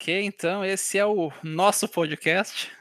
Ok, 0.00 0.22
então 0.24 0.64
esse 0.64 0.96
é 0.96 1.04
o 1.04 1.30
nosso 1.42 1.86
podcast. 1.86 2.72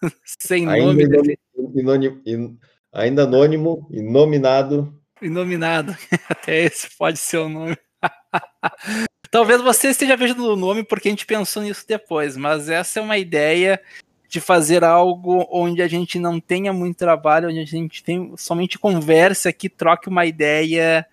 Sem 0.24 0.68
Ainda 0.68 0.86
nome. 0.86 1.02
inoni- 1.02 1.38
inoni- 1.74 2.22
in- 2.24 2.58
ainda 2.92 3.24
anônimo, 3.24 3.88
inominado. 3.90 4.96
Inominado. 5.20 5.96
Até 6.30 6.60
esse 6.62 6.88
pode 6.96 7.18
ser 7.18 7.38
o 7.38 7.48
nome. 7.48 7.76
Talvez 9.28 9.60
você 9.60 9.88
esteja 9.88 10.16
vendo 10.16 10.46
o 10.52 10.54
nome 10.54 10.84
porque 10.84 11.08
a 11.08 11.10
gente 11.10 11.26
pensou 11.26 11.64
nisso 11.64 11.84
depois, 11.84 12.36
mas 12.36 12.68
essa 12.68 13.00
é 13.00 13.02
uma 13.02 13.18
ideia 13.18 13.82
de 14.28 14.40
fazer 14.40 14.84
algo 14.84 15.44
onde 15.50 15.82
a 15.82 15.88
gente 15.88 16.16
não 16.16 16.38
tenha 16.38 16.72
muito 16.72 16.96
trabalho, 16.98 17.48
onde 17.48 17.58
a 17.58 17.64
gente 17.66 18.04
tem 18.04 18.32
somente 18.36 18.78
conversa 18.78 19.48
aqui, 19.48 19.68
troque 19.68 20.08
uma 20.08 20.24
ideia 20.24 21.04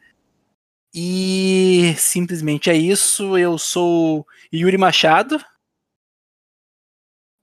e 0.93 1.93
simplesmente 1.98 2.70
é 2.70 2.75
isso. 2.75 3.38
Eu 3.38 3.57
sou 3.57 4.25
Yuri 4.53 4.77
Machado. 4.77 5.39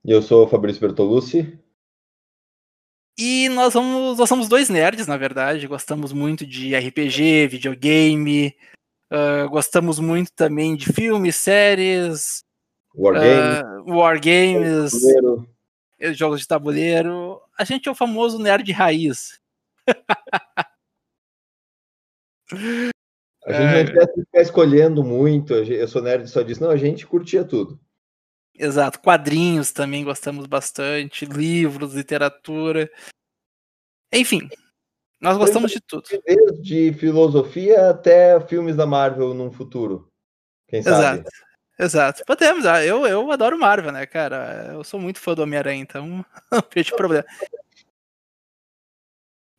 E 0.05 0.11
eu 0.11 0.23
sou 0.23 0.45
o 0.45 0.49
Fabrício 0.49 0.81
Bertolucci. 0.81 1.59
E 3.19 3.49
nós 3.49 3.75
vamos, 3.75 4.19
nós 4.19 4.29
somos 4.29 4.49
dois 4.49 4.69
nerds, 4.69 5.07
na 5.07 5.17
verdade. 5.17 5.67
Gostamos 5.67 6.13
muito 6.13 6.47
de 6.47 6.75
RPG, 6.77 7.49
videogame. 7.49 8.55
ah, 9.11 9.47
gostamos 9.47 9.99
muito 9.99 10.31
também 10.35 10.77
de 10.77 10.93
filmes, 10.93 11.37
séries, 11.37 12.45
Wargame. 12.95 13.27
ah, 13.27 13.83
wargames, 13.87 14.93
tabuleiro. 14.93 15.49
jogos 16.15 16.41
de 16.41 16.49
tabuleiro. 16.49 17.41
A 17.59 17.65
gente 17.65 17.89
é 17.89 17.93
o 17.93 17.95
famoso 17.95 18.39
nerd 18.39 18.71
raiz. 18.73 19.41
A 23.47 23.53
gente 23.53 23.93
não 23.93 23.95
quer 23.95 24.15
ficar 24.15 24.41
escolhendo 24.43 25.05
muito. 25.05 25.55
Eu 25.55 25.87
sou 25.87 26.03
nerd 26.03 26.29
só 26.29 26.43
disso. 26.43 26.63
Não, 26.63 26.71
a 26.71 26.77
gente 26.77 27.07
curtia 27.07 27.45
tudo. 27.45 27.79
Exato. 28.59 29.01
Quadrinhos 29.01 29.71
também 29.71 30.03
gostamos 30.03 30.47
bastante. 30.47 31.25
Livros, 31.25 31.95
literatura. 31.95 32.91
Enfim, 34.13 34.49
nós 35.21 35.37
gostamos 35.39 35.71
de 35.71 35.81
tudo. 35.81 36.05
Desde 36.25 36.93
filosofia 36.95 37.91
até 37.91 38.39
filmes 38.41 38.75
da 38.75 38.87
Marvel 38.87 39.33
num 39.33 39.53
futuro. 39.53 40.11
Quem 40.69 40.83
sabe? 40.83 41.21
Exato. 41.21 41.31
Exato. 41.79 42.25
Podemos. 42.27 42.67
ah, 42.67 42.85
Eu, 42.85 43.07
eu 43.07 43.31
adoro 43.31 43.59
Marvel, 43.59 43.93
né, 43.93 44.07
cara? 44.07 44.71
Eu 44.73 44.83
sou 44.83 44.99
muito 44.99 45.21
fã 45.21 45.35
do 45.35 45.43
Homem-Aranha, 45.43 45.83
então 45.83 46.25
não 46.51 46.63
vejo 46.75 46.97
problema. 46.97 47.25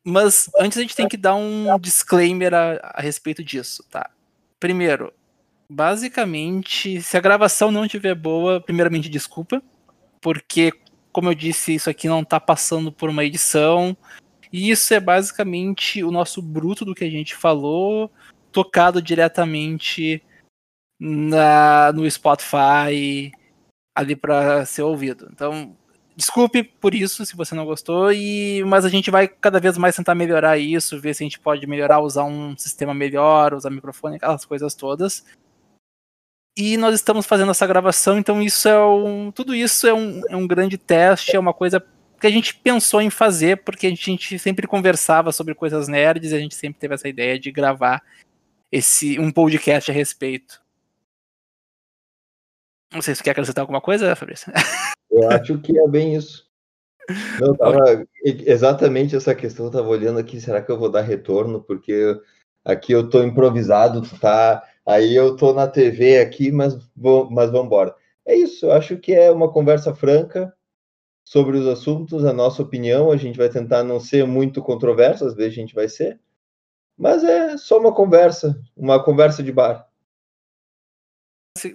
Mas 0.09 0.49
antes 0.57 0.77
a 0.77 0.81
gente 0.81 0.95
tem 0.95 1.05
que 1.05 1.17
dar 1.17 1.35
um 1.35 1.77
disclaimer 1.77 2.53
a, 2.53 2.93
a 2.93 3.01
respeito 3.01 3.43
disso, 3.43 3.83
tá? 3.91 4.09
Primeiro, 4.57 5.13
basicamente, 5.69 7.01
se 7.01 7.17
a 7.17 7.19
gravação 7.19 7.71
não 7.71 7.83
estiver 7.83 8.15
boa, 8.15 8.61
primeiramente 8.61 9.09
desculpa, 9.09 9.61
porque, 10.21 10.71
como 11.11 11.27
eu 11.29 11.35
disse, 11.35 11.75
isso 11.75 11.89
aqui 11.89 12.07
não 12.07 12.23
tá 12.23 12.39
passando 12.39 12.89
por 12.89 13.09
uma 13.09 13.25
edição. 13.25 13.97
E 14.53 14.69
isso 14.69 14.93
é 14.93 14.99
basicamente 15.01 16.01
o 16.01 16.09
nosso 16.09 16.41
bruto 16.41 16.85
do 16.85 16.95
que 16.95 17.03
a 17.03 17.09
gente 17.09 17.35
falou, 17.35 18.09
tocado 18.49 19.01
diretamente 19.01 20.23
na, 20.97 21.91
no 21.91 22.09
Spotify 22.09 23.29
ali 23.93 24.15
para 24.15 24.65
ser 24.65 24.83
ouvido. 24.83 25.27
Então, 25.33 25.75
desculpe 26.17 26.63
por 26.63 26.95
isso 26.95 27.23
se 27.23 27.35
você 27.35 27.53
não 27.53 27.63
gostou, 27.63 28.11
e 28.11 28.63
mas 28.65 28.83
a 28.83 28.89
gente 28.89 29.11
vai 29.11 29.27
cada 29.27 29.59
vez 29.59 29.77
mais 29.77 29.95
tentar 29.95 30.15
melhorar 30.15 30.57
isso, 30.57 30.99
ver 30.99 31.13
se 31.13 31.23
a 31.23 31.25
gente 31.25 31.39
pode 31.39 31.67
melhorar, 31.67 31.99
usar 31.99 32.23
um 32.23 32.57
sistema 32.57 32.91
melhor, 32.91 33.53
usar 33.53 33.69
microfone, 33.69 34.15
aquelas 34.15 34.43
coisas 34.43 34.73
todas. 34.73 35.23
E 36.57 36.75
nós 36.75 36.95
estamos 36.95 37.27
fazendo 37.27 37.51
essa 37.51 37.67
gravação, 37.67 38.17
então 38.17 38.41
isso 38.41 38.67
é 38.67 38.83
um, 38.83 39.31
tudo 39.31 39.53
isso 39.53 39.85
é 39.85 39.93
um, 39.93 40.21
é 40.27 40.35
um 40.35 40.47
grande 40.47 40.75
teste, 40.75 41.35
é 41.35 41.39
uma 41.39 41.53
coisa 41.53 41.85
que 42.19 42.25
a 42.25 42.31
gente 42.31 42.55
pensou 42.55 42.99
em 42.99 43.11
fazer, 43.11 43.63
porque 43.63 43.85
a 43.85 43.91
gente 43.91 44.39
sempre 44.39 44.65
conversava 44.65 45.31
sobre 45.31 45.53
coisas 45.53 45.87
nerds, 45.87 46.31
e 46.31 46.35
a 46.35 46.39
gente 46.39 46.55
sempre 46.55 46.79
teve 46.79 46.95
essa 46.95 47.07
ideia 47.07 47.39
de 47.39 47.51
gravar 47.51 48.01
esse 48.71 49.19
um 49.19 49.31
podcast 49.31 49.91
a 49.91 49.93
respeito. 49.93 50.59
Não 52.93 53.01
sei 53.01 53.13
se 53.13 53.19
você 53.19 53.23
quer 53.25 53.31
acrescentar 53.31 53.61
alguma 53.61 53.81
coisa, 53.81 54.15
Fabrício. 54.15 54.51
Eu 55.11 55.29
acho 55.31 55.57
que 55.59 55.77
é 55.77 55.87
bem 55.87 56.15
isso. 56.15 56.45
Não, 57.39 57.55
tava, 57.55 58.05
exatamente 58.23 59.15
essa 59.15 59.33
questão, 59.33 59.67
eu 59.67 59.71
tava 59.71 59.87
olhando 59.87 60.19
aqui, 60.19 60.41
será 60.41 60.61
que 60.61 60.69
eu 60.69 60.77
vou 60.77 60.89
dar 60.89 61.01
retorno? 61.01 61.63
Porque 61.63 62.19
aqui 62.63 62.91
eu 62.91 63.09
tô 63.09 63.23
improvisado, 63.23 64.01
tá? 64.19 64.61
Aí 64.85 65.15
eu 65.15 65.35
tô 65.35 65.53
na 65.53 65.67
TV 65.67 66.19
aqui, 66.19 66.51
mas, 66.51 66.77
vou, 66.95 67.29
mas 67.31 67.49
vamos 67.49 67.67
embora. 67.67 67.95
É 68.25 68.35
isso, 68.35 68.65
eu 68.65 68.73
acho 68.73 68.97
que 68.97 69.13
é 69.13 69.31
uma 69.31 69.51
conversa 69.51 69.95
franca 69.95 70.53
sobre 71.23 71.57
os 71.57 71.67
assuntos, 71.67 72.25
a 72.25 72.33
nossa 72.33 72.61
opinião, 72.61 73.11
a 73.11 73.17
gente 73.17 73.37
vai 73.37 73.49
tentar 73.49 73.83
não 73.83 73.99
ser 73.99 74.25
muito 74.25 74.61
controverso, 74.61 75.25
às 75.25 75.33
vezes 75.33 75.53
a 75.53 75.55
gente 75.55 75.75
vai 75.75 75.87
ser, 75.87 76.19
mas 76.97 77.23
é 77.23 77.57
só 77.57 77.79
uma 77.79 77.93
conversa, 77.93 78.59
uma 78.75 79.03
conversa 79.03 79.43
de 79.43 79.51
bar. 79.51 79.87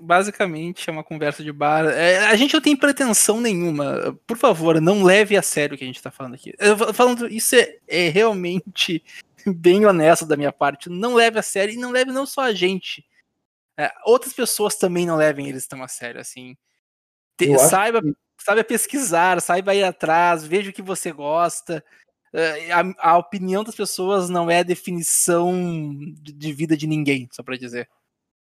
Basicamente 0.01 0.89
é 0.89 0.93
uma 0.93 1.05
conversa 1.05 1.43
de 1.43 1.53
bar. 1.53 1.87
É, 1.87 2.19
a 2.27 2.37
gente 2.37 2.55
não 2.55 2.61
tem 2.61 2.77
pretensão 2.77 3.41
nenhuma. 3.41 4.19
Por 4.27 4.37
favor, 4.37 4.81
não 4.81 5.03
leve 5.05 5.37
a 5.37 5.43
sério 5.43 5.75
o 5.75 5.79
que 5.79 5.85
a 5.85 5.87
gente 5.87 6.03
tá 6.03 6.11
falando 6.11 6.35
aqui. 6.35 6.55
Eu, 6.59 6.77
falando 6.95 7.29
isso 7.29 7.55
é, 7.55 7.77
é 7.89 8.09
realmente 8.09 9.03
bem 9.47 9.85
honesto 9.87 10.25
da 10.27 10.37
minha 10.37 10.53
parte. 10.53 10.89
Não 10.89 11.15
leve 11.15 11.39
a 11.39 11.43
sério 11.43 11.75
e 11.75 11.79
não 11.79 11.91
leve 11.91 12.13
não 12.13 12.27
só 12.27 12.43
a 12.43 12.53
gente. 12.55 13.05
É, 13.77 13.91
outras 14.05 14.33
pessoas 14.33 14.75
também 14.77 15.07
não 15.07 15.17
levem 15.17 15.49
eles 15.49 15.67
tão 15.67 15.83
a 15.83 15.89
sério 15.89 16.21
assim. 16.21 16.57
Te, 17.37 17.47
saiba, 17.69 18.03
que- 18.03 18.15
saiba 18.39 18.63
pesquisar, 18.65 19.41
saiba 19.41 19.75
ir 19.75 19.83
atrás, 19.85 20.45
veja 20.45 20.71
o 20.71 20.73
que 20.73 20.83
você 20.83 21.11
gosta. 21.13 21.83
É, 22.35 22.71
A, 22.73 22.83
a 22.99 23.19
opinião 23.19 23.63
das 23.65 23.75
pessoas 23.75 24.29
não 24.29 24.51
é 24.51 24.61
a 24.61 24.63
definição 24.63 25.53
de, 26.21 26.33
de 26.33 26.53
vida 26.53 26.77
de 26.77 26.87
ninguém, 26.87 27.29
só 27.33 27.43
pra 27.43 27.57
dizer. 27.57 27.89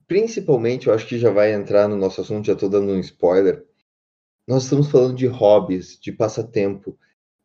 Principalmente, 0.07 0.87
eu 0.87 0.95
acho 0.95 1.07
que 1.07 1.19
já 1.19 1.31
vai 1.31 1.53
entrar 1.53 1.89
no 1.89 1.97
nosso 1.97 2.21
assunto, 2.21 2.47
já 2.47 2.53
estou 2.53 2.69
dando 2.69 2.93
um 2.93 3.01
spoiler. 3.01 3.65
Nós 4.47 4.65
estamos 4.65 4.91
falando 4.91 5.17
de 5.17 5.27
hobbies, 5.27 5.99
de 5.99 6.13
passatempo. 6.13 6.99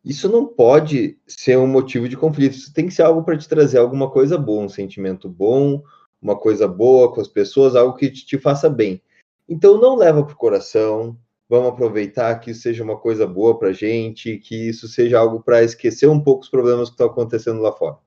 Isso 0.04 0.28
não 0.28 0.46
pode 0.46 1.18
ser 1.26 1.58
um 1.58 1.66
motivo 1.66 2.08
de 2.08 2.16
conflito. 2.16 2.54
Isso 2.54 2.72
tem 2.72 2.86
que 2.86 2.94
ser 2.94 3.02
algo 3.02 3.22
para 3.22 3.36
te 3.36 3.48
trazer 3.48 3.78
alguma 3.78 4.10
coisa 4.10 4.36
boa, 4.36 4.64
um 4.64 4.68
sentimento 4.68 5.28
bom, 5.28 5.82
uma 6.20 6.38
coisa 6.38 6.68
boa 6.68 7.12
com 7.12 7.20
as 7.20 7.28
pessoas, 7.28 7.74
algo 7.74 7.96
que 7.96 8.10
te, 8.10 8.38
faça 8.38 8.68
bem. 8.68 9.02
Então 9.48 9.80
não 9.80 9.96
leva 9.96 10.22
para 10.22 10.34
o 10.34 10.36
coração. 10.36 11.18
Vamos 11.48 11.70
aproveitar 11.70 12.38
que 12.38 12.52
isso 12.52 12.62
seja 12.62 12.84
uma 12.84 12.98
coisa 12.98 13.26
boa 13.26 13.58
para 13.58 13.72
gente, 13.72 14.38
que 14.38 14.68
isso 14.68 14.86
seja 14.86 15.18
algo 15.18 15.42
para 15.42 15.64
esquecer 15.64 16.08
um 16.08 16.22
pouco 16.22 16.44
os 16.44 16.50
problemas 16.50 16.88
que 16.88 16.94
estão 16.94 17.08
acontecendo 17.08 17.60
lá 17.60 17.72
fora. 17.72 17.98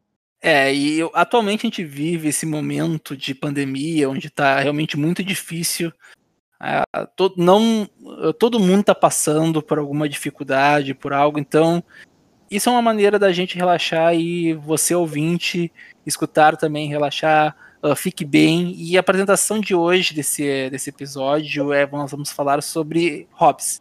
É, 0.45 0.73
e 0.75 0.99
eu- 0.99 1.09
atualmente 1.13 1.61
a 1.65 1.67
gente 1.69 1.85
vive 1.85 2.27
esse 2.27 2.45
momento 2.45 3.15
de 3.15 3.33
pandemia, 3.33 4.09
onde 4.09 4.27
está 4.27 4.59
realmente 4.59 4.97
muito 4.97 5.23
difícil. 5.23 5.89
Ah, 6.59 6.85
to- 7.15 7.33
não, 7.37 7.87
todo 8.39 8.59
mundo 8.59 8.81
está 8.81 8.93
passando 8.93 9.61
por 9.61 9.79
alguma 9.79 10.07
dificuldade, 10.09 10.93
por 10.93 11.13
algo, 11.13 11.39
então 11.39 11.81
isso 12.51 12.67
é 12.69 12.71
uma 12.73 12.81
maneira 12.81 13.17
da 13.17 13.31
gente 13.31 13.55
relaxar 13.57 14.13
e 14.15 14.53
você, 14.53 14.93
ouvinte, 14.93 15.71
escutar 16.05 16.57
também, 16.57 16.89
relaxar, 16.89 17.55
ah, 17.81 17.95
fique 17.95 18.25
bem. 18.25 18.75
E 18.77 18.97
a 18.97 18.99
apresentação 18.99 19.61
de 19.61 19.73
hoje 19.73 20.13
desse, 20.13 20.69
desse 20.69 20.89
episódio 20.89 21.71
é 21.71 21.87
nós 21.89 22.11
vamos 22.11 22.31
falar 22.33 22.61
sobre 22.61 23.27
hobbies. 23.31 23.79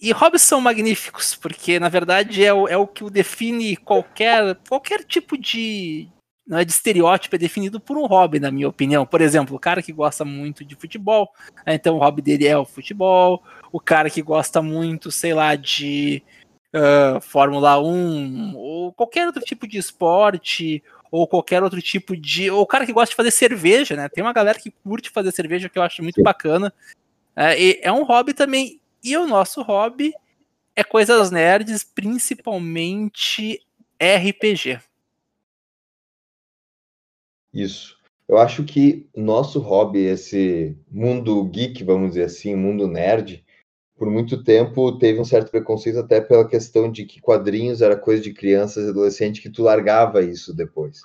E 0.00 0.12
hobbies 0.12 0.42
são 0.42 0.60
magníficos, 0.60 1.34
porque 1.34 1.78
na 1.78 1.88
verdade 1.88 2.44
é 2.44 2.52
o, 2.52 2.66
é 2.66 2.76
o 2.76 2.86
que 2.86 3.04
o 3.04 3.10
define 3.10 3.76
qualquer, 3.76 4.56
qualquer 4.68 5.04
tipo 5.04 5.36
de, 5.36 6.08
não 6.46 6.58
é, 6.58 6.64
de 6.64 6.72
estereótipo 6.72 7.36
é 7.36 7.38
definido 7.38 7.78
por 7.78 7.98
um 7.98 8.06
hobby, 8.06 8.40
na 8.40 8.50
minha 8.50 8.68
opinião. 8.68 9.04
Por 9.04 9.20
exemplo, 9.20 9.56
o 9.56 9.60
cara 9.60 9.82
que 9.82 9.92
gosta 9.92 10.24
muito 10.24 10.64
de 10.64 10.74
futebol, 10.74 11.30
né, 11.66 11.74
então 11.74 11.96
o 11.96 11.98
hobby 11.98 12.22
dele 12.22 12.46
é 12.46 12.56
o 12.56 12.64
futebol. 12.64 13.42
O 13.70 13.78
cara 13.78 14.08
que 14.08 14.22
gosta 14.22 14.62
muito, 14.62 15.10
sei 15.10 15.34
lá, 15.34 15.54
de 15.54 16.22
ah, 16.72 17.20
Fórmula 17.20 17.80
1, 17.80 18.54
ou 18.56 18.92
qualquer 18.92 19.26
outro 19.26 19.42
tipo 19.42 19.66
de 19.66 19.78
esporte, 19.78 20.82
ou 21.10 21.26
qualquer 21.26 21.62
outro 21.62 21.82
tipo 21.82 22.16
de. 22.16 22.50
Ou 22.50 22.62
o 22.62 22.66
cara 22.66 22.86
que 22.86 22.92
gosta 22.92 23.10
de 23.10 23.16
fazer 23.16 23.30
cerveja, 23.32 23.96
né? 23.96 24.08
Tem 24.08 24.22
uma 24.22 24.32
galera 24.32 24.58
que 24.58 24.70
curte 24.70 25.10
fazer 25.10 25.32
cerveja 25.32 25.68
que 25.68 25.78
eu 25.78 25.82
acho 25.82 26.02
muito 26.02 26.22
bacana. 26.22 26.72
É, 27.34 27.88
é 27.88 27.92
um 27.92 28.04
hobby 28.04 28.32
também. 28.32 28.79
E 29.02 29.16
o 29.16 29.26
nosso 29.26 29.62
hobby 29.62 30.12
é 30.76 30.84
coisas 30.84 31.30
nerds, 31.30 31.84
principalmente 31.84 33.60
RPG. 34.00 34.80
Isso. 37.52 37.98
Eu 38.28 38.38
acho 38.38 38.64
que 38.64 39.08
nosso 39.16 39.58
hobby, 39.58 40.04
esse 40.04 40.76
mundo 40.88 41.44
geek, 41.46 41.82
vamos 41.82 42.10
dizer 42.10 42.24
assim, 42.24 42.54
mundo 42.54 42.86
nerd, 42.86 43.44
por 43.96 44.08
muito 44.08 44.42
tempo 44.42 44.96
teve 44.98 45.20
um 45.20 45.24
certo 45.24 45.50
preconceito 45.50 45.98
até 45.98 46.20
pela 46.20 46.48
questão 46.48 46.90
de 46.90 47.04
que 47.04 47.20
quadrinhos 47.20 47.82
era 47.82 47.96
coisa 47.96 48.22
de 48.22 48.32
crianças 48.32 48.86
e 48.86 48.90
adolescentes, 48.90 49.42
que 49.42 49.50
tu 49.50 49.62
largava 49.62 50.22
isso 50.22 50.54
depois. 50.54 51.02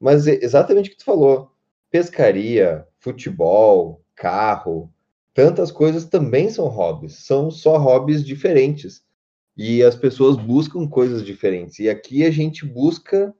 Mas 0.00 0.26
é 0.26 0.42
exatamente 0.42 0.88
o 0.88 0.92
que 0.92 0.98
tu 0.98 1.04
falou. 1.04 1.52
Pescaria, 1.90 2.86
futebol, 2.98 4.02
carro, 4.16 4.92
tantas 5.38 5.70
coisas 5.70 6.04
também 6.04 6.50
são 6.50 6.66
hobbies, 6.66 7.24
são 7.24 7.48
só 7.48 7.78
hobbies 7.78 8.26
diferentes. 8.26 9.04
E 9.56 9.84
as 9.84 9.94
pessoas 9.94 10.36
buscam 10.36 10.88
coisas 10.88 11.24
diferentes. 11.24 11.78
E 11.78 11.88
aqui 11.88 12.24
a 12.24 12.30
gente 12.32 12.66
busca. 12.66 13.32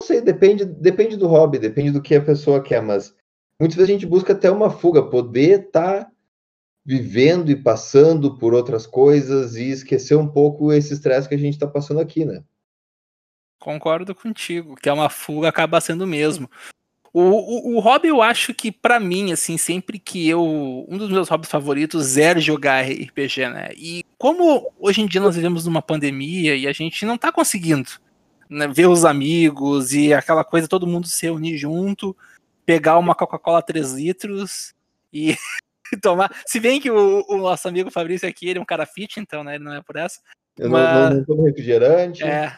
Não 0.00 0.06
sei, 0.08 0.20
depende, 0.20 0.64
depende 0.64 1.16
do 1.16 1.28
hobby, 1.28 1.60
depende 1.60 1.92
do 1.92 2.02
que 2.02 2.16
a 2.16 2.24
pessoa 2.24 2.60
quer, 2.60 2.82
mas 2.82 3.14
muitas 3.60 3.76
vezes 3.76 3.88
a 3.88 3.92
gente 3.92 4.06
busca 4.06 4.32
até 4.32 4.50
uma 4.50 4.68
fuga, 4.68 5.00
poder 5.08 5.66
estar 5.66 6.06
tá 6.06 6.12
vivendo 6.84 7.48
e 7.48 7.54
passando 7.54 8.36
por 8.36 8.52
outras 8.52 8.88
coisas 8.88 9.54
e 9.54 9.70
esquecer 9.70 10.16
um 10.16 10.26
pouco 10.26 10.72
esse 10.72 10.92
estresse 10.92 11.28
que 11.28 11.36
a 11.36 11.38
gente 11.38 11.54
está 11.54 11.68
passando 11.68 12.00
aqui, 12.00 12.24
né? 12.24 12.42
Concordo 13.60 14.12
contigo, 14.12 14.74
que 14.74 14.88
é 14.88 14.92
uma 14.92 15.08
fuga, 15.08 15.50
acaba 15.50 15.80
sendo 15.80 16.04
mesmo. 16.04 16.50
O, 17.12 17.22
o, 17.22 17.76
o 17.76 17.80
hobby, 17.80 18.08
eu 18.08 18.22
acho 18.22 18.54
que, 18.54 18.70
para 18.70 19.00
mim, 19.00 19.32
assim, 19.32 19.58
sempre 19.58 19.98
que 19.98 20.28
eu. 20.28 20.86
Um 20.88 20.96
dos 20.96 21.10
meus 21.10 21.28
hobbies 21.28 21.50
favoritos 21.50 22.16
é 22.16 22.38
jogar 22.38 22.84
RPG, 22.84 23.48
né? 23.48 23.70
E 23.76 24.04
como 24.16 24.72
hoje 24.78 25.00
em 25.00 25.06
dia 25.06 25.20
nós 25.20 25.34
vivemos 25.34 25.66
numa 25.66 25.82
pandemia 25.82 26.54
e 26.54 26.68
a 26.68 26.72
gente 26.72 27.04
não 27.04 27.18
tá 27.18 27.32
conseguindo 27.32 27.90
né, 28.48 28.68
ver 28.68 28.86
os 28.86 29.04
amigos 29.04 29.92
e 29.92 30.14
aquela 30.14 30.44
coisa, 30.44 30.68
todo 30.68 30.86
mundo 30.86 31.08
se 31.08 31.26
reunir 31.26 31.56
junto, 31.56 32.16
pegar 32.64 32.98
uma 32.98 33.14
Coca-Cola 33.14 33.62
3 33.62 33.94
litros 33.94 34.72
e 35.12 35.36
tomar. 36.02 36.30
Se 36.46 36.60
bem 36.60 36.80
que 36.80 36.90
o, 36.90 37.24
o, 37.28 37.38
nosso 37.38 37.66
amigo 37.66 37.90
Fabrício 37.90 38.28
aqui, 38.28 38.48
ele 38.48 38.60
é 38.60 38.62
um 38.62 38.66
cara 38.66 38.86
fit, 38.86 39.18
então, 39.18 39.42
né? 39.42 39.56
Ele 39.56 39.64
não 39.64 39.74
é 39.74 39.82
por 39.82 39.96
essa. 39.96 40.20
Eu 40.56 40.70
mas... 40.70 41.10
não, 41.10 41.16
não 41.16 41.24
tomo 41.24 41.42
refrigerante. 41.44 42.22
É. 42.22 42.56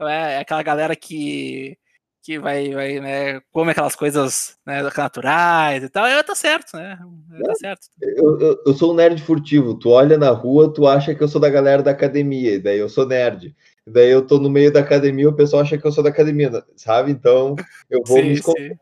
É, 0.00 0.34
é 0.34 0.38
aquela 0.38 0.62
galera 0.62 0.94
que 0.94 1.76
que 2.22 2.38
vai, 2.38 2.70
vai 2.70 3.00
né, 3.00 3.40
come 3.52 3.70
aquelas 3.70 3.96
coisas 3.96 4.56
né, 4.66 4.82
naturais 4.82 5.82
e 5.82 5.88
tal, 5.88 6.06
eu 6.06 6.22
tá 6.22 6.34
certo, 6.34 6.76
né? 6.76 6.98
Tá 7.44 7.54
certo. 7.54 7.86
Eu, 8.00 8.40
eu, 8.40 8.62
eu, 8.66 8.74
sou 8.74 8.92
um 8.92 8.94
nerd 8.94 9.22
furtivo. 9.22 9.78
Tu 9.78 9.88
olha 9.88 10.18
na 10.18 10.30
rua, 10.30 10.72
tu 10.72 10.86
acha 10.86 11.14
que 11.14 11.22
eu 11.22 11.28
sou 11.28 11.40
da 11.40 11.48
galera 11.48 11.82
da 11.82 11.90
academia, 11.90 12.60
daí 12.60 12.78
eu 12.78 12.88
sou 12.88 13.06
nerd. 13.06 13.54
Daí 13.86 14.10
eu 14.10 14.26
tô 14.26 14.38
no 14.38 14.50
meio 14.50 14.72
da 14.72 14.80
academia, 14.80 15.28
o 15.28 15.36
pessoal 15.36 15.62
acha 15.62 15.78
que 15.78 15.86
eu 15.86 15.92
sou 15.92 16.04
da 16.04 16.10
academia, 16.10 16.50
sabe? 16.76 17.10
Então 17.10 17.56
eu 17.88 18.02
vou 18.04 18.18
sim, 18.18 18.24
me 18.24 18.32
esconder. 18.32 18.76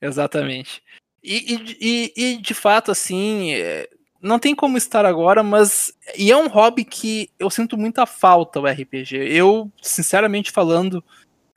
Exatamente. 0.00 0.82
E, 1.22 1.76
e, 1.80 2.12
e, 2.16 2.36
de 2.38 2.54
fato, 2.54 2.90
assim, 2.90 3.52
é, 3.52 3.88
não 4.22 4.38
tem 4.38 4.54
como 4.54 4.76
estar 4.76 5.04
agora, 5.04 5.42
mas. 5.42 5.92
E 6.16 6.30
é 6.30 6.36
um 6.36 6.48
hobby 6.48 6.84
que 6.84 7.30
eu 7.38 7.50
sinto 7.50 7.76
muita 7.76 8.06
falta, 8.06 8.58
o 8.58 8.66
RPG. 8.66 9.16
Eu, 9.16 9.70
sinceramente 9.82 10.50
falando, 10.50 11.04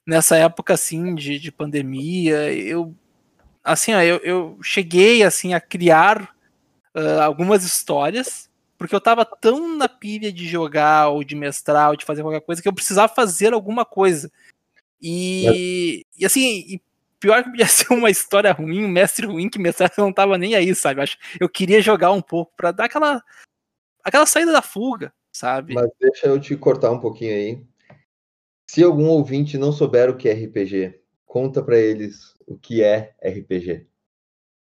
nessa 0.05 0.35
época 0.37 0.73
assim 0.73 1.15
de, 1.15 1.39
de 1.39 1.51
pandemia, 1.51 2.53
eu. 2.53 2.93
Assim, 3.63 3.93
ó, 3.93 4.01
eu, 4.01 4.17
eu 4.17 4.59
cheguei 4.61 5.23
assim 5.23 5.53
a 5.53 5.61
criar 5.61 6.35
uh, 6.95 7.21
algumas 7.21 7.63
histórias, 7.63 8.49
porque 8.77 8.93
eu 8.93 8.99
tava 8.99 9.23
tão 9.23 9.77
na 9.77 9.87
pilha 9.87 10.33
de 10.33 10.47
jogar, 10.47 11.07
ou 11.07 11.23
de 11.23 11.35
mestrar, 11.35 11.89
ou 11.89 11.95
de 11.95 12.03
fazer 12.03 12.21
qualquer 12.21 12.41
coisa, 12.41 12.61
que 12.61 12.67
eu 12.67 12.73
precisava 12.73 13.13
fazer 13.13 13.53
alguma 13.53 13.85
coisa. 13.85 14.29
E, 15.01 15.47
é. 15.47 16.19
e 16.21 16.25
assim, 16.25 16.65
e 16.67 16.81
pior 17.19 17.41
que 17.41 17.51
podia 17.51 17.67
ser 17.67 17.93
uma 17.93 18.09
história 18.09 18.51
ruim, 18.51 18.83
um 18.83 18.89
mestre 18.89 19.25
ruim 19.25 19.49
que 19.49 19.59
mestrar 19.59 19.91
não 19.97 20.11
tava 20.11 20.37
nem 20.37 20.55
aí, 20.55 20.75
sabe? 20.75 20.99
Eu, 20.99 21.03
acho, 21.03 21.17
eu 21.39 21.47
queria 21.47 21.81
jogar 21.81 22.11
um 22.11 22.21
pouco 22.21 22.51
para 22.57 22.71
dar 22.71 22.85
aquela 22.85 23.23
aquela 24.03 24.25
saída 24.25 24.51
da 24.51 24.61
fuga, 24.61 25.13
sabe? 25.31 25.73
Mas 25.73 25.89
deixa 25.99 26.27
eu 26.27 26.39
te 26.39 26.55
cortar 26.57 26.91
um 26.91 26.99
pouquinho 26.99 27.33
aí. 27.33 27.61
Se 28.73 28.83
algum 28.83 29.07
ouvinte 29.07 29.55
não 29.55 29.71
souber 29.71 30.09
o 30.09 30.17
que 30.17 30.27
é 30.27 30.33
RPG, 30.33 30.99
conta 31.27 31.61
para 31.61 31.77
eles 31.77 32.33
o 32.47 32.57
que 32.57 32.81
é 32.81 33.13
RPG. 33.23 33.85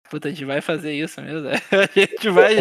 Puta, 0.10 0.28
a 0.28 0.32
gente 0.32 0.44
vai 0.44 0.60
fazer 0.60 0.92
isso 0.92 1.22
mesmo. 1.22 1.48
A 1.72 1.98
gente 1.98 2.30
vai. 2.30 2.60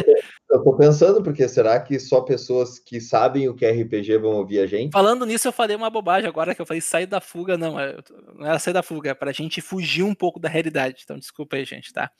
Eu 0.48 0.62
tô 0.62 0.76
pensando, 0.76 1.20
porque 1.24 1.48
será 1.48 1.80
que 1.80 1.98
só 1.98 2.20
pessoas 2.20 2.78
que 2.78 3.00
sabem 3.00 3.48
o 3.48 3.54
que 3.56 3.66
é 3.66 3.72
RPG 3.72 4.18
vão 4.18 4.34
ouvir 4.34 4.60
a 4.60 4.66
gente? 4.68 4.92
Falando 4.92 5.26
nisso, 5.26 5.48
eu 5.48 5.52
falei 5.52 5.74
uma 5.74 5.90
bobagem 5.90 6.28
agora 6.28 6.54
que 6.54 6.62
eu 6.62 6.66
falei 6.66 6.80
sair 6.80 7.06
da 7.06 7.20
fuga, 7.20 7.58
não. 7.58 7.80
É, 7.80 7.96
não 8.38 8.46
era 8.46 8.60
sair 8.60 8.72
da 8.72 8.84
fuga, 8.84 9.10
é 9.10 9.14
pra 9.14 9.32
gente 9.32 9.60
fugir 9.60 10.04
um 10.04 10.14
pouco 10.14 10.38
da 10.38 10.48
realidade. 10.48 11.00
Então, 11.02 11.18
desculpa 11.18 11.56
aí, 11.56 11.64
gente, 11.64 11.92
tá? 11.92 12.12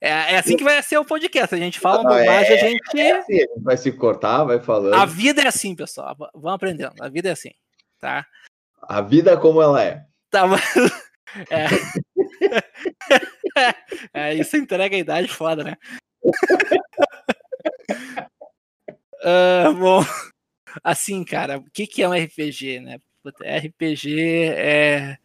É, 0.00 0.08
é 0.08 0.38
assim 0.38 0.56
que 0.56 0.64
vai 0.64 0.82
ser 0.82 0.96
o 0.96 1.04
podcast. 1.04 1.54
A 1.54 1.58
gente 1.58 1.78
fala 1.78 2.00
uma 2.00 2.18
bobagem, 2.18 2.50
é, 2.50 2.54
a 2.54 2.66
gente. 2.66 2.98
É 2.98 3.18
assim, 3.18 3.34
a 3.34 3.40
gente 3.40 3.60
vai 3.62 3.76
se 3.76 3.92
cortar, 3.92 4.44
vai 4.44 4.58
falando. 4.58 4.94
A 4.94 5.04
vida 5.04 5.42
é 5.42 5.48
assim, 5.48 5.76
pessoal. 5.76 6.16
Vamos 6.32 6.54
aprendendo. 6.54 6.94
A 7.02 7.10
vida 7.10 7.28
é 7.28 7.32
assim, 7.32 7.50
tá? 8.00 8.26
A 8.88 9.00
vida 9.00 9.36
como 9.36 9.60
ela 9.62 9.82
é. 9.82 10.04
Tá, 10.30 10.46
mas. 10.46 10.62
É. 11.50 11.66
é, 14.14 14.34
isso 14.34 14.56
entrega 14.56 14.94
a 14.94 14.98
idade 15.00 15.26
foda, 15.26 15.64
né? 15.64 15.76
Uh, 19.20 19.74
bom, 19.78 20.04
assim, 20.82 21.24
cara, 21.24 21.58
o 21.58 21.64
que, 21.72 21.86
que 21.88 22.02
é 22.02 22.08
um 22.08 22.12
RPG, 22.12 22.80
né? 22.80 22.98
RPG 23.26 24.50
é 24.50 25.18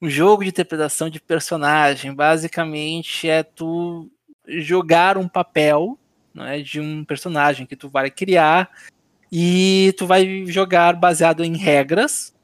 um 0.00 0.08
jogo 0.08 0.44
de 0.44 0.50
interpretação 0.50 1.10
de 1.10 1.20
personagem. 1.20 2.14
Basicamente 2.14 3.28
é 3.28 3.42
tu 3.42 4.10
jogar 4.46 5.18
um 5.18 5.28
papel 5.28 5.98
né, 6.34 6.60
de 6.60 6.80
um 6.80 7.04
personagem 7.04 7.66
que 7.66 7.76
tu 7.76 7.88
vai 7.88 8.10
criar 8.10 8.70
e 9.30 9.94
tu 9.98 10.06
vai 10.06 10.46
jogar 10.46 10.94
baseado 10.94 11.44
em 11.44 11.56
regras 11.56 12.34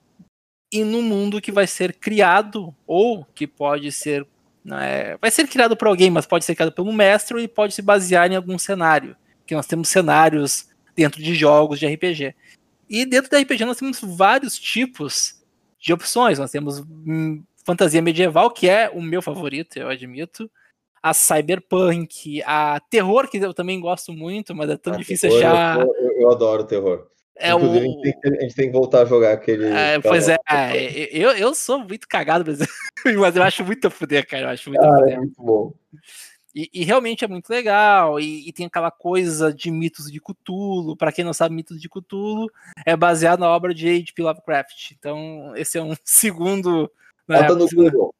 e 0.74 0.82
no 0.82 1.00
mundo 1.00 1.40
que 1.40 1.52
vai 1.52 1.68
ser 1.68 1.94
criado 1.94 2.74
ou 2.84 3.24
que 3.32 3.46
pode 3.46 3.92
ser 3.92 4.26
né, 4.64 5.16
vai 5.20 5.30
ser 5.30 5.46
criado 5.46 5.76
por 5.76 5.86
alguém, 5.86 6.10
mas 6.10 6.26
pode 6.26 6.44
ser 6.44 6.56
criado 6.56 6.72
pelo 6.72 6.92
mestre 6.92 7.40
e 7.42 7.46
pode 7.46 7.74
se 7.74 7.80
basear 7.80 8.32
em 8.32 8.34
algum 8.34 8.58
cenário. 8.58 9.14
Que 9.46 9.54
nós 9.54 9.66
temos 9.66 9.88
cenários 9.88 10.68
dentro 10.96 11.22
de 11.22 11.34
jogos 11.34 11.78
de 11.78 11.86
RPG. 11.86 12.34
E 12.90 13.06
dentro 13.06 13.30
da 13.30 13.38
RPG 13.38 13.64
nós 13.64 13.76
temos 13.76 14.00
vários 14.02 14.58
tipos 14.58 15.40
de 15.78 15.92
opções. 15.92 16.40
Nós 16.40 16.50
temos 16.50 16.80
hum, 16.80 17.44
fantasia 17.64 18.02
medieval, 18.02 18.50
que 18.50 18.68
é 18.68 18.90
o 18.92 19.00
meu 19.00 19.22
favorito, 19.22 19.76
eu 19.76 19.88
admito. 19.88 20.50
A 21.00 21.12
cyberpunk, 21.12 22.42
a 22.46 22.80
terror, 22.90 23.28
que 23.28 23.36
eu 23.36 23.52
também 23.52 23.78
gosto 23.78 24.12
muito, 24.12 24.54
mas 24.54 24.70
é 24.70 24.76
tão 24.76 24.96
difícil 24.96 25.28
terror, 25.28 25.44
achar. 25.44 25.80
Eu, 25.80 26.12
eu, 26.20 26.30
adoro 26.30 26.64
terror. 26.64 27.06
É 27.36 27.54
o... 27.54 27.58
a, 27.58 27.80
gente 27.80 28.54
tem, 28.54 28.66
que 28.66 28.72
voltar 28.72 29.02
a 29.02 29.04
jogar 29.04 29.32
aquele. 29.32 29.66
É, 29.66 29.98
pois 30.00 30.28
é, 30.28 30.36
eu, 31.10 31.30
eu 31.32 31.54
sou 31.54 31.80
muito 31.80 32.06
cagado, 32.06 32.44
mas 33.20 33.36
eu 33.36 33.42
acho 33.42 33.64
muito 33.64 33.86
a 33.86 33.90
fuder, 33.90 34.26
cara. 34.26 34.44
Eu 34.44 34.48
acho 34.50 34.70
muito 34.70 34.84
ah, 34.84 35.10
É 35.10 35.16
muito 35.16 35.42
bom. 35.42 35.74
E, 36.54 36.70
e, 36.72 36.84
realmente 36.84 37.24
é 37.24 37.28
muito 37.28 37.50
legal. 37.50 38.20
E, 38.20 38.48
e, 38.48 38.52
tem 38.52 38.66
aquela 38.66 38.90
coisa 38.90 39.52
de 39.52 39.70
mitos 39.70 40.10
de 40.10 40.20
Cthulhu. 40.20 40.96
Para 40.96 41.10
quem 41.10 41.24
não 41.24 41.32
sabe, 41.32 41.54
mitos 41.54 41.80
de 41.80 41.88
Cthulhu 41.88 42.48
é 42.86 42.96
baseado 42.96 43.40
na 43.40 43.48
obra 43.48 43.74
de 43.74 43.88
H.P. 43.88 44.22
Lovecraft. 44.22 44.92
Então, 44.92 45.52
esse 45.56 45.76
é 45.76 45.82
um 45.82 45.94
segundo. 46.04 46.90
Né, 47.26 47.42
Bota 47.42 47.56
no 47.56 47.68
segundo, 47.68 47.90
Google. 47.90 48.14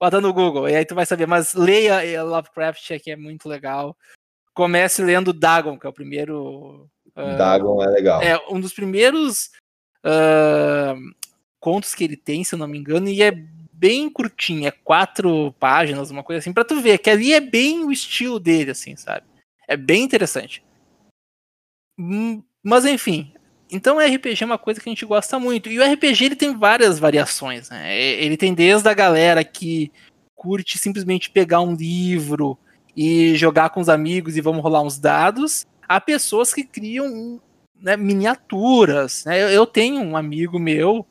Bota 0.00 0.20
no 0.20 0.32
Google, 0.32 0.68
e 0.68 0.74
aí 0.74 0.84
tu 0.84 0.96
vai 0.96 1.06
saber. 1.06 1.26
Mas 1.26 1.54
leia 1.54 2.24
Lovecraft, 2.24 2.90
é 2.90 2.98
que 2.98 3.12
é 3.12 3.16
muito 3.16 3.48
legal. 3.48 3.96
Comece 4.52 5.04
lendo 5.04 5.32
Dagon, 5.32 5.78
que 5.78 5.86
é 5.86 5.90
o 5.90 5.92
primeiro. 5.92 6.90
Dagon 7.36 7.82
é 7.82 7.86
legal. 7.86 8.22
É 8.22 8.38
um 8.50 8.60
dos 8.60 8.72
primeiros 8.72 9.50
uh, 10.04 10.98
contos 11.58 11.94
que 11.94 12.04
ele 12.04 12.16
tem, 12.16 12.44
se 12.44 12.54
eu 12.54 12.58
não 12.58 12.68
me 12.68 12.78
engano, 12.78 13.08
e 13.08 13.22
é 13.22 13.30
bem 13.72 14.08
curtinha, 14.08 14.72
quatro 14.84 15.52
páginas, 15.58 16.10
uma 16.10 16.22
coisa 16.22 16.38
assim, 16.38 16.52
para 16.52 16.64
tu 16.64 16.80
ver 16.80 16.98
que 16.98 17.10
ali 17.10 17.34
é 17.34 17.40
bem 17.40 17.84
o 17.84 17.92
estilo 17.92 18.40
dele, 18.40 18.70
assim, 18.70 18.96
sabe? 18.96 19.26
É 19.68 19.76
bem 19.76 20.02
interessante. 20.02 20.64
Hum, 21.98 22.42
mas 22.62 22.84
enfim, 22.84 23.32
então 23.70 23.96
o 23.96 24.00
RPG 24.00 24.42
é 24.42 24.46
uma 24.46 24.58
coisa 24.58 24.80
que 24.80 24.88
a 24.88 24.92
gente 24.92 25.04
gosta 25.04 25.38
muito. 25.38 25.68
E 25.68 25.78
o 25.78 25.92
RPG 25.92 26.24
ele 26.24 26.36
tem 26.36 26.56
várias 26.56 26.98
variações, 26.98 27.68
né? 27.70 27.98
Ele 27.98 28.36
tem 28.36 28.54
desde 28.54 28.88
a 28.88 28.94
galera 28.94 29.42
que 29.44 29.90
curte 30.34 30.78
simplesmente 30.78 31.30
pegar 31.30 31.60
um 31.60 31.74
livro 31.74 32.58
e 32.96 33.34
jogar 33.34 33.70
com 33.70 33.80
os 33.80 33.88
amigos 33.88 34.36
e 34.36 34.40
vamos 34.40 34.62
rolar 34.62 34.82
uns 34.82 34.98
dados, 34.98 35.66
a 35.88 36.00
pessoas 36.00 36.52
que 36.52 36.64
criam 36.64 37.40
né, 37.74 37.96
miniaturas. 37.96 39.24
Né? 39.24 39.42
Eu, 39.42 39.48
eu 39.48 39.66
tenho 39.66 40.00
um 40.00 40.16
amigo 40.16 40.58
meu 40.58 41.06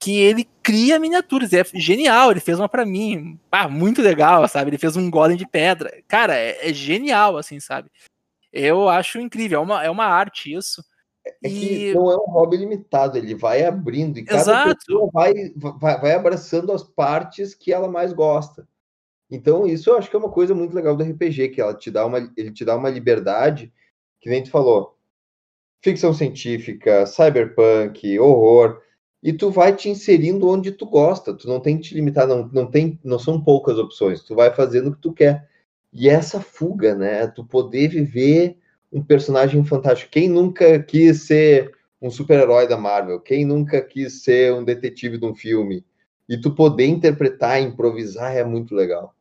que 0.00 0.18
ele 0.18 0.48
cria 0.62 0.98
miniaturas. 0.98 1.52
É 1.52 1.64
genial, 1.74 2.30
ele 2.30 2.40
fez 2.40 2.58
uma 2.58 2.68
para 2.68 2.86
mim. 2.86 3.38
Ah, 3.50 3.68
muito 3.68 4.02
legal, 4.02 4.46
sabe? 4.48 4.70
Ele 4.70 4.78
fez 4.78 4.96
um 4.96 5.10
golem 5.10 5.36
de 5.36 5.46
pedra. 5.46 6.02
Cara, 6.06 6.36
é, 6.36 6.70
é 6.70 6.72
genial, 6.72 7.36
assim, 7.36 7.58
sabe? 7.60 7.90
Eu 8.52 8.88
acho 8.88 9.20
incrível. 9.20 9.58
É 9.58 9.62
uma, 9.62 9.84
é 9.84 9.90
uma 9.90 10.06
arte 10.06 10.52
isso. 10.52 10.82
É 11.42 11.48
que 11.48 11.92
não 11.92 12.10
é 12.10 12.16
um 12.16 12.30
hobby 12.30 12.56
limitado, 12.56 13.18
ele 13.18 13.34
vai 13.34 13.64
abrindo 13.64 14.16
e 14.16 14.24
cada 14.24 14.40
Exato. 14.40 14.76
pessoa 14.76 15.10
vai, 15.12 15.32
vai, 15.56 16.00
vai 16.00 16.14
abraçando 16.14 16.70
as 16.70 16.84
partes 16.84 17.52
que 17.52 17.72
ela 17.72 17.90
mais 17.90 18.12
gosta. 18.12 18.66
Então, 19.28 19.66
isso 19.66 19.90
eu 19.90 19.98
acho 19.98 20.08
que 20.08 20.14
é 20.14 20.18
uma 20.18 20.30
coisa 20.30 20.54
muito 20.54 20.74
legal 20.74 20.96
do 20.96 21.02
RPG, 21.02 21.48
que 21.48 21.60
ela 21.60 21.74
te 21.74 21.90
dá 21.90 22.06
uma, 22.06 22.32
ele 22.36 22.52
te 22.52 22.64
dá 22.64 22.76
uma 22.76 22.88
liberdade, 22.88 23.72
que 24.26 24.30
nem 24.30 24.42
tu 24.42 24.50
falou, 24.50 24.98
ficção 25.80 26.12
científica, 26.12 27.06
cyberpunk, 27.06 28.18
horror, 28.18 28.82
e 29.22 29.32
tu 29.32 29.52
vai 29.52 29.72
te 29.72 29.88
inserindo 29.88 30.48
onde 30.48 30.72
tu 30.72 30.84
gosta. 30.84 31.32
Tu 31.32 31.46
não 31.46 31.60
tem 31.60 31.76
que 31.76 31.84
te 31.84 31.94
limitar, 31.94 32.26
não, 32.26 32.48
não 32.48 32.68
tem, 32.68 32.98
não 33.04 33.20
são 33.20 33.40
poucas 33.40 33.78
opções. 33.78 34.20
Tu 34.24 34.34
vai 34.34 34.52
fazendo 34.52 34.88
o 34.88 34.94
que 34.96 35.00
tu 35.00 35.12
quer. 35.12 35.48
E 35.92 36.08
essa 36.08 36.40
fuga, 36.40 36.96
né? 36.96 37.28
Tu 37.28 37.44
poder 37.44 37.86
viver 37.86 38.58
um 38.92 39.00
personagem 39.00 39.64
fantástico. 39.64 40.10
Quem 40.10 40.28
nunca 40.28 40.82
quis 40.82 41.22
ser 41.22 41.72
um 42.02 42.10
super-herói 42.10 42.66
da 42.66 42.76
Marvel? 42.76 43.20
Quem 43.20 43.44
nunca 43.44 43.80
quis 43.80 44.24
ser 44.24 44.52
um 44.54 44.64
detetive 44.64 45.18
de 45.18 45.24
um 45.24 45.36
filme? 45.36 45.84
E 46.28 46.36
tu 46.36 46.52
poder 46.52 46.86
interpretar, 46.86 47.62
improvisar 47.62 48.36
é 48.36 48.42
muito 48.42 48.74
legal. 48.74 49.14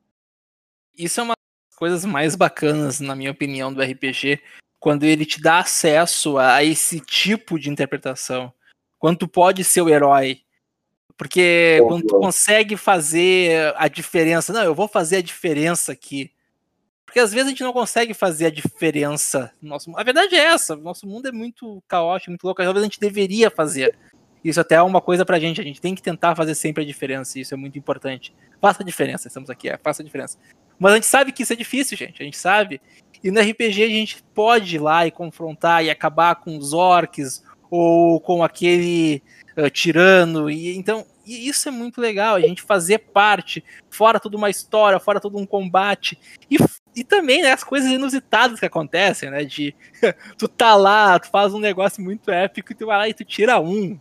Isso 0.98 1.20
é 1.20 1.24
uma 1.24 1.36
das 1.70 1.78
coisas 1.78 2.06
mais 2.06 2.36
bacanas, 2.36 3.00
na 3.00 3.16
minha 3.16 3.32
opinião, 3.32 3.72
do 3.72 3.84
RPG, 3.84 4.42
quando 4.86 5.04
ele 5.04 5.26
te 5.26 5.42
dá 5.42 5.62
acesso 5.62 6.38
a 6.38 6.64
esse 6.64 7.00
tipo 7.00 7.58
de 7.58 7.72
interpretação. 7.72 8.54
Quando 9.00 9.18
tu 9.18 9.28
pode 9.28 9.64
ser 9.64 9.82
o 9.82 9.90
herói. 9.90 10.42
Porque 11.18 11.80
quando 11.88 12.06
tu 12.06 12.20
consegue 12.20 12.78
fazer 12.78 13.74
a 13.78 13.88
diferença, 13.88 14.54
não, 14.54 14.62
eu 14.62 14.76
vou 14.76 14.88
fazer 14.88 15.16
a 15.16 15.22
diferença 15.24 15.92
aqui. 15.92 16.32
Porque 17.04 17.20
às 17.20 17.34
vezes 17.34 17.48
a 17.48 17.50
gente 17.50 17.64
não 17.64 17.74
consegue 17.74 18.14
fazer 18.14 18.46
a 18.46 18.50
diferença. 18.52 19.52
Nosso, 19.60 19.92
a 19.98 20.04
verdade 20.04 20.36
é 20.36 20.44
essa, 20.54 20.76
nosso 20.76 21.08
mundo 21.08 21.30
é 21.30 21.32
muito 21.32 21.82
caótico, 21.88 22.30
muito 22.30 22.44
louco, 22.44 22.62
talvez 22.62 22.84
a 22.84 22.86
gente 22.86 23.00
deveria 23.00 23.50
fazer. 23.50 23.98
Isso 24.44 24.62
até 24.62 24.76
é 24.76 24.82
uma 24.84 25.02
coisa 25.02 25.26
pra 25.26 25.40
gente, 25.40 25.60
a 25.60 25.64
gente 25.64 25.82
tem 25.82 25.96
que 25.96 26.02
tentar 26.04 26.36
fazer 26.36 26.54
sempre 26.54 26.84
a 26.84 26.86
diferença, 26.86 27.40
isso 27.40 27.56
é 27.56 27.58
muito 27.58 27.80
importante. 27.80 28.36
Faça 28.62 28.84
a 28.84 28.86
diferença, 28.86 29.28
estamos 29.28 29.50
aqui, 29.50 29.68
é, 29.68 29.80
faça 29.80 30.04
a 30.04 30.06
diferença. 30.06 30.38
Mas 30.78 30.92
a 30.92 30.96
gente 30.96 31.08
sabe 31.08 31.32
que 31.32 31.42
isso 31.42 31.54
é 31.54 31.56
difícil, 31.56 31.98
gente, 31.98 32.22
a 32.22 32.26
gente 32.26 32.38
sabe. 32.38 32.80
E 33.24 33.32
no 33.32 33.40
RPG 33.40 33.84
a 33.84 33.90
gente 33.90 34.24
pode 34.34 34.76
ir 34.76 34.80
lá 34.80 35.06
e 35.06 35.12
confrontar 35.12 35.84
e 35.84 35.90
acabar 35.90 36.36
com 36.36 36.58
os 36.58 36.74
orcs 36.74 37.44
ou 37.70 38.20
com 38.20 38.44
aquele 38.44 39.22
uh, 39.58 39.70
tirano. 39.70 40.50
E 40.50 40.76
então 40.76 41.06
e 41.26 41.48
isso 41.48 41.68
é 41.68 41.72
muito 41.72 42.00
legal, 42.00 42.36
a 42.36 42.40
gente 42.40 42.62
fazer 42.62 43.00
parte, 43.00 43.64
fora 43.90 44.20
toda 44.20 44.38
uma 44.38 44.50
história, 44.50 45.00
fora 45.00 45.20
todo 45.20 45.38
um 45.38 45.46
combate. 45.46 46.20
E, 46.50 46.58
e 46.96 47.04
também 47.04 47.42
né, 47.42 47.52
as 47.52 47.64
coisas 47.64 47.90
inusitadas 47.90 48.60
que 48.60 48.66
acontecem, 48.66 49.32
né? 49.32 49.44
De 49.44 49.76
tu 50.38 50.48
tá 50.48 50.76
lá, 50.76 51.18
tu 51.18 51.30
faz 51.30 51.54
um 51.54 51.60
negócio 51.60 52.04
muito 52.04 52.30
épico 52.30 52.72
e 52.72 52.76
tu 52.76 52.86
vai 52.86 52.98
lá 52.98 53.10
e 53.10 53.14
tu 53.14 53.26
tira 53.26 53.60
um. 53.60 54.00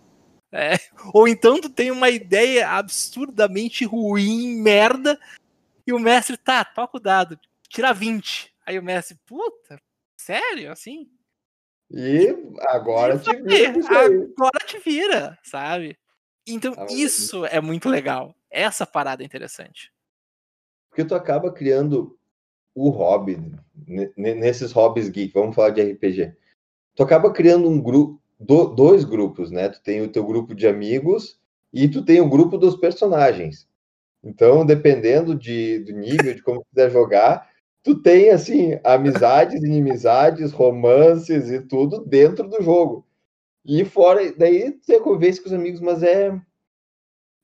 É, 0.53 0.79
ou 1.13 1.27
então 1.27 1.61
tu 1.61 1.69
tem 1.69 1.91
uma 1.91 2.11
ideia 2.11 2.69
absurdamente 2.69 3.85
ruim, 3.85 4.61
merda, 4.61 5.19
e 5.85 5.93
o 5.93 5.99
mestre, 5.99 6.37
tá, 6.37 6.65
toca 6.65 6.97
o 6.97 7.01
dado, 7.01 7.39
tira 7.69 7.93
20. 7.93 8.54
Aí 8.67 8.79
o 8.79 8.83
Messi, 8.83 9.17
puta, 9.27 9.79
sério, 10.17 10.73
assim? 10.73 11.09
E 11.91 12.35
agora 12.61 13.17
e 13.17 13.19
te 13.19 13.37
vira. 13.37 13.73
Agora 13.89 14.67
te 14.67 14.79
vira, 14.79 15.39
sabe? 15.43 15.99
Então 16.47 16.75
ah, 16.77 16.87
isso 16.91 17.45
é 17.47 17.61
muito 17.61 17.89
legal. 17.89 18.35
Essa 18.51 18.87
parada 18.87 19.23
é 19.23 19.27
interessante. 19.27 19.93
Porque 20.89 21.05
tu 21.05 21.15
acaba 21.15 21.53
criando 21.53 22.19
o 22.75 22.89
hobby, 22.89 23.39
nesses 24.17 24.73
hobbies 24.73 25.09
geek, 25.09 25.33
vamos 25.33 25.55
falar 25.55 25.71
de 25.71 25.83
RPG. 25.83 26.35
Tu 26.95 27.03
acaba 27.03 27.33
criando 27.33 27.69
um 27.69 27.81
grupo, 27.81 28.21
dois 28.39 29.05
grupos, 29.05 29.51
né? 29.51 29.69
Tu 29.69 29.83
tem 29.83 30.03
o 30.03 30.11
teu 30.11 30.25
grupo 30.25 30.55
de 30.55 30.67
amigos 30.67 31.39
e 31.73 31.89
tu 31.89 32.05
tem 32.05 32.21
o 32.21 32.29
grupo 32.29 32.57
dos 32.59 32.77
personagens. 32.77 33.69
Então, 34.23 34.65
dependendo 34.65 35.35
de, 35.35 35.81
do 35.81 35.93
nível, 35.93 36.35
de 36.35 36.43
como 36.43 36.65
quiser 36.65 36.91
jogar, 36.91 37.51
tu 37.85 37.95
tem, 37.95 38.31
assim, 38.31 38.81
amizades, 38.83 39.63
inimizades, 39.63 40.53
romances 40.53 41.51
e 41.51 41.61
tudo 41.61 42.03
dentro 42.05 42.49
do 42.49 42.63
jogo. 42.63 43.07
E 43.63 43.85
fora, 43.85 44.33
daí 44.33 44.79
você 44.81 44.99
conversa 44.99 45.43
com 45.43 45.49
os 45.49 45.53
amigos, 45.53 45.81
mas 45.81 46.03
é, 46.03 46.29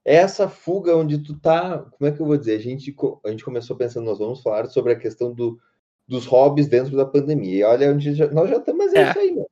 é 0.03 0.15
essa 0.15 0.49
fuga 0.49 0.97
onde 0.97 1.19
tu 1.19 1.39
tá, 1.39 1.79
como 1.79 2.09
é 2.09 2.13
que 2.13 2.21
eu 2.21 2.27
vou 2.27 2.39
dizer? 2.39 2.57
A 2.57 2.59
gente, 2.59 2.97
a 3.25 3.31
gente 3.31 3.45
começou 3.45 3.77
pensando, 3.77 4.07
nós 4.07 4.19
vamos 4.19 4.43
falar 4.43 4.67
sobre 4.67 4.95
a 4.95 4.99
questão 4.99 5.35
do, 5.35 5.61
dos 6.09 6.25
hobbies 6.25 6.69
dentro 6.69 6.97
da 6.97 7.05
pandemia. 7.05 7.59
E 7.59 7.63
olha, 7.63 7.93
onde 7.93 8.15
já, 8.15 8.31
nós 8.31 8.49
já 8.49 8.57
estamos, 8.57 8.87
mas 8.87 8.95
é, 8.95 9.03
é. 9.03 9.11
isso 9.11 9.19
aí, 9.19 9.31
mano. 9.33 9.51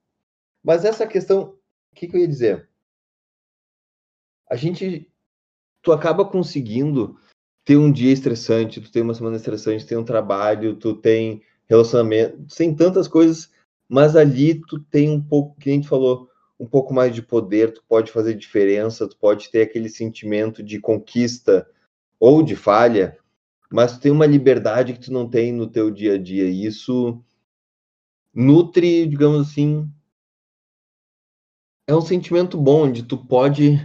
Mas 0.65 0.85
essa 0.87 1.07
questão, 1.07 1.55
o 1.93 1.95
que, 1.95 2.09
que 2.09 2.17
eu 2.17 2.21
ia 2.21 2.29
dizer? 2.29 2.69
A 4.49 4.57
gente, 4.57 5.11
tu 5.83 5.93
acaba 5.93 6.25
conseguindo 6.25 7.19
ter 7.69 7.77
um 7.77 7.93
dia 7.93 8.11
estressante, 8.11 8.81
tu 8.81 8.91
tem 8.91 9.03
uma 9.03 9.13
semana 9.13 9.37
estressante, 9.37 9.85
tem 9.85 9.99
um 9.99 10.03
trabalho, 10.03 10.75
tu 10.75 10.95
tem 10.95 11.43
relacionamento, 11.69 12.39
tu 12.49 12.57
tem 12.57 12.75
tantas 12.75 13.07
coisas, 13.07 13.53
mas 13.87 14.17
ali 14.17 14.55
tu 14.55 14.79
tem 14.79 15.11
um 15.11 15.23
pouco, 15.23 15.55
que 15.61 15.69
a 15.69 15.75
gente 15.75 15.87
falou, 15.87 16.31
um 16.59 16.67
pouco 16.67 16.95
mais 16.95 17.15
de 17.15 17.21
poder, 17.21 17.75
tu 17.75 17.85
pode 17.87 18.11
fazer 18.11 18.33
diferença, 18.33 19.07
tu 19.07 19.19
pode 19.19 19.51
ter 19.51 19.61
aquele 19.61 19.91
sentimento 19.91 20.63
de 20.63 20.81
conquista 20.81 21.69
ou 22.19 22.43
de 22.43 22.57
falha, 22.57 23.19
mas 23.71 23.93
tu 23.93 24.01
tem 24.01 24.11
uma 24.11 24.25
liberdade 24.25 24.95
que 24.95 25.01
tu 25.01 25.13
não 25.13 25.29
tem 25.29 25.53
no 25.53 25.67
teu 25.67 25.91
dia 25.91 26.15
a 26.15 26.19
dia, 26.19 26.49
e 26.49 26.65
isso 26.65 27.23
nutre, 28.33 29.07
digamos 29.07 29.47
assim, 29.47 29.87
é 31.87 31.95
um 31.95 32.01
sentimento 32.01 32.57
bom, 32.57 32.87
onde 32.87 33.03
tu 33.03 33.19
pode 33.19 33.79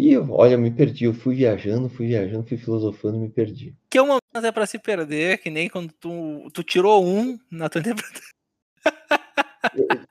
e 0.00 0.18
olha, 0.18 0.56
me 0.56 0.70
perdi. 0.70 1.04
Eu 1.04 1.14
fui 1.14 1.34
viajando, 1.34 1.88
fui 1.88 2.06
viajando, 2.06 2.46
fui 2.46 2.56
filosofando 2.56 3.16
e 3.16 3.20
me 3.20 3.28
perdi. 3.28 3.76
Que 3.90 3.98
é 3.98 4.02
um 4.02 4.06
momento 4.06 4.46
é 4.46 4.52
para 4.52 4.66
se 4.66 4.78
perder, 4.78 5.38
que 5.38 5.50
nem 5.50 5.68
quando 5.68 5.92
tu, 5.92 6.48
tu 6.52 6.62
tirou 6.62 7.04
um 7.04 7.38
na 7.50 7.68
tua 7.68 7.80
interpretação. 7.80 8.30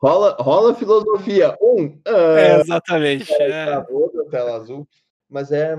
rola, 0.00 0.36
rola 0.38 0.74
filosofia. 0.74 1.56
Um. 1.60 1.98
Ah, 2.06 2.38
é, 2.38 2.60
exatamente. 2.60 3.32
É, 3.34 3.50
é. 3.50 3.66
Da 3.66 4.24
tela 4.30 4.56
azul. 4.56 4.86
Mas 5.28 5.50
é. 5.50 5.74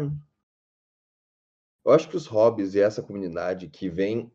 Eu 1.85 1.91
acho 1.91 2.09
que 2.09 2.17
os 2.17 2.25
hobbies 2.25 2.73
e 2.73 2.81
essa 2.81 3.01
comunidade 3.01 3.67
que 3.67 3.87
vem. 3.87 4.31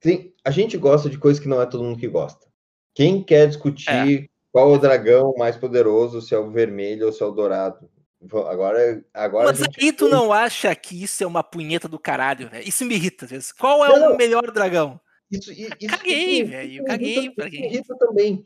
Tem... 0.00 0.34
A 0.44 0.50
gente 0.50 0.76
gosta 0.76 1.10
de 1.10 1.18
coisas 1.18 1.42
que 1.42 1.48
não 1.48 1.60
é 1.60 1.66
todo 1.66 1.84
mundo 1.84 1.98
que 1.98 2.08
gosta. 2.08 2.46
Quem 2.94 3.22
quer 3.22 3.46
discutir 3.46 4.24
é. 4.24 4.28
qual 4.52 4.72
o 4.72 4.78
dragão 4.78 5.34
mais 5.36 5.56
poderoso, 5.56 6.20
se 6.20 6.34
é 6.34 6.38
o 6.38 6.50
vermelho 6.50 7.06
ou 7.06 7.12
se 7.12 7.22
é 7.22 7.26
o 7.26 7.30
dourado? 7.30 7.88
Agora, 8.30 9.04
agora 9.12 9.48
Mas 9.48 9.58
gente... 9.58 9.84
aí 9.84 9.92
tu 9.92 10.08
não 10.08 10.32
acha 10.32 10.74
que 10.76 11.02
isso 11.02 11.24
é 11.24 11.26
uma 11.26 11.42
punheta 11.42 11.88
do 11.88 11.98
caralho, 11.98 12.48
velho? 12.48 12.66
Isso 12.66 12.84
me 12.84 12.94
irrita 12.94 13.24
às 13.24 13.30
vezes. 13.30 13.52
Qual 13.52 13.84
é 13.84 13.98
não, 13.98 14.14
o 14.14 14.16
melhor 14.16 14.50
dragão? 14.52 15.00
Isso, 15.30 15.50
isso, 15.50 15.70
caguei, 15.88 16.44
velho. 16.44 16.84
Caguei 16.84 17.30
pra 17.30 17.50
quem. 17.50 17.66
Irrita 17.66 17.96
também. 17.98 18.44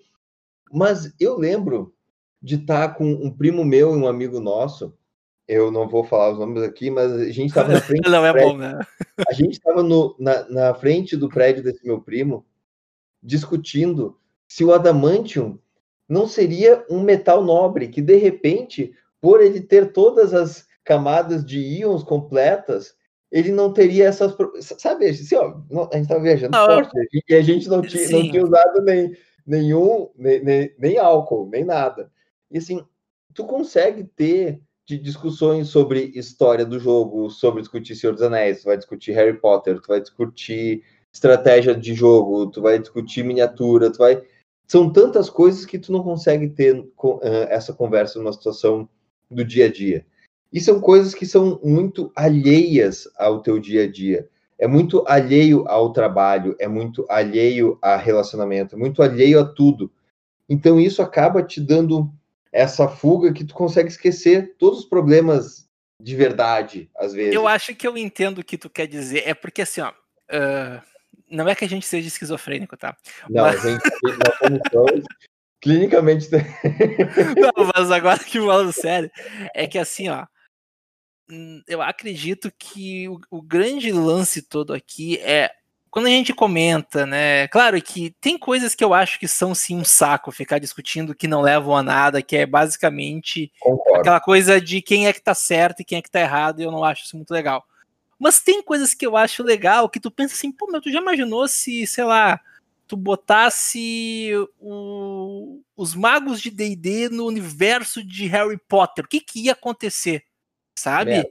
Mas 0.72 1.12
eu 1.20 1.36
lembro 1.36 1.94
de 2.40 2.54
estar 2.54 2.88
tá 2.88 2.94
com 2.94 3.04
um 3.04 3.30
primo 3.30 3.64
meu 3.64 3.94
e 3.94 3.96
um 3.96 4.06
amigo 4.06 4.40
nosso. 4.40 4.96
Eu 5.46 5.70
não 5.70 5.88
vou 5.88 6.04
falar 6.04 6.32
os 6.32 6.38
nomes 6.38 6.62
aqui, 6.62 6.90
mas 6.90 7.12
a 7.12 7.30
gente 7.30 7.48
estava 7.48 7.72
na 7.72 7.80
frente. 7.82 8.08
não 8.08 8.24
é 8.24 8.32
prédio, 8.32 8.52
bom, 8.52 8.58
né? 8.58 8.78
A 9.28 9.32
gente 9.32 9.52
estava 9.52 9.82
na, 10.18 10.48
na 10.48 10.74
frente 10.74 11.16
do 11.16 11.28
prédio 11.28 11.62
desse 11.62 11.84
meu 11.84 12.00
primo, 12.00 12.46
discutindo 13.22 14.18
se 14.48 14.64
o 14.64 14.72
adamantium 14.72 15.58
não 16.08 16.26
seria 16.26 16.84
um 16.88 17.00
metal 17.00 17.44
nobre, 17.44 17.88
que 17.88 18.00
de 18.00 18.16
repente 18.16 18.94
por 19.26 19.40
ele 19.40 19.60
ter 19.60 19.90
todas 19.92 20.32
as 20.32 20.68
camadas 20.84 21.44
de 21.44 21.58
íons 21.58 22.04
completas, 22.04 22.94
ele 23.28 23.50
não 23.50 23.72
teria 23.72 24.06
essas. 24.06 24.36
Sabe, 24.60 25.08
assim, 25.08 25.34
ó, 25.34 25.56
a 25.90 25.96
gente 25.96 26.02
estava 26.02 26.22
viajando 26.22 26.56
forte 26.56 26.92
e 27.28 27.34
a 27.34 27.42
gente 27.42 27.68
não 27.68 27.82
tinha, 27.82 28.08
não 28.08 28.22
tinha 28.22 28.44
usado 28.44 28.82
nem, 28.82 29.16
nenhum, 29.44 30.08
nem, 30.16 30.44
nem, 30.44 30.74
nem, 30.78 30.96
álcool, 30.96 31.48
nem 31.50 31.64
nada. 31.64 32.08
E 32.52 32.58
assim, 32.58 32.86
tu 33.34 33.44
consegue 33.44 34.04
ter 34.04 34.62
de 34.86 34.96
discussões 34.96 35.70
sobre 35.70 36.12
história 36.14 36.64
do 36.64 36.78
jogo, 36.78 37.28
sobre 37.28 37.62
discutir 37.62 37.96
Senhor 37.96 38.12
dos 38.12 38.22
Anéis, 38.22 38.60
tu 38.60 38.66
vai 38.66 38.76
discutir 38.76 39.10
Harry 39.10 39.36
Potter, 39.36 39.80
tu 39.80 39.88
vai 39.88 40.00
discutir 40.00 40.84
estratégia 41.12 41.74
de 41.74 41.94
jogo, 41.94 42.48
tu 42.48 42.62
vai 42.62 42.78
discutir 42.78 43.24
miniatura, 43.24 43.90
tu 43.90 43.98
vai. 43.98 44.22
São 44.68 44.88
tantas 44.92 45.28
coisas 45.28 45.66
que 45.66 45.80
tu 45.80 45.90
não 45.90 46.04
consegue 46.04 46.48
ter 46.48 46.88
essa 47.50 47.72
conversa 47.72 48.20
numa 48.20 48.32
situação 48.32 48.88
do 49.30 49.44
dia 49.44 49.66
a 49.66 49.72
dia. 49.72 50.04
E 50.52 50.60
são 50.60 50.80
coisas 50.80 51.14
que 51.14 51.26
são 51.26 51.60
muito 51.62 52.12
alheias 52.14 53.08
ao 53.16 53.42
teu 53.42 53.58
dia 53.58 53.84
a 53.84 53.90
dia. 53.90 54.28
É 54.58 54.66
muito 54.66 55.04
alheio 55.06 55.68
ao 55.68 55.92
trabalho, 55.92 56.56
é 56.58 56.66
muito 56.66 57.04
alheio 57.10 57.78
a 57.82 57.96
relacionamento, 57.96 58.74
é 58.74 58.78
muito 58.78 59.02
alheio 59.02 59.38
a 59.40 59.44
tudo. 59.44 59.92
Então 60.48 60.80
isso 60.80 61.02
acaba 61.02 61.42
te 61.42 61.60
dando 61.60 62.10
essa 62.52 62.88
fuga 62.88 63.32
que 63.32 63.44
tu 63.44 63.54
consegue 63.54 63.88
esquecer 63.88 64.54
todos 64.58 64.80
os 64.80 64.84
problemas 64.86 65.68
de 66.00 66.14
verdade, 66.14 66.90
às 66.96 67.12
vezes. 67.12 67.34
Eu 67.34 67.46
acho 67.46 67.74
que 67.74 67.86
eu 67.86 67.98
entendo 67.98 68.38
o 68.38 68.44
que 68.44 68.56
tu 68.56 68.70
quer 68.70 68.86
dizer. 68.86 69.24
É 69.26 69.34
porque 69.34 69.62
assim, 69.62 69.80
ó. 69.80 69.92
Uh, 70.28 70.80
não 71.30 71.48
é 71.48 71.54
que 71.54 71.64
a 71.64 71.68
gente 71.68 71.86
seja 71.86 72.08
esquizofrênico, 72.08 72.76
tá? 72.76 72.96
Não, 73.28 73.44
Mas... 73.44 73.64
a 73.64 73.68
gente, 73.68 73.82
nós 73.82 74.38
somos 74.38 74.60
Clinicamente. 75.60 76.28
Não, 77.36 77.70
mas 77.74 77.90
agora 77.90 78.22
que 78.22 78.38
falando 78.38 78.72
sério, 78.72 79.10
é 79.54 79.66
que 79.66 79.78
assim, 79.78 80.08
ó. 80.08 80.26
Hum, 81.28 81.62
eu 81.66 81.82
acredito 81.82 82.52
que 82.56 83.08
o, 83.08 83.18
o 83.30 83.42
grande 83.42 83.90
lance 83.90 84.42
todo 84.42 84.72
aqui 84.72 85.18
é 85.18 85.50
quando 85.96 86.08
a 86.08 86.10
gente 86.10 86.34
comenta, 86.34 87.06
né? 87.06 87.48
Claro 87.48 87.80
que 87.80 88.14
tem 88.20 88.38
coisas 88.38 88.74
que 88.74 88.84
eu 88.84 88.92
acho 88.92 89.18
que 89.18 89.26
são 89.26 89.54
sim 89.54 89.78
um 89.78 89.84
saco 89.84 90.30
ficar 90.30 90.58
discutindo 90.58 91.14
que 91.14 91.26
não 91.26 91.40
levam 91.40 91.74
a 91.74 91.82
nada, 91.82 92.20
que 92.20 92.36
é 92.36 92.44
basicamente 92.44 93.50
Concordo. 93.58 94.00
aquela 94.00 94.20
coisa 94.20 94.60
de 94.60 94.82
quem 94.82 95.06
é 95.06 95.12
que 95.14 95.22
tá 95.22 95.34
certo 95.34 95.80
e 95.80 95.84
quem 95.86 95.96
é 95.96 96.02
que 96.02 96.10
tá 96.10 96.20
errado, 96.20 96.60
e 96.60 96.64
eu 96.64 96.70
não 96.70 96.84
acho 96.84 97.04
isso 97.04 97.16
muito 97.16 97.30
legal. 97.30 97.64
Mas 98.18 98.40
tem 98.40 98.62
coisas 98.62 98.92
que 98.92 99.06
eu 99.06 99.16
acho 99.16 99.42
legal 99.42 99.88
que 99.88 99.98
tu 99.98 100.10
pensa 100.10 100.34
assim, 100.34 100.52
pô, 100.52 100.66
meu, 100.70 100.82
tu 100.82 100.92
já 100.92 101.00
imaginou 101.00 101.48
se, 101.48 101.86
sei 101.86 102.04
lá, 102.04 102.38
tu 102.86 102.96
botasse 102.96 104.32
o, 104.60 105.62
os 105.76 105.94
magos 105.94 106.40
de 106.40 106.50
D&D 106.50 107.08
no 107.08 107.26
universo 107.26 108.02
de 108.04 108.26
Harry 108.26 108.58
Potter, 108.68 109.04
o 109.04 109.08
que 109.08 109.20
que 109.20 109.44
ia 109.44 109.52
acontecer? 109.52 110.24
Sabe? 110.78 111.12
É. 111.12 111.30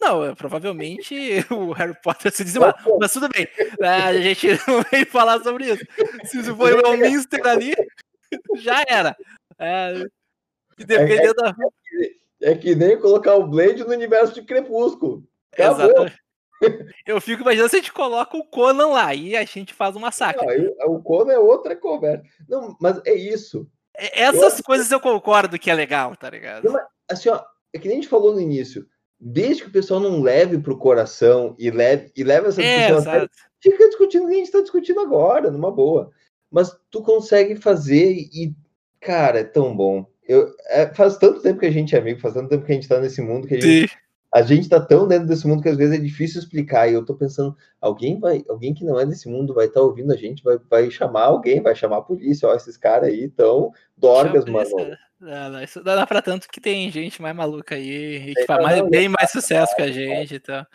Não, 0.00 0.34
provavelmente 0.34 1.14
o 1.50 1.72
Harry 1.72 1.96
Potter 2.02 2.32
se 2.32 2.44
diz, 2.44 2.54
mas, 2.98 3.12
tudo 3.12 3.28
bem, 3.28 3.48
a 3.80 4.12
gente 4.14 4.48
não 4.68 4.82
veio 4.90 5.06
falar 5.06 5.40
sobre 5.42 5.72
isso. 5.72 5.84
Se 6.24 6.42
for 6.42 6.72
o 6.72 6.86
Elminster 6.86 7.46
ali, 7.46 7.74
já 8.56 8.84
era. 8.88 9.16
É, 9.58 10.04
dependendo 10.78 11.30
é, 11.30 11.34
da... 11.34 11.54
é, 12.42 12.54
que 12.56 12.74
nem 12.74 12.98
colocar 12.98 13.34
o 13.34 13.46
Blade 13.46 13.84
no 13.84 13.92
universo 13.92 14.34
de 14.34 14.42
Crepúsculo. 14.42 15.26
Acabou. 15.52 16.04
Exato. 16.04 16.23
Eu 17.06 17.20
fico 17.20 17.42
imaginando 17.42 17.68
se 17.68 17.76
a 17.76 17.78
gente 17.78 17.92
coloca 17.92 18.36
o 18.36 18.44
Conan 18.44 18.88
lá 18.88 19.14
e 19.14 19.36
a 19.36 19.44
gente 19.44 19.74
faz 19.74 19.96
uma 19.96 20.10
saca. 20.10 20.44
o 20.86 21.02
Conan 21.02 21.32
é 21.32 21.38
outra 21.38 21.76
conversa. 21.76 22.24
Não, 22.48 22.76
mas 22.80 23.00
é 23.06 23.14
isso. 23.14 23.68
Essas 23.96 24.58
eu 24.58 24.64
coisas 24.64 24.90
eu 24.90 25.00
concordo 25.00 25.58
que 25.58 25.70
é 25.70 25.74
legal, 25.74 26.16
tá 26.16 26.28
ligado? 26.28 26.64
Não, 26.64 26.80
assim, 27.08 27.28
ó, 27.28 27.42
é 27.72 27.78
que 27.78 27.86
nem 27.86 27.98
a 27.98 28.00
gente 28.00 28.10
falou 28.10 28.32
no 28.32 28.40
início 28.40 28.86
desde 29.26 29.62
que 29.62 29.68
o 29.68 29.72
pessoal 29.72 30.00
não 30.00 30.20
leve 30.20 30.58
para 30.58 30.72
o 30.72 30.78
coração 30.78 31.56
e 31.58 31.70
leve, 31.70 32.12
e 32.14 32.22
leve 32.22 32.48
essa 32.48 32.62
é, 32.62 32.88
discussão, 32.88 33.28
fica 33.58 33.88
discutindo 33.88 34.24
o 34.24 34.26
que 34.26 34.34
a 34.34 34.36
gente 34.36 34.46
está 34.46 34.60
discutindo 34.60 35.00
agora, 35.00 35.50
numa 35.50 35.70
boa. 35.70 36.10
Mas 36.50 36.76
tu 36.90 37.02
consegue 37.02 37.56
fazer 37.56 38.12
e, 38.12 38.54
cara, 39.00 39.40
é 39.40 39.44
tão 39.44 39.74
bom. 39.74 40.06
Eu, 40.28 40.54
é, 40.68 40.92
faz 40.94 41.16
tanto 41.16 41.40
tempo 41.40 41.60
que 41.60 41.66
a 41.66 41.70
gente 41.70 41.96
é 41.96 41.98
amigo, 41.98 42.20
faz 42.20 42.34
tanto 42.34 42.50
tempo 42.50 42.66
que 42.66 42.72
a 42.72 42.74
gente 42.74 42.84
está 42.84 43.00
nesse 43.00 43.22
mundo 43.22 43.48
que 43.48 43.54
a 43.54 43.60
gente, 43.60 43.96
a 44.34 44.42
gente 44.42 44.68
tá 44.68 44.80
tão 44.80 45.06
dentro 45.06 45.28
desse 45.28 45.46
mundo 45.46 45.62
que 45.62 45.68
às 45.68 45.76
vezes 45.76 45.96
é 45.96 46.02
difícil 46.02 46.40
explicar. 46.40 46.88
E 46.88 46.94
eu 46.94 47.04
tô 47.04 47.14
pensando, 47.14 47.56
alguém 47.80 48.18
vai, 48.18 48.44
alguém 48.48 48.74
que 48.74 48.84
não 48.84 48.98
é 48.98 49.06
desse 49.06 49.28
mundo 49.28 49.54
vai 49.54 49.66
estar 49.66 49.78
tá 49.78 49.86
ouvindo 49.86 50.12
a 50.12 50.16
gente, 50.16 50.42
vai, 50.42 50.58
vai 50.68 50.90
chamar 50.90 51.26
alguém, 51.26 51.62
vai 51.62 51.72
chamar 51.76 51.98
a 51.98 52.02
polícia, 52.02 52.48
ó, 52.48 52.54
esses 52.54 52.76
caras 52.76 53.10
aí 53.10 53.28
tão 53.28 53.70
dorgas, 53.96 54.44
mano. 54.46 54.68
Não, 55.20 55.50
não, 55.50 55.62
isso 55.62 55.80
dá 55.84 56.04
pra 56.04 56.20
tanto 56.20 56.48
que 56.48 56.60
tem 56.60 56.90
gente 56.90 57.22
mais 57.22 57.34
maluca 57.34 57.76
aí, 57.76 58.30
e 58.30 58.34
que 58.34 58.44
faz 58.44 58.60
mais, 58.60 58.88
bem 58.90 59.08
mais 59.08 59.30
sucesso 59.30 59.74
que 59.76 59.82
a 59.82 59.90
gente 59.90 60.34
então. 60.34 60.66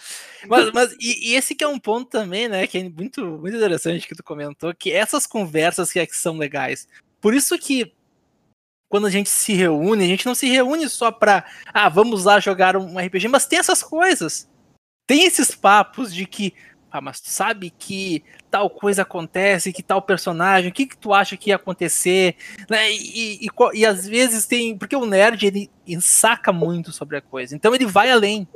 Mas, 0.47 0.71
mas 0.71 0.93
e, 0.93 1.31
e, 1.31 1.35
esse 1.35 1.53
que 1.53 1.63
é 1.63 1.67
um 1.67 1.77
ponto 1.77 2.09
também, 2.09 2.47
né, 2.47 2.65
que 2.65 2.77
é 2.77 2.83
muito, 2.89 3.25
muito 3.25 3.57
interessante 3.57 4.07
que 4.07 4.15
tu 4.15 4.23
comentou, 4.23 4.73
que 4.73 4.89
essas 4.89 5.27
conversas 5.27 5.91
que, 5.91 5.99
é 5.99 6.05
que 6.05 6.15
são 6.15 6.37
legais. 6.37 6.87
Por 7.19 7.33
isso 7.33 7.59
que 7.59 7.91
quando 8.89 9.05
a 9.05 9.09
gente 9.09 9.29
se 9.29 9.53
reúne, 9.53 10.03
a 10.03 10.07
gente 10.07 10.25
não 10.25 10.33
se 10.33 10.49
reúne 10.49 10.89
só 10.89 11.11
pra, 11.11 11.45
ah, 11.71 11.87
vamos 11.87 12.25
lá 12.25 12.39
jogar 12.39 12.75
um 12.75 12.97
RPG, 12.97 13.27
mas 13.27 13.45
tem 13.45 13.59
essas 13.59 13.83
coisas. 13.83 14.49
Tem 15.07 15.25
esses 15.25 15.53
papos 15.53 16.13
de 16.13 16.25
que, 16.25 16.53
ah, 16.91 16.99
mas 16.99 17.21
tu 17.21 17.29
sabe 17.29 17.69
que 17.69 18.23
tal 18.49 18.67
coisa 18.67 19.03
acontece, 19.03 19.71
que 19.71 19.83
tal 19.83 20.01
personagem, 20.01 20.71
o 20.71 20.73
que, 20.73 20.87
que 20.87 20.97
tu 20.97 21.13
acha 21.13 21.37
que 21.37 21.51
ia 21.51 21.55
acontecer, 21.55 22.35
né? 22.67 22.91
E, 22.91 23.45
e, 23.45 23.47
e, 23.75 23.85
às 23.85 24.07
vezes 24.07 24.47
tem. 24.47 24.75
Porque 24.75 24.95
o 24.95 25.05
nerd 25.05 25.45
ele 25.45 25.69
saca 26.01 26.51
muito 26.51 26.91
sobre 26.91 27.17
a 27.17 27.21
coisa, 27.21 27.55
então 27.55 27.75
ele 27.75 27.85
vai 27.85 28.09
além. 28.09 28.47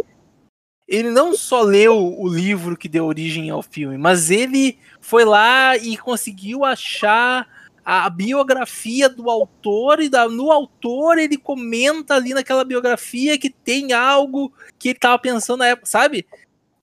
Ele 0.87 1.11
não 1.11 1.35
só 1.35 1.61
leu 1.61 1.95
o 1.95 2.27
livro 2.27 2.75
que 2.75 2.89
deu 2.89 3.05
origem 3.05 3.49
ao 3.49 3.61
filme, 3.61 3.97
mas 3.97 4.29
ele 4.29 4.77
foi 4.99 5.23
lá 5.23 5.77
e 5.77 5.95
conseguiu 5.95 6.65
achar 6.65 7.47
a 7.85 8.09
biografia 8.09 9.09
do 9.09 9.29
autor 9.29 9.99
e 9.99 10.09
da, 10.09 10.27
no 10.29 10.51
autor 10.51 11.17
ele 11.17 11.37
comenta 11.37 12.15
ali 12.15 12.33
naquela 12.33 12.63
biografia 12.63 13.37
que 13.37 13.49
tem 13.49 13.91
algo 13.91 14.53
que 14.79 14.89
ele 14.89 14.97
estava 14.97 15.19
pensando 15.19 15.59
na 15.59 15.67
época, 15.67 15.87
sabe? 15.87 16.25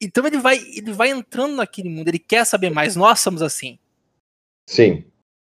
Então 0.00 0.26
ele 0.26 0.38
vai, 0.38 0.58
ele 0.58 0.92
vai 0.92 1.10
entrando 1.10 1.56
naquele 1.56 1.88
mundo, 1.88 2.08
ele 2.08 2.18
quer 2.18 2.44
saber 2.44 2.70
mais. 2.70 2.96
Nós 2.96 3.20
somos 3.20 3.42
assim. 3.42 3.78
Sim. 4.66 5.04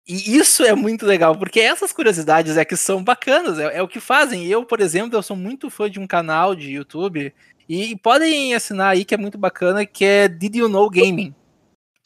E 0.08 0.38
isso 0.38 0.64
é 0.64 0.74
muito 0.74 1.06
legal, 1.06 1.38
porque 1.38 1.60
essas 1.60 1.92
curiosidades 1.92 2.56
é 2.56 2.64
que 2.64 2.78
são 2.78 3.04
bacanas, 3.04 3.60
é, 3.60 3.78
é, 3.78 3.82
o 3.82 3.88
que 3.90 4.00
fazem. 4.00 4.46
Eu, 4.48 4.64
por 4.64 4.80
exemplo, 4.80 5.18
eu 5.18 5.24
sou 5.24 5.36
muito 5.36 5.70
fã 5.70 5.90
de 5.90 6.00
um 6.00 6.08
canal 6.08 6.56
de 6.56 6.72
YouTube, 6.72 7.34
e, 7.68 7.92
e 7.92 7.96
podem 7.98 8.54
assinar 8.54 8.92
aí 8.92 9.04
que 9.04 9.14
é 9.14 9.18
muito 9.18 9.38
bacana, 9.38 9.86
que 9.86 10.06
é 10.06 10.30
Did 10.30 10.56
You 10.56 10.70
Know 10.70 10.90
Gaming 10.90 11.36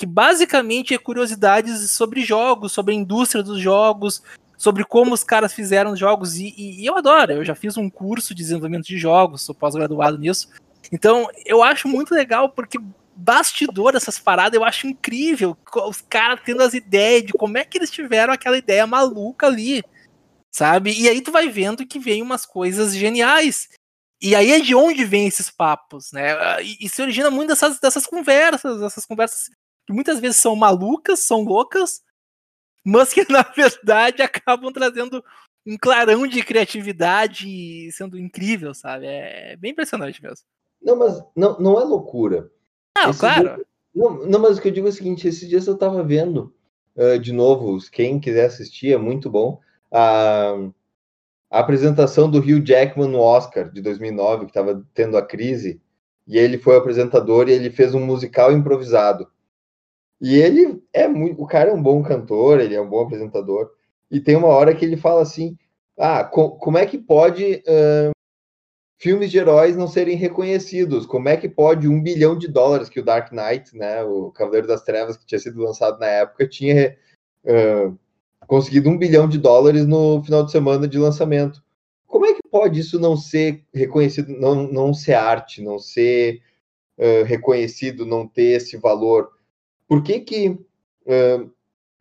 que 0.01 0.05
basicamente 0.07 0.95
é 0.95 0.97
curiosidades 0.97 1.91
sobre 1.91 2.23
jogos, 2.23 2.71
sobre 2.71 2.91
a 2.91 2.97
indústria 2.97 3.43
dos 3.43 3.59
jogos, 3.61 4.23
sobre 4.57 4.83
como 4.83 5.13
os 5.13 5.23
caras 5.23 5.53
fizeram 5.53 5.95
jogos, 5.95 6.37
e, 6.37 6.55
e, 6.57 6.81
e 6.81 6.85
eu 6.87 6.97
adoro, 6.97 7.33
eu 7.33 7.45
já 7.45 7.53
fiz 7.53 7.77
um 7.77 7.87
curso 7.87 8.33
de 8.33 8.41
desenvolvimento 8.41 8.87
de 8.87 8.97
jogos, 8.97 9.43
sou 9.43 9.53
pós-graduado 9.53 10.17
nisso, 10.17 10.49
então 10.91 11.29
eu 11.45 11.61
acho 11.61 11.87
muito 11.87 12.15
legal, 12.15 12.49
porque 12.49 12.79
bastidor 13.15 13.93
dessas 13.93 14.17
paradas 14.17 14.57
eu 14.57 14.65
acho 14.65 14.87
incrível, 14.87 15.55
os 15.87 16.01
caras 16.01 16.39
tendo 16.43 16.63
as 16.63 16.73
ideias 16.73 17.23
de 17.23 17.33
como 17.33 17.59
é 17.59 17.63
que 17.63 17.77
eles 17.77 17.91
tiveram 17.91 18.33
aquela 18.33 18.57
ideia 18.57 18.87
maluca 18.87 19.45
ali, 19.45 19.83
sabe? 20.49 20.99
E 20.99 21.07
aí 21.07 21.21
tu 21.21 21.31
vai 21.31 21.47
vendo 21.47 21.85
que 21.85 21.99
vem 21.99 22.23
umas 22.23 22.43
coisas 22.43 22.95
geniais. 22.95 23.69
E 24.19 24.35
aí 24.35 24.51
é 24.51 24.59
de 24.59 24.73
onde 24.73 25.05
vem 25.05 25.27
esses 25.27 25.51
papos, 25.51 26.11
né? 26.11 26.63
E, 26.63 26.85
e 26.85 26.89
se 26.89 27.01
origina 27.01 27.29
muito 27.29 27.49
dessas, 27.49 27.79
dessas 27.79 28.05
conversas, 28.05 28.81
essas 28.81 29.05
conversas 29.05 29.49
que 29.86 29.94
muitas 29.94 30.20
vezes 30.20 30.38
são 30.38 30.56
malucas, 30.56 31.20
são 31.20 31.41
loucas, 31.44 32.02
mas 32.86 33.13
que 33.13 33.26
na 33.32 33.44
verdade 33.44 34.22
acabam 34.22 34.72
trazendo 34.72 35.24
um 35.65 35.78
clarão 35.78 36.26
de 36.26 36.44
criatividade 36.44 37.91
sendo 37.91 38.17
incrível, 38.17 38.74
sabe? 38.74 39.06
É 39.06 39.56
bem 39.58 39.72
impressionante 39.72 40.22
mesmo. 40.22 40.46
Não, 40.82 40.96
mas 40.96 41.24
não, 41.36 41.60
não 41.60 41.80
é 41.80 41.84
loucura. 41.84 42.50
Não, 42.98 43.12
Esse 43.12 43.20
claro. 43.20 43.56
Dia, 43.56 43.65
não, 43.94 44.26
não, 44.26 44.39
mas 44.39 44.58
o 44.58 44.62
que 44.62 44.70
eu 44.70 44.72
digo 44.72 44.88
é 44.88 44.89
o 44.89 44.94
seguinte: 44.94 45.28
esses 45.28 45.48
dias 45.48 45.67
eu 45.67 45.78
tava 45.78 46.04
vendo 46.04 46.54
uh, 46.96 47.20
de 47.20 47.32
novo, 47.32 47.78
quem 47.91 48.20
quiser 48.20 48.46
assistir, 48.46 48.94
é 48.94 48.98
muito 48.98 49.30
bom. 49.30 49.60
A, 49.91 50.56
a 51.50 51.60
apresentação 51.60 52.30
do 52.32 52.39
Hugh 52.39 52.65
Jackman 52.65 53.10
no 53.10 53.20
Oscar 53.20 53.70
de 53.70 53.82
2009, 53.82 54.46
que 54.46 54.52
estava 54.52 54.84
tendo 54.94 55.17
a 55.17 55.22
crise, 55.22 55.82
e 56.28 56.38
ele 56.38 56.58
foi 56.58 56.78
apresentador 56.78 57.50
e 57.50 57.52
ele 57.52 57.70
fez 57.70 57.94
um 57.94 58.06
musical 58.06 58.52
improvisado. 58.52 59.30
E 60.21 60.36
ele 60.36 60.81
é 60.93 61.07
muito. 61.07 61.41
O 61.41 61.47
cara 61.47 61.71
é 61.71 61.73
um 61.73 61.81
bom 61.81 62.03
cantor, 62.03 62.60
ele 62.60 62.75
é 62.75 62.81
um 62.81 62.88
bom 62.88 63.01
apresentador. 63.01 63.71
E 64.10 64.19
tem 64.19 64.36
uma 64.36 64.49
hora 64.49 64.75
que 64.75 64.86
ele 64.86 64.95
fala 64.95 65.23
assim: 65.23 65.57
ah, 65.97 66.23
co 66.23 66.51
como 66.57 66.77
é 66.77 66.86
que 66.86 66.97
pode 66.97 67.63
uh, 67.67 68.12
filmes 68.99 69.31
de 69.31 69.39
heróis 69.39 69.75
não 69.75 69.88
serem 69.88 70.15
reconhecidos? 70.15 71.07
Como 71.07 71.27
é 71.27 71.36
que 71.36 71.49
pode 71.49 71.88
um 71.88 72.01
bilhão 72.01 72.38
de 72.38 72.47
dólares 72.47 72.88
que 72.88 72.99
o 72.99 73.03
Dark 73.03 73.31
Knight, 73.31 73.75
né, 73.75 74.03
o 74.03 74.31
Cavaleiro 74.31 74.67
das 74.67 74.84
Trevas, 74.84 75.17
que 75.17 75.25
tinha 75.25 75.39
sido 75.39 75.60
lançado 75.60 75.99
na 75.99 76.05
época, 76.05 76.47
tinha 76.47 76.95
uh, 77.45 77.97
conseguido 78.45 78.89
um 78.89 78.97
bilhão 78.97 79.27
de 79.27 79.39
dólares 79.39 79.88
no 79.88 80.23
final 80.23 80.45
de 80.45 80.51
semana 80.51 80.88
de 80.88 80.99
lançamento? 80.99 81.63
Como 82.05 82.25
é 82.27 82.34
que 82.34 82.41
pode 82.51 82.79
isso 82.79 82.99
não 82.99 83.17
ser 83.17 83.63
reconhecido, 83.73 84.31
não, 84.34 84.71
não 84.71 84.93
ser 84.93 85.13
arte, 85.13 85.63
não 85.63 85.79
ser 85.79 86.41
uh, 86.97 87.23
reconhecido, 87.25 88.05
não 88.05 88.27
ter 88.27 88.57
esse 88.57 88.77
valor? 88.77 89.31
Por 89.91 90.01
que 90.01 90.21
que. 90.21 90.47
Uh, 90.47 91.51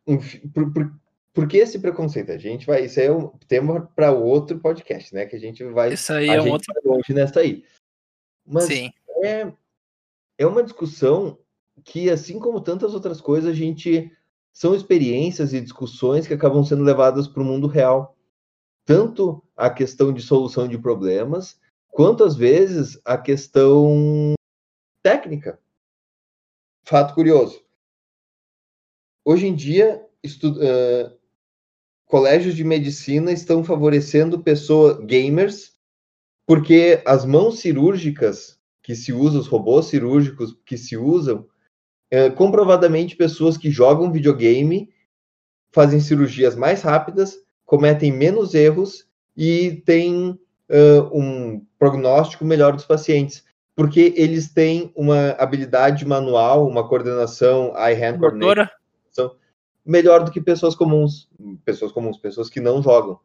um, 0.07 0.17
por, 0.53 0.71
por, 0.71 0.93
por, 1.33 1.47
que 1.49 1.57
esse 1.57 1.77
preconceito? 1.77 2.31
A 2.31 2.37
gente 2.37 2.65
vai. 2.65 2.85
Isso 2.85 3.01
aí 3.01 3.07
é 3.07 3.11
um 3.11 3.27
tema 3.49 3.81
para 3.93 4.13
outro 4.13 4.57
podcast, 4.61 5.13
né? 5.13 5.25
Que 5.25 5.35
a 5.35 5.39
gente 5.39 5.61
vai. 5.65 5.91
Isso 5.91 6.13
aí 6.13 6.29
é 6.29 6.41
um 6.41 6.51
outro. 6.51 6.73
longe 6.85 7.13
nessa 7.13 7.41
aí. 7.41 7.65
Mas 8.47 8.63
Sim. 8.63 8.93
É, 9.21 9.51
é 10.37 10.47
uma 10.47 10.63
discussão 10.63 11.37
que, 11.83 12.09
assim 12.09 12.39
como 12.39 12.61
tantas 12.61 12.93
outras 12.93 13.19
coisas, 13.19 13.51
a 13.51 13.53
gente. 13.53 14.09
São 14.53 14.73
experiências 14.73 15.53
e 15.53 15.59
discussões 15.59 16.25
que 16.25 16.33
acabam 16.33 16.63
sendo 16.63 16.83
levadas 16.83 17.27
para 17.27 17.41
o 17.41 17.45
mundo 17.45 17.67
real. 17.67 18.15
Tanto 18.85 19.43
a 19.55 19.69
questão 19.69 20.13
de 20.13 20.21
solução 20.21 20.65
de 20.65 20.77
problemas, 20.77 21.59
quanto 21.89 22.23
às 22.23 22.37
vezes 22.37 23.01
a 23.03 23.17
questão 23.17 24.33
técnica. 25.03 25.59
Fato 26.85 27.13
curioso 27.13 27.61
hoje 29.25 29.47
em 29.47 29.55
dia, 29.55 30.01
uh, 30.43 31.17
colégios 32.05 32.55
de 32.55 32.63
medicina 32.63 33.31
estão 33.31 33.63
favorecendo 33.63 34.41
pessoas 34.41 34.97
gamers, 35.05 35.73
porque 36.45 37.01
as 37.05 37.25
mãos 37.25 37.59
cirúrgicas 37.59 38.59
que 38.81 38.95
se 38.95 39.13
usam, 39.13 39.39
os 39.39 39.47
robôs 39.47 39.87
cirúrgicos 39.87 40.57
que 40.65 40.77
se 40.77 40.97
usam, 40.97 41.47
uh, 42.13 42.35
comprovadamente 42.35 43.15
pessoas 43.15 43.57
que 43.57 43.71
jogam 43.71 44.11
videogame 44.11 44.89
fazem 45.73 45.99
cirurgias 45.99 46.55
mais 46.55 46.81
rápidas, 46.81 47.37
cometem 47.65 48.11
menos 48.11 48.53
erros 48.53 49.07
e 49.37 49.81
têm 49.85 50.31
uh, 50.69 51.17
um 51.17 51.65
prognóstico 51.79 52.43
melhor 52.43 52.73
dos 52.73 52.85
pacientes 52.85 53.43
porque 53.73 54.13
eles 54.17 54.51
têm 54.53 54.91
uma 54.95 55.31
habilidade 55.39 56.05
manual, 56.05 56.67
uma 56.67 56.87
coordenação 56.87 57.73
eye-hand 57.75 58.19
coordination 58.19 58.80
são 59.11 59.35
melhor 59.85 60.23
do 60.23 60.31
que 60.31 60.41
pessoas 60.41 60.75
comuns, 60.75 61.29
pessoas 61.65 61.91
comuns, 61.91 62.17
pessoas 62.17 62.49
que 62.49 62.59
não 62.59 62.81
jogam. 62.81 63.19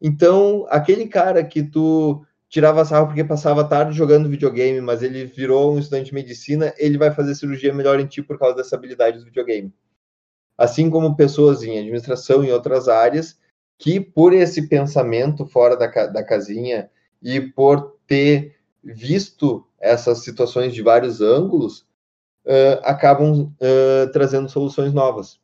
Então, 0.00 0.66
aquele 0.68 1.06
cara 1.06 1.44
que 1.44 1.62
tu 1.62 2.24
tirava 2.48 2.84
sarro 2.84 3.06
porque 3.06 3.24
passava 3.24 3.64
tarde 3.64 3.96
jogando 3.96 4.28
videogame, 4.28 4.80
mas 4.80 5.02
ele 5.02 5.24
virou 5.24 5.74
um 5.74 5.78
estudante 5.78 6.06
de 6.06 6.14
medicina, 6.14 6.72
ele 6.78 6.98
vai 6.98 7.10
fazer 7.10 7.34
cirurgia 7.34 7.72
melhor 7.72 7.98
em 7.98 8.06
ti 8.06 8.22
por 8.22 8.38
causa 8.38 8.56
dessa 8.56 8.76
habilidade 8.76 9.18
do 9.18 9.24
videogame. 9.24 9.72
Assim 10.56 10.88
como 10.88 11.16
pessoas 11.16 11.62
em 11.62 11.78
administração 11.78 12.44
e 12.44 12.52
outras 12.52 12.88
áreas 12.88 13.38
que, 13.78 13.98
por 14.00 14.32
esse 14.32 14.68
pensamento 14.68 15.46
fora 15.46 15.76
da, 15.76 15.88
da 16.06 16.22
casinha 16.22 16.90
e 17.20 17.40
por 17.40 17.96
ter 18.06 18.56
visto 18.82 19.66
essas 19.80 20.22
situações 20.22 20.72
de 20.74 20.82
vários 20.82 21.20
ângulos, 21.20 21.86
uh, 22.46 22.80
acabam 22.82 23.52
uh, 23.60 24.12
trazendo 24.12 24.48
soluções 24.48 24.92
novas. 24.92 25.38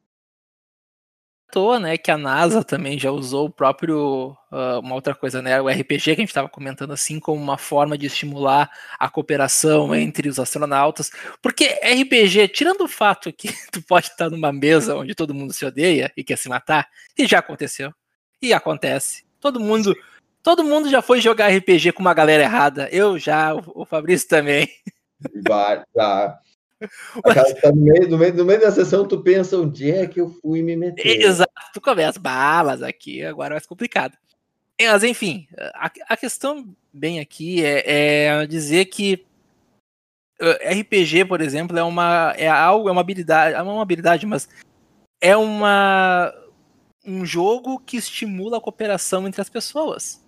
Toa, 1.50 1.80
né, 1.80 1.98
que 1.98 2.12
a 2.12 2.16
NASA 2.16 2.62
também 2.62 2.96
já 2.96 3.10
usou 3.10 3.46
o 3.46 3.50
próprio, 3.50 4.36
uh, 4.52 4.78
uma 4.80 4.94
outra 4.94 5.16
coisa, 5.16 5.42
né, 5.42 5.60
o 5.60 5.68
RPG 5.68 6.02
que 6.02 6.10
a 6.10 6.14
gente 6.14 6.28
estava 6.28 6.48
comentando 6.48 6.92
assim, 6.92 7.18
como 7.18 7.42
uma 7.42 7.58
forma 7.58 7.98
de 7.98 8.06
estimular 8.06 8.70
a 8.98 9.08
cooperação 9.08 9.92
entre 9.92 10.28
os 10.28 10.38
astronautas, 10.38 11.10
porque 11.42 11.64
RPG, 11.82 12.48
tirando 12.48 12.82
o 12.82 12.88
fato 12.88 13.32
que 13.32 13.48
tu 13.72 13.82
pode 13.82 14.06
estar 14.06 14.30
numa 14.30 14.52
mesa 14.52 14.94
onde 14.94 15.12
todo 15.12 15.34
mundo 15.34 15.52
se 15.52 15.66
odeia 15.66 16.12
e 16.16 16.22
quer 16.22 16.38
se 16.38 16.48
matar, 16.48 16.88
e 17.18 17.26
já 17.26 17.40
aconteceu, 17.40 17.92
e 18.40 18.52
acontece, 18.52 19.24
todo 19.40 19.58
mundo, 19.58 19.96
todo 20.44 20.62
mundo 20.62 20.88
já 20.88 21.02
foi 21.02 21.20
jogar 21.20 21.48
RPG 21.48 21.92
com 21.92 22.00
uma 22.00 22.14
galera 22.14 22.44
errada, 22.44 22.88
eu 22.92 23.18
já, 23.18 23.52
o, 23.54 23.84
Fabrício 23.84 24.28
também. 24.28 24.68
Vai, 25.48 25.82
tá. 25.92 26.38
Tá 27.60 27.70
no, 27.72 27.76
meio, 27.76 28.08
no, 28.08 28.18
meio, 28.18 28.34
no 28.34 28.44
meio 28.44 28.60
da 28.60 28.70
sessão, 28.70 29.06
tu 29.06 29.20
pensa 29.20 29.58
onde 29.58 29.90
é 29.90 30.06
que 30.06 30.20
eu 30.20 30.30
fui 30.40 30.62
me 30.62 30.76
meter. 30.76 31.20
Exato, 31.20 31.52
tu 31.74 31.80
começa, 31.80 32.18
balas 32.18 32.82
aqui, 32.82 33.22
agora 33.22 33.52
é 33.52 33.56
mais 33.56 33.66
complicado. 33.66 34.16
Mas 34.80 35.04
enfim, 35.04 35.46
a, 35.74 35.90
a 36.08 36.16
questão 36.16 36.74
bem 36.92 37.20
aqui 37.20 37.62
é, 37.62 37.82
é, 38.32 38.46
dizer 38.46 38.86
que 38.86 39.26
RPG, 40.40 41.26
por 41.26 41.42
exemplo, 41.42 41.78
é 41.78 41.82
uma 41.82 42.34
é 42.36 42.48
algo, 42.48 42.88
é 42.88 42.92
uma 42.92 43.02
habilidade, 43.02 43.54
é 43.54 43.62
uma 43.62 43.82
habilidade, 43.82 44.24
mas 44.24 44.48
é 45.20 45.36
uma 45.36 46.32
um 47.04 47.24
jogo 47.24 47.78
que 47.78 47.96
estimula 47.96 48.58
a 48.58 48.60
cooperação 48.60 49.26
entre 49.26 49.40
as 49.40 49.48
pessoas. 49.48 50.24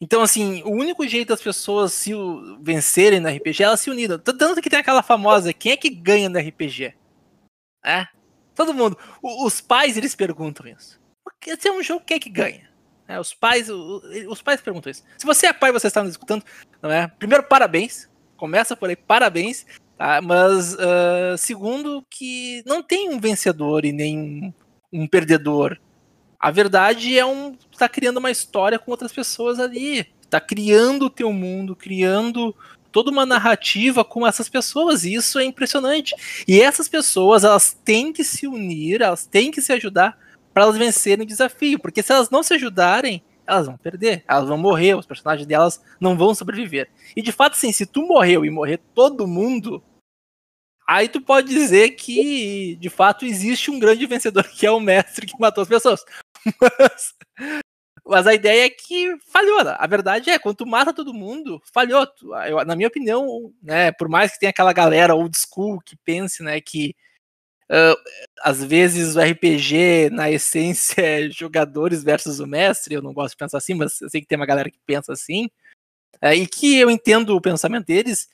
Então, 0.00 0.22
assim, 0.22 0.62
o 0.64 0.70
único 0.70 1.06
jeito 1.06 1.28
das 1.28 1.40
pessoas 1.40 1.92
se 1.92 2.12
vencerem 2.60 3.20
no 3.20 3.28
RPG 3.28 3.62
é 3.62 3.66
elas 3.66 3.80
se 3.80 3.90
uniram. 3.90 4.18
Tanto 4.18 4.60
que 4.60 4.68
tem 4.68 4.78
aquela 4.78 5.02
famosa, 5.02 5.52
quem 5.52 5.72
é 5.72 5.76
que 5.76 5.88
ganha 5.88 6.28
no 6.28 6.38
RPG? 6.38 6.94
É? 7.84 8.06
Todo 8.54 8.74
mundo. 8.74 8.98
os 9.22 9.60
pais, 9.60 9.96
eles 9.96 10.14
perguntam 10.14 10.66
isso. 10.66 11.00
Se 11.58 11.68
é 11.68 11.72
um 11.72 11.82
jogo, 11.82 12.04
quem 12.04 12.16
é 12.16 12.20
que 12.20 12.30
ganha? 12.30 12.68
É, 13.06 13.20
os 13.20 13.34
pais 13.34 13.68
os 13.68 14.40
pais 14.40 14.62
perguntam 14.62 14.90
isso. 14.90 15.04
Se 15.18 15.26
você 15.26 15.46
é 15.46 15.52
pai 15.52 15.70
você 15.70 15.88
está 15.88 16.02
nos 16.02 16.12
escutando, 16.12 16.42
não 16.80 16.90
é? 16.90 17.06
Primeiro, 17.06 17.44
parabéns. 17.44 18.08
Começa 18.36 18.74
por 18.74 18.88
aí, 18.88 18.96
parabéns. 18.96 19.66
Tá? 19.96 20.20
Mas, 20.20 20.74
uh, 20.74 21.36
segundo, 21.36 22.04
que 22.10 22.62
não 22.66 22.82
tem 22.82 23.10
um 23.10 23.20
vencedor 23.20 23.84
e 23.84 23.92
nem 23.92 24.18
um, 24.18 24.52
um 25.02 25.06
perdedor 25.06 25.78
a 26.44 26.50
verdade 26.50 27.18
é 27.18 27.24
um. 27.24 27.56
tá 27.78 27.88
criando 27.88 28.18
uma 28.18 28.30
história 28.30 28.78
com 28.78 28.90
outras 28.90 29.10
pessoas 29.10 29.58
ali. 29.58 30.04
Tá 30.28 30.38
criando 30.38 31.06
o 31.06 31.10
teu 31.10 31.32
mundo, 31.32 31.74
criando 31.74 32.54
toda 32.92 33.10
uma 33.10 33.24
narrativa 33.24 34.04
com 34.04 34.26
essas 34.26 34.46
pessoas. 34.46 35.04
E 35.04 35.14
isso 35.14 35.38
é 35.38 35.44
impressionante. 35.44 36.14
E 36.46 36.60
essas 36.60 36.86
pessoas, 36.86 37.44
elas 37.44 37.72
têm 37.72 38.12
que 38.12 38.22
se 38.22 38.46
unir, 38.46 39.00
elas 39.00 39.24
têm 39.24 39.50
que 39.50 39.62
se 39.62 39.72
ajudar 39.72 40.18
para 40.52 40.64
elas 40.64 40.76
vencerem 40.76 41.24
o 41.24 41.26
desafio. 41.26 41.78
Porque 41.78 42.02
se 42.02 42.12
elas 42.12 42.28
não 42.28 42.42
se 42.42 42.52
ajudarem, 42.52 43.22
elas 43.46 43.64
vão 43.64 43.78
perder, 43.78 44.22
elas 44.28 44.46
vão 44.46 44.58
morrer, 44.58 44.98
os 44.98 45.06
personagens 45.06 45.46
delas 45.46 45.82
não 45.98 46.14
vão 46.14 46.34
sobreviver. 46.34 46.90
E 47.16 47.22
de 47.22 47.32
fato, 47.32 47.56
sim, 47.56 47.72
se 47.72 47.86
tu 47.86 48.06
morreu 48.06 48.44
e 48.44 48.50
morrer 48.50 48.82
todo 48.94 49.26
mundo, 49.26 49.82
aí 50.86 51.08
tu 51.08 51.22
pode 51.22 51.48
dizer 51.48 51.92
que 51.92 52.76
de 52.76 52.90
fato 52.90 53.24
existe 53.24 53.70
um 53.70 53.78
grande 53.78 54.04
vencedor 54.04 54.44
que 54.52 54.66
é 54.66 54.70
o 54.70 54.78
mestre 54.78 55.26
que 55.26 55.40
matou 55.40 55.62
as 55.62 55.68
pessoas. 55.68 56.04
Mas, 56.60 57.14
mas 58.06 58.26
a 58.26 58.34
ideia 58.34 58.66
é 58.66 58.70
que 58.70 59.16
falhou. 59.30 59.64
Né? 59.64 59.74
A 59.78 59.86
verdade 59.86 60.30
é, 60.30 60.38
quando 60.38 60.56
tu 60.56 60.66
mata 60.66 60.92
todo 60.92 61.14
mundo, 61.14 61.60
falhou. 61.72 62.06
Eu, 62.46 62.64
na 62.64 62.76
minha 62.76 62.88
opinião, 62.88 63.52
né, 63.62 63.92
por 63.92 64.08
mais 64.08 64.32
que 64.32 64.40
tenha 64.40 64.50
aquela 64.50 64.72
galera 64.72 65.14
old 65.14 65.36
school 65.36 65.80
que 65.80 65.96
pense 66.04 66.42
né, 66.42 66.60
que 66.60 66.94
uh, 67.70 67.96
às 68.42 68.62
vezes 68.62 69.16
o 69.16 69.20
RPG, 69.20 70.10
na 70.10 70.30
essência, 70.30 71.00
é 71.00 71.30
jogadores 71.30 72.02
versus 72.02 72.40
o 72.40 72.46
mestre, 72.46 72.94
eu 72.94 73.02
não 73.02 73.12
gosto 73.12 73.30
de 73.30 73.38
pensar 73.38 73.58
assim, 73.58 73.74
mas 73.74 74.00
eu 74.00 74.10
sei 74.10 74.20
que 74.20 74.26
tem 74.26 74.36
uma 74.36 74.46
galera 74.46 74.70
que 74.70 74.80
pensa 74.86 75.12
assim, 75.12 75.46
uh, 76.22 76.32
e 76.34 76.46
que 76.46 76.76
eu 76.78 76.90
entendo 76.90 77.34
o 77.34 77.40
pensamento 77.40 77.86
deles, 77.86 78.28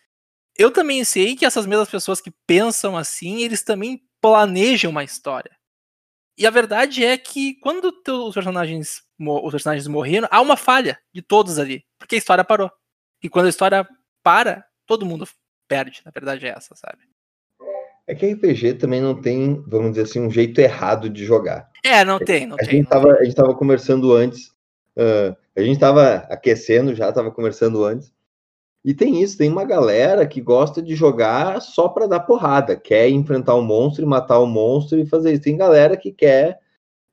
eu 0.59 0.71
também 0.71 1.05
sei 1.05 1.37
que 1.37 1.47
essas 1.47 1.67
mesmas 1.67 1.89
pessoas 1.89 2.21
que 2.21 2.33
pensam 2.47 2.97
assim, 2.97 3.43
eles 3.43 3.63
também 3.63 4.03
planejam 4.21 4.91
uma 4.91 5.05
história. 5.05 5.60
E 6.37 6.47
a 6.47 6.51
verdade 6.51 7.05
é 7.05 7.17
que 7.19 7.55
quando 7.61 7.93
os 8.09 8.35
personagens, 8.35 9.03
os 9.19 9.51
personagens 9.51 9.87
morreram, 9.87 10.29
há 10.31 10.41
uma 10.41 10.57
falha 10.57 10.99
de 11.13 11.21
todos 11.21 11.59
ali, 11.59 11.85
porque 11.99 12.15
a 12.15 12.19
história 12.19 12.45
parou. 12.45 12.71
E 13.23 13.29
quando 13.29 13.47
a 13.47 13.51
história 13.51 13.87
para, 14.23 14.65
todo 14.87 15.07
mundo 15.07 15.27
perde. 15.69 16.01
Na 16.05 16.11
verdade 16.11 16.47
é 16.47 16.51
essa, 16.51 16.75
sabe? 16.75 16.99
É 18.07 18.15
que 18.15 18.27
RPG 18.27 18.75
também 18.75 19.01
não 19.01 19.21
tem, 19.21 19.63
vamos 19.69 19.91
dizer 19.91 20.03
assim, 20.03 20.21
um 20.21 20.31
jeito 20.31 20.61
errado 20.61 21.09
de 21.09 21.25
jogar. 21.25 21.71
É, 21.85 22.05
não 22.05 22.19
tem, 22.19 22.47
não 22.47 22.57
a 22.57 22.59
tem. 22.59 22.71
Gente 22.71 22.83
não 22.83 22.91
tava, 22.91 23.05
tem. 23.05 23.13
A 23.13 23.25
gente 23.25 23.29
estava 23.29 23.55
conversando 23.55 24.13
antes, 24.13 24.49
uh, 24.97 25.37
a 25.57 25.61
gente 25.61 25.75
estava 25.75 26.17
aquecendo 26.29 26.95
já, 26.95 27.11
estava 27.11 27.31
conversando 27.31 27.85
antes, 27.85 28.13
e 28.85 28.95
tem 28.95 29.23
isso, 29.23 29.37
tem 29.37 29.51
uma 29.51 29.65
galera 29.65 30.27
que 30.27 30.41
gosta 30.41 30.81
de 30.81 30.95
jogar 30.95 31.61
só 31.61 31.89
para 31.89 32.07
dar 32.07 32.21
porrada, 32.21 32.77
quer 32.77 33.11
enfrentar 33.11 33.55
o 33.55 33.61
um 33.61 33.65
monstro 33.65 34.05
e 34.05 34.09
matar 34.09 34.39
o 34.39 34.45
um 34.45 34.47
monstro 34.47 34.99
e 34.99 35.07
fazer 35.07 35.33
isso. 35.35 35.43
Tem 35.43 35.57
galera 35.57 35.97
que 35.99 36.11
quer 36.11 36.59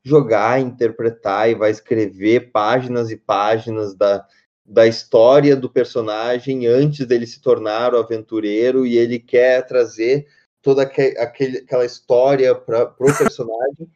jogar, 0.04 0.62
interpretar 0.62 1.50
e 1.50 1.56
vai 1.56 1.70
escrever 1.70 2.52
páginas 2.52 3.12
e 3.12 3.18
páginas 3.18 3.94
da, 3.94 4.26
da 4.66 4.88
história 4.88 5.58
do 5.58 5.70
personagem 5.70 6.66
antes 6.68 7.06
dele 7.06 7.28
se 7.28 7.42
tornar 7.42 7.94
o 7.94 7.98
aventureiro 7.98 8.86
e 8.86 8.98
ele 8.98 9.20
quer 9.20 9.66
trazer 9.66 10.26
toda 10.62 10.84
aquele, 10.84 11.18
aquela 11.18 11.86
história 11.86 12.56
para 12.56 12.94
o 12.98 13.18
personagem. 13.18 13.90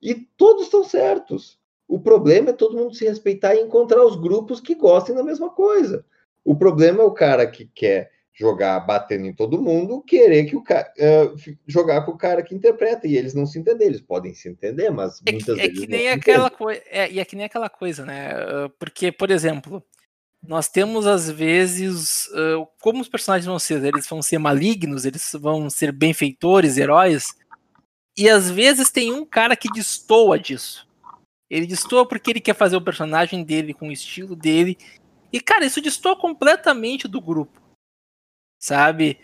e 0.00 0.14
todos 0.14 0.64
estão 0.64 0.82
certos. 0.82 1.58
O 1.86 2.00
problema 2.00 2.50
é 2.50 2.52
todo 2.54 2.76
mundo 2.76 2.94
se 2.94 3.04
respeitar 3.06 3.54
e 3.54 3.60
encontrar 3.60 4.04
os 4.04 4.16
grupos 4.16 4.60
que 4.60 4.74
gostem 4.74 5.14
da 5.14 5.22
mesma 5.22 5.50
coisa. 5.50 6.04
O 6.46 6.54
problema 6.54 7.02
é 7.02 7.04
o 7.04 7.10
cara 7.10 7.44
que 7.44 7.66
quer 7.74 8.12
jogar 8.32 8.78
batendo 8.80 9.26
em 9.26 9.32
todo 9.32 9.60
mundo, 9.60 10.00
querer 10.02 10.44
que 10.44 10.54
o 10.54 10.62
cara 10.62 10.92
uh, 10.96 11.56
jogar 11.66 12.02
com 12.02 12.12
o 12.12 12.18
cara 12.18 12.42
que 12.42 12.54
interpreta 12.54 13.06
e 13.08 13.16
eles 13.16 13.34
não 13.34 13.46
se 13.46 13.58
entendem, 13.58 13.88
eles 13.88 14.00
podem 14.00 14.32
se 14.32 14.48
entender, 14.48 14.90
mas 14.90 15.20
é 15.26 15.32
muitas 15.32 15.56
que, 15.56 15.62
vezes 15.62 15.78
é 15.78 15.80
que 15.80 15.90
nem 15.90 16.08
aquela 16.10 16.48
coisa, 16.48 16.80
é, 16.88 17.10
e 17.10 17.18
é 17.18 17.24
que 17.24 17.34
nem 17.34 17.46
aquela 17.46 17.68
coisa, 17.68 18.04
né? 18.04 18.30
Porque, 18.78 19.10
por 19.10 19.30
exemplo, 19.30 19.82
nós 20.46 20.68
temos 20.68 21.06
às 21.06 21.28
vezes 21.28 22.26
uh, 22.26 22.68
como 22.80 23.00
os 23.00 23.08
personagens 23.08 23.46
vão 23.46 23.58
ser, 23.58 23.82
eles 23.82 24.06
vão 24.06 24.22
ser 24.22 24.38
malignos, 24.38 25.04
eles 25.04 25.32
vão 25.32 25.68
ser 25.68 25.90
benfeitores, 25.90 26.76
heróis, 26.76 27.34
e 28.16 28.28
às 28.28 28.48
vezes 28.48 28.90
tem 28.90 29.12
um 29.12 29.24
cara 29.24 29.56
que 29.56 29.72
destoa 29.72 30.38
disso. 30.38 30.86
Ele 31.50 31.66
destoa 31.66 32.06
porque 32.06 32.30
ele 32.30 32.40
quer 32.40 32.54
fazer 32.54 32.76
o 32.76 32.84
personagem 32.84 33.42
dele 33.42 33.74
com 33.74 33.88
o 33.88 33.92
estilo 33.92 34.36
dele 34.36 34.76
e, 35.32 35.40
cara, 35.40 35.66
isso 35.66 35.80
distorce 35.80 36.20
completamente 36.20 37.08
do 37.08 37.20
grupo. 37.20 37.60
Sabe? 38.58 39.18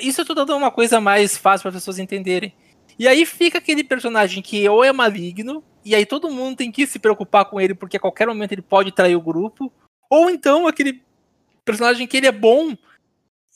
Isso 0.00 0.20
é 0.20 0.24
tudo 0.24 0.56
uma 0.56 0.70
coisa 0.70 1.00
mais 1.00 1.36
fácil 1.36 1.62
para 1.62 1.70
as 1.70 1.82
pessoas 1.82 1.98
entenderem. 1.98 2.54
E 2.98 3.06
aí 3.06 3.26
fica 3.26 3.58
aquele 3.58 3.84
personagem 3.84 4.42
que 4.42 4.66
ou 4.68 4.82
é 4.82 4.92
maligno, 4.92 5.62
e 5.84 5.94
aí 5.94 6.06
todo 6.06 6.30
mundo 6.30 6.56
tem 6.56 6.72
que 6.72 6.86
se 6.86 6.98
preocupar 6.98 7.44
com 7.44 7.60
ele, 7.60 7.74
porque 7.74 7.96
a 7.96 8.00
qualquer 8.00 8.26
momento 8.26 8.52
ele 8.52 8.62
pode 8.62 8.92
trair 8.92 9.16
o 9.16 9.20
grupo. 9.20 9.72
Ou 10.08 10.30
então 10.30 10.66
aquele 10.66 11.02
personagem 11.64 12.06
que 12.06 12.16
ele 12.16 12.26
é 12.26 12.32
bom, 12.32 12.76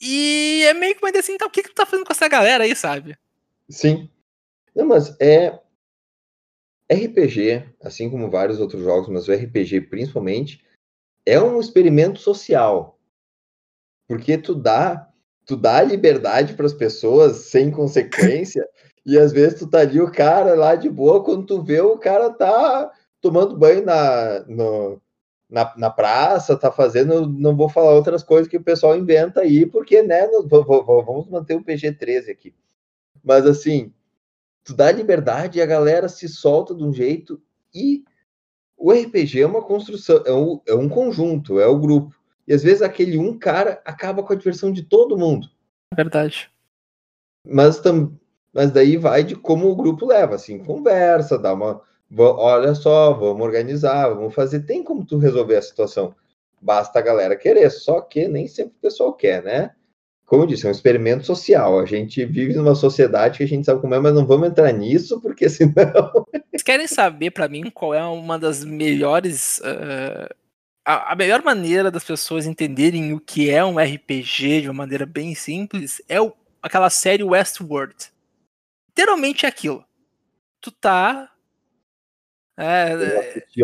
e 0.01 0.63
é 0.65 0.73
meio 0.73 0.95
que 0.95 1.03
uma 1.03 1.09
ideia 1.09 1.21
assim, 1.21 1.33
então 1.33 1.47
o 1.47 1.51
que, 1.51 1.61
que 1.61 1.69
tu 1.69 1.75
tá 1.75 1.85
fazendo 1.85 2.05
com 2.05 2.11
essa 2.11 2.27
galera 2.27 2.63
aí, 2.63 2.75
sabe? 2.75 3.15
Sim. 3.69 4.09
Não, 4.75 4.85
mas 4.87 5.15
é. 5.19 5.59
RPG, 6.91 7.63
assim 7.81 8.09
como 8.09 8.29
vários 8.29 8.59
outros 8.59 8.83
jogos, 8.83 9.07
mas 9.07 9.27
o 9.27 9.33
RPG 9.33 9.81
principalmente, 9.81 10.61
é 11.25 11.41
um 11.41 11.59
experimento 11.59 12.19
social. 12.19 12.99
Porque 14.07 14.37
tu 14.37 14.55
dá, 14.55 15.09
tu 15.45 15.55
dá 15.55 15.81
liberdade 15.81 16.53
para 16.53 16.65
as 16.65 16.73
pessoas 16.73 17.37
sem 17.37 17.71
consequência, 17.71 18.67
e 19.05 19.17
às 19.17 19.31
vezes 19.31 19.59
tu 19.59 19.67
tá 19.67 19.79
ali 19.79 20.01
o 20.01 20.11
cara 20.11 20.53
lá 20.53 20.75
de 20.75 20.89
boa, 20.89 21.23
quando 21.23 21.45
tu 21.45 21.63
vê 21.63 21.81
o 21.81 21.97
cara 21.97 22.29
tá 22.29 22.91
tomando 23.21 23.57
banho 23.57 23.85
na, 23.85 24.39
no, 24.47 25.01
na, 25.49 25.73
na 25.77 25.89
praça, 25.89 26.57
tá 26.57 26.71
fazendo, 26.71 27.27
não 27.27 27.55
vou 27.55 27.69
falar 27.69 27.93
outras 27.93 28.23
coisas 28.23 28.47
que 28.47 28.57
o 28.57 28.63
pessoal 28.63 28.97
inventa 28.97 29.41
aí, 29.41 29.65
porque, 29.65 30.01
né, 30.01 30.27
vamos 30.49 31.27
manter 31.29 31.55
o 31.55 31.63
PG-13 31.63 32.31
aqui. 32.31 32.53
Mas 33.23 33.45
assim, 33.45 33.93
tu 34.63 34.73
dá 34.73 34.91
liberdade 34.91 35.59
e 35.59 35.61
a 35.61 35.65
galera 35.65 36.09
se 36.09 36.27
solta 36.27 36.73
de 36.73 36.83
um 36.83 36.93
jeito 36.93 37.41
e 37.73 38.03
o 38.81 38.91
RPG 38.91 39.41
é 39.41 39.45
uma 39.45 39.61
construção, 39.61 40.23
é 40.25 40.33
um, 40.33 40.59
é 40.65 40.73
um 40.73 40.89
conjunto, 40.89 41.59
é 41.59 41.67
o 41.67 41.77
grupo. 41.77 42.15
E 42.47 42.53
às 42.53 42.63
vezes 42.63 42.81
aquele 42.81 43.15
um 43.15 43.37
cara 43.37 43.79
acaba 43.85 44.23
com 44.23 44.33
a 44.33 44.35
diversão 44.35 44.71
de 44.71 44.81
todo 44.81 45.17
mundo. 45.17 45.47
Verdade. 45.95 46.49
Mas, 47.47 47.79
tam, 47.79 48.17
mas 48.51 48.71
daí 48.71 48.97
vai 48.97 49.23
de 49.23 49.35
como 49.35 49.69
o 49.69 49.75
grupo 49.75 50.07
leva, 50.07 50.33
assim, 50.33 50.57
conversa, 50.57 51.37
dá 51.37 51.53
uma. 51.53 51.79
Olha 52.17 52.73
só, 52.73 53.13
vamos 53.13 53.45
organizar, 53.45 54.09
vamos 54.09 54.33
fazer. 54.33 54.61
Tem 54.61 54.83
como 54.83 55.05
tu 55.05 55.17
resolver 55.17 55.57
a 55.57 55.61
situação. 55.61 56.15
Basta 56.59 56.99
a 56.99 57.03
galera 57.03 57.35
querer, 57.35 57.69
só 57.69 58.01
que 58.01 58.27
nem 58.27 58.47
sempre 58.47 58.73
o 58.77 58.81
pessoal 58.81 59.13
quer, 59.13 59.43
né? 59.43 59.75
Como 60.31 60.43
eu 60.43 60.47
disse, 60.47 60.65
é 60.65 60.69
um 60.69 60.71
experimento 60.71 61.25
social. 61.25 61.77
A 61.77 61.85
gente 61.85 62.23
vive 62.23 62.53
numa 62.53 62.73
sociedade 62.73 63.37
que 63.37 63.43
a 63.43 63.47
gente 63.47 63.65
sabe 63.65 63.81
como 63.81 63.93
é, 63.93 63.99
mas 63.99 64.13
não 64.13 64.25
vamos 64.25 64.47
entrar 64.47 64.71
nisso, 64.71 65.19
porque 65.19 65.49
senão. 65.51 66.25
Vocês 66.49 66.63
querem 66.63 66.87
saber, 66.87 67.31
para 67.31 67.49
mim, 67.49 67.69
qual 67.69 67.93
é 67.93 68.01
uma 68.05 68.39
das 68.39 68.63
melhores. 68.63 69.59
Uh, 69.59 70.33
a, 70.85 71.11
a, 71.11 71.15
melhor 71.17 71.43
maneira 71.43 71.91
das 71.91 72.05
pessoas 72.05 72.45
entenderem 72.45 73.11
o 73.11 73.19
que 73.19 73.49
é 73.49 73.61
um 73.65 73.77
RPG 73.77 74.61
de 74.61 74.69
uma 74.69 74.73
maneira 74.73 75.05
bem 75.05 75.35
simples 75.35 76.01
é 76.07 76.21
o, 76.21 76.31
aquela 76.63 76.89
série 76.89 77.25
Westworld. 77.25 77.97
Literalmente 78.87 79.45
é 79.45 79.49
aquilo. 79.49 79.83
Tu 80.61 80.71
tá 80.71 81.29
é, 82.57 82.95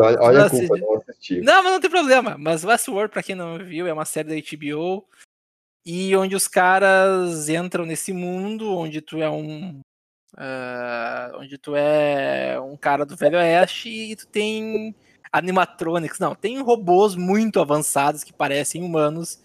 olha, 0.01 0.19
olha 0.19 0.45
a 0.47 0.49
culpa, 0.49 0.77
não 0.77 0.95
assisti. 0.97 1.39
Não, 1.39 1.63
mas 1.63 1.71
não 1.71 1.79
tem 1.79 1.89
problema. 1.89 2.35
Mas 2.37 2.65
Westworld, 2.65 3.13
pra 3.13 3.23
quem 3.23 3.35
não 3.35 3.57
viu, 3.57 3.87
é 3.87 3.93
uma 3.93 4.03
série 4.03 4.27
da 4.27 4.57
HBO 4.57 5.07
e 5.87 6.13
onde 6.17 6.35
os 6.35 6.49
caras 6.49 7.47
entram 7.47 7.85
nesse 7.85 8.11
mundo 8.11 8.75
onde 8.75 8.99
tu 8.99 9.21
é 9.21 9.29
um 9.29 9.79
uh, 10.33 11.37
onde 11.39 11.57
tu 11.57 11.77
é 11.77 12.59
um 12.59 12.75
cara 12.75 13.05
do 13.05 13.15
Velho 13.15 13.37
Oeste 13.37 13.87
e 13.87 14.13
tu 14.17 14.27
tem 14.27 14.93
animatronics, 15.31 16.19
não, 16.19 16.35
tem 16.35 16.61
robôs 16.61 17.15
muito 17.15 17.61
avançados 17.61 18.21
que 18.21 18.33
parecem 18.33 18.83
humanos 18.83 19.41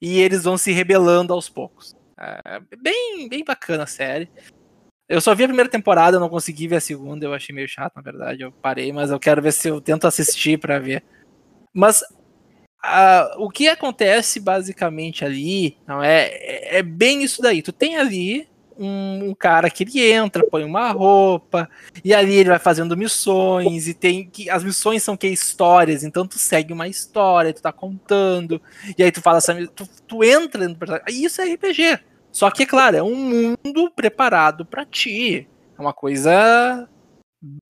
e 0.00 0.20
eles 0.20 0.44
vão 0.44 0.56
se 0.56 0.70
rebelando 0.70 1.32
aos 1.32 1.48
poucos. 1.48 1.96
É 2.16 2.60
bem, 2.80 3.28
bem 3.28 3.44
bacana 3.44 3.82
a 3.82 3.86
série. 3.86 4.30
Eu 5.08 5.20
só 5.20 5.34
vi 5.34 5.42
a 5.42 5.48
primeira 5.48 5.68
temporada, 5.68 6.16
eu 6.16 6.20
não 6.20 6.28
consegui 6.28 6.68
ver 6.68 6.76
a 6.76 6.80
segunda, 6.80 7.26
eu 7.26 7.34
achei 7.34 7.52
meio 7.52 7.68
chato, 7.68 7.96
na 7.96 8.02
verdade. 8.02 8.42
Eu 8.42 8.52
parei, 8.52 8.92
mas 8.92 9.10
eu 9.10 9.18
quero 9.18 9.42
ver 9.42 9.52
se 9.52 9.66
eu 9.66 9.80
tento 9.80 10.06
assistir 10.06 10.56
para 10.56 10.78
ver. 10.78 11.02
Mas 11.74 12.04
o 13.36 13.50
que 13.50 13.68
acontece 13.68 14.40
basicamente 14.40 15.24
ali 15.24 15.76
não 15.86 16.02
é, 16.02 16.28
é, 16.28 16.78
é 16.78 16.82
bem 16.82 17.22
isso 17.22 17.42
daí. 17.42 17.62
Tu 17.62 17.72
tem 17.72 17.96
ali 17.96 18.48
um, 18.78 19.30
um, 19.30 19.34
cara 19.34 19.68
que 19.68 19.84
ele 19.84 20.10
entra, 20.10 20.46
põe 20.46 20.64
uma 20.64 20.90
roupa, 20.90 21.68
e 22.02 22.14
ali 22.14 22.34
ele 22.34 22.48
vai 22.48 22.58
fazendo 22.58 22.96
missões, 22.96 23.86
e 23.86 23.92
tem 23.92 24.28
que. 24.28 24.48
As 24.48 24.64
missões 24.64 25.02
são 25.02 25.16
que 25.16 25.26
histórias, 25.26 26.02
então 26.02 26.26
tu 26.26 26.38
segue 26.38 26.72
uma 26.72 26.88
história, 26.88 27.52
tu 27.52 27.60
tá 27.60 27.72
contando, 27.72 28.60
e 28.96 29.02
aí 29.02 29.12
tu 29.12 29.20
fala 29.20 29.38
assim, 29.38 29.66
tu, 29.66 29.86
tu 30.08 30.24
entra 30.24 30.66
no 30.66 30.76
personagem. 30.76 31.22
Isso 31.22 31.42
é 31.42 31.52
RPG. 31.52 32.00
Só 32.32 32.50
que, 32.50 32.62
é 32.62 32.66
claro, 32.66 32.96
é 32.96 33.02
um 33.02 33.16
mundo 33.16 33.90
preparado 33.94 34.64
para 34.64 34.86
ti. 34.86 35.46
É 35.76 35.80
uma 35.80 35.92
coisa 35.92 36.88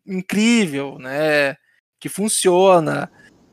incrível, 0.06 0.98
né? 0.98 1.56
Que 1.98 2.08
funciona. 2.08 3.10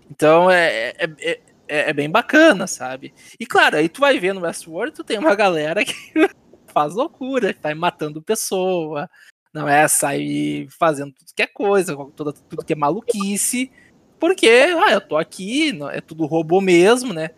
Então 0.09 0.49
é, 0.49 0.93
é, 0.97 1.09
é, 1.19 1.39
é, 1.67 1.93
bem 1.93 2.09
bacana, 2.09 2.67
sabe? 2.67 3.13
E 3.39 3.45
claro, 3.45 3.77
aí 3.77 3.89
tu 3.89 4.01
vai 4.01 4.19
ver 4.19 4.33
no 4.33 4.41
Westworld, 4.41 4.93
tu 4.93 5.03
tem 5.03 5.17
uma 5.17 5.35
galera 5.35 5.83
que 5.83 5.93
faz 6.73 6.93
loucura, 6.93 7.53
que 7.53 7.59
tá 7.59 7.73
matando 7.75 8.21
pessoa, 8.21 9.09
não 9.53 9.67
é? 9.67 9.87
Sai 9.87 10.67
fazendo 10.79 11.13
tudo 11.13 11.33
que 11.35 11.41
é 11.41 11.47
coisa, 11.47 11.95
tudo, 12.15 12.33
tudo 12.33 12.65
que 12.65 12.73
é 12.73 12.75
maluquice, 12.75 13.71
porque, 14.19 14.47
ah, 14.47 14.91
eu 14.91 15.01
tô 15.01 15.17
aqui, 15.17 15.77
é 15.91 16.01
tudo 16.01 16.25
robô 16.25 16.59
mesmo, 16.59 17.13
né? 17.13 17.31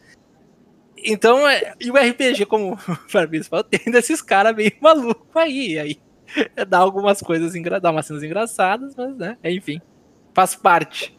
Então, 0.97 1.47
é, 1.47 1.73
e 1.79 1.89
o 1.91 1.95
RPG, 1.95 2.45
como 2.45 2.73
o 2.75 2.77
Fabrício 3.09 3.49
falou, 3.49 3.63
tem 3.63 3.91
desses 3.91 4.21
caras 4.21 4.55
meio 4.55 4.71
malucos 4.81 5.35
aí. 5.35 5.79
Aí 5.79 5.99
dá 6.67 6.77
algumas 6.77 7.21
coisas, 7.21 7.53
dá 7.81 7.91
umas 7.91 8.05
cenas 8.05 8.23
engraçadas, 8.23 8.95
mas, 8.95 9.15
né, 9.17 9.37
enfim, 9.43 9.81
faz 10.33 10.55
parte. 10.55 11.17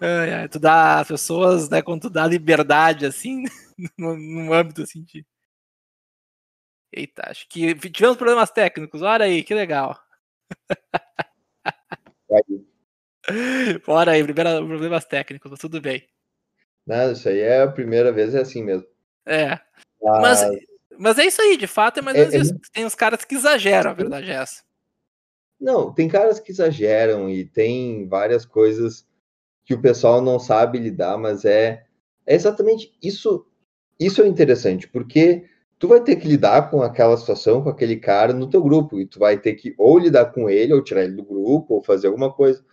É, 0.00 0.44
é, 0.44 0.48
tu 0.48 0.58
dá 0.58 1.00
as 1.00 1.08
pessoas, 1.08 1.68
né, 1.68 1.82
quando 1.82 2.02
tu 2.02 2.10
dá 2.10 2.26
liberdade, 2.26 3.04
assim, 3.04 3.44
num, 3.98 4.52
âmbito 4.52 4.82
assim 4.82 5.02
de. 5.02 5.26
Eita, 6.92 7.30
acho 7.30 7.48
que 7.48 7.74
tivemos 7.90 8.16
problemas 8.16 8.50
técnicos, 8.50 9.02
olha 9.02 9.26
aí, 9.26 9.44
que 9.44 9.54
legal. 9.54 10.00
Bora 13.86 14.12
aí, 14.12 14.24
primeiro 14.24 14.66
problemas 14.66 15.04
técnicos, 15.04 15.58
tudo 15.58 15.80
bem. 15.80 16.08
Isso 17.12 17.28
aí 17.28 17.40
é 17.40 17.62
a 17.62 17.70
primeira 17.70 18.10
vez, 18.10 18.34
é 18.34 18.40
assim 18.40 18.64
mesmo. 18.64 18.86
É. 19.26 19.60
Mas, 20.02 20.42
mas, 20.42 20.60
mas 20.98 21.18
é 21.18 21.26
isso 21.26 21.42
aí, 21.42 21.56
de 21.56 21.66
fato, 21.66 22.00
é 22.00 22.02
mais 22.02 22.16
ou 22.16 22.22
menos 22.22 22.34
é, 22.34 22.38
isso. 22.38 22.58
Tem 22.72 22.84
os 22.84 22.94
caras 22.94 23.24
que 23.24 23.34
exageram, 23.34 23.90
a 23.90 23.94
verdade 23.94 24.30
é 24.30 24.34
essa. 24.34 24.62
Não, 25.60 25.92
tem 25.92 26.08
caras 26.08 26.40
que 26.40 26.50
exageram 26.50 27.28
e 27.28 27.44
tem 27.44 28.08
várias 28.08 28.46
coisas 28.46 29.06
que 29.70 29.74
o 29.74 29.80
pessoal 29.80 30.20
não 30.20 30.40
sabe 30.40 30.80
lidar, 30.80 31.16
mas 31.16 31.44
é, 31.44 31.86
é 32.26 32.34
exatamente 32.34 32.92
isso. 33.00 33.46
Isso 34.00 34.20
é 34.20 34.26
interessante, 34.26 34.88
porque 34.88 35.48
tu 35.78 35.86
vai 35.86 36.02
ter 36.02 36.16
que 36.16 36.26
lidar 36.26 36.72
com 36.72 36.82
aquela 36.82 37.16
situação, 37.16 37.62
com 37.62 37.68
aquele 37.68 37.96
cara 37.96 38.32
no 38.32 38.50
teu 38.50 38.60
grupo, 38.60 38.98
e 38.98 39.06
tu 39.06 39.20
vai 39.20 39.38
ter 39.38 39.54
que 39.54 39.72
ou 39.78 39.96
lidar 39.96 40.32
com 40.32 40.50
ele, 40.50 40.72
ou 40.72 40.82
tirar 40.82 41.04
ele 41.04 41.14
do 41.14 41.22
grupo, 41.22 41.74
ou 41.74 41.84
fazer 41.84 42.08
alguma 42.08 42.32
coisa. 42.32 42.64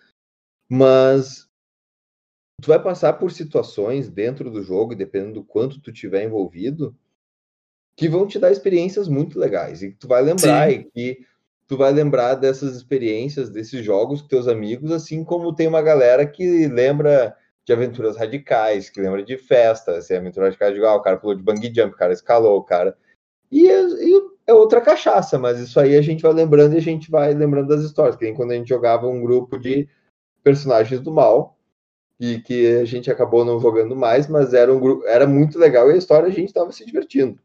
Mas 0.67 1.47
tu 2.59 2.67
vai 2.67 2.81
passar 2.81 3.13
por 3.13 3.31
situações 3.31 4.09
dentro 4.09 4.49
do 4.49 4.63
jogo, 4.63 4.95
dependendo 4.95 5.35
do 5.35 5.43
quanto 5.43 5.79
tu 5.79 5.93
tiver 5.93 6.23
envolvido, 6.23 6.97
que 7.95 8.09
vão 8.09 8.25
te 8.25 8.39
dar 8.39 8.51
experiências 8.51 9.07
muito 9.07 9.37
legais 9.37 9.83
e 9.83 9.91
que 9.91 9.99
tu 9.99 10.07
vai 10.07 10.23
lembrar 10.23 10.71
Sim. 10.71 10.77
e 10.77 10.83
que 10.85 11.27
tu 11.67 11.77
vai 11.77 11.91
lembrar 11.91 12.35
dessas 12.35 12.75
experiências, 12.75 13.49
desses 13.49 13.83
jogos 13.83 14.21
com 14.21 14.27
teus 14.27 14.47
amigos, 14.47 14.91
assim 14.91 15.23
como 15.23 15.53
tem 15.53 15.67
uma 15.67 15.81
galera 15.81 16.25
que 16.25 16.67
lembra 16.67 17.35
de 17.65 17.73
aventuras 17.73 18.15
radicais, 18.15 18.89
que 18.89 19.01
lembra 19.01 19.23
de 19.23 19.37
festa, 19.37 19.97
assim, 19.97 20.15
aventura 20.15 20.45
radical 20.45 20.73
de 20.73 20.85
ah, 20.85 20.95
o 20.95 21.01
cara 21.01 21.17
pulou 21.17 21.35
de 21.35 21.43
bungee 21.43 21.73
jump, 21.73 21.93
o 21.93 21.97
cara 21.97 22.13
escalou, 22.13 22.57
o 22.57 22.63
cara. 22.63 22.97
E, 23.51 23.67
é, 23.69 23.81
e, 23.81 24.21
é 24.47 24.53
outra 24.53 24.79
cachaça, 24.79 25.37
mas 25.37 25.59
isso 25.59 25.79
aí 25.79 25.97
a 25.97 26.01
gente 26.01 26.21
vai 26.21 26.33
lembrando 26.33 26.73
e 26.73 26.77
a 26.77 26.81
gente 26.81 27.11
vai 27.11 27.33
lembrando 27.33 27.67
das 27.67 27.81
histórias, 27.81 28.15
que 28.15 28.23
nem 28.23 28.33
quando 28.33 28.51
a 28.51 28.55
gente 28.55 28.69
jogava 28.69 29.07
um 29.07 29.21
grupo 29.21 29.59
de 29.59 29.89
personagens 30.43 31.01
do 31.01 31.11
mal, 31.11 31.57
e 32.19 32.39
que 32.39 32.77
a 32.77 32.85
gente 32.85 33.11
acabou 33.11 33.45
não 33.45 33.59
jogando 33.59 33.95
mais, 33.95 34.27
mas 34.27 34.53
era 34.53 34.73
um 34.73 34.79
grupo, 34.79 35.05
era 35.05 35.27
muito 35.27 35.59
legal 35.59 35.89
e 35.89 35.93
a 35.93 35.97
história 35.97 36.27
a 36.27 36.31
gente 36.31 36.47
estava 36.47 36.71
se 36.71 36.85
divertindo. 36.85 37.39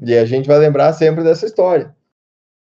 E 0.00 0.16
a 0.16 0.24
gente 0.24 0.48
vai 0.48 0.58
lembrar 0.58 0.92
sempre 0.92 1.22
dessa 1.22 1.46
história. 1.46 1.94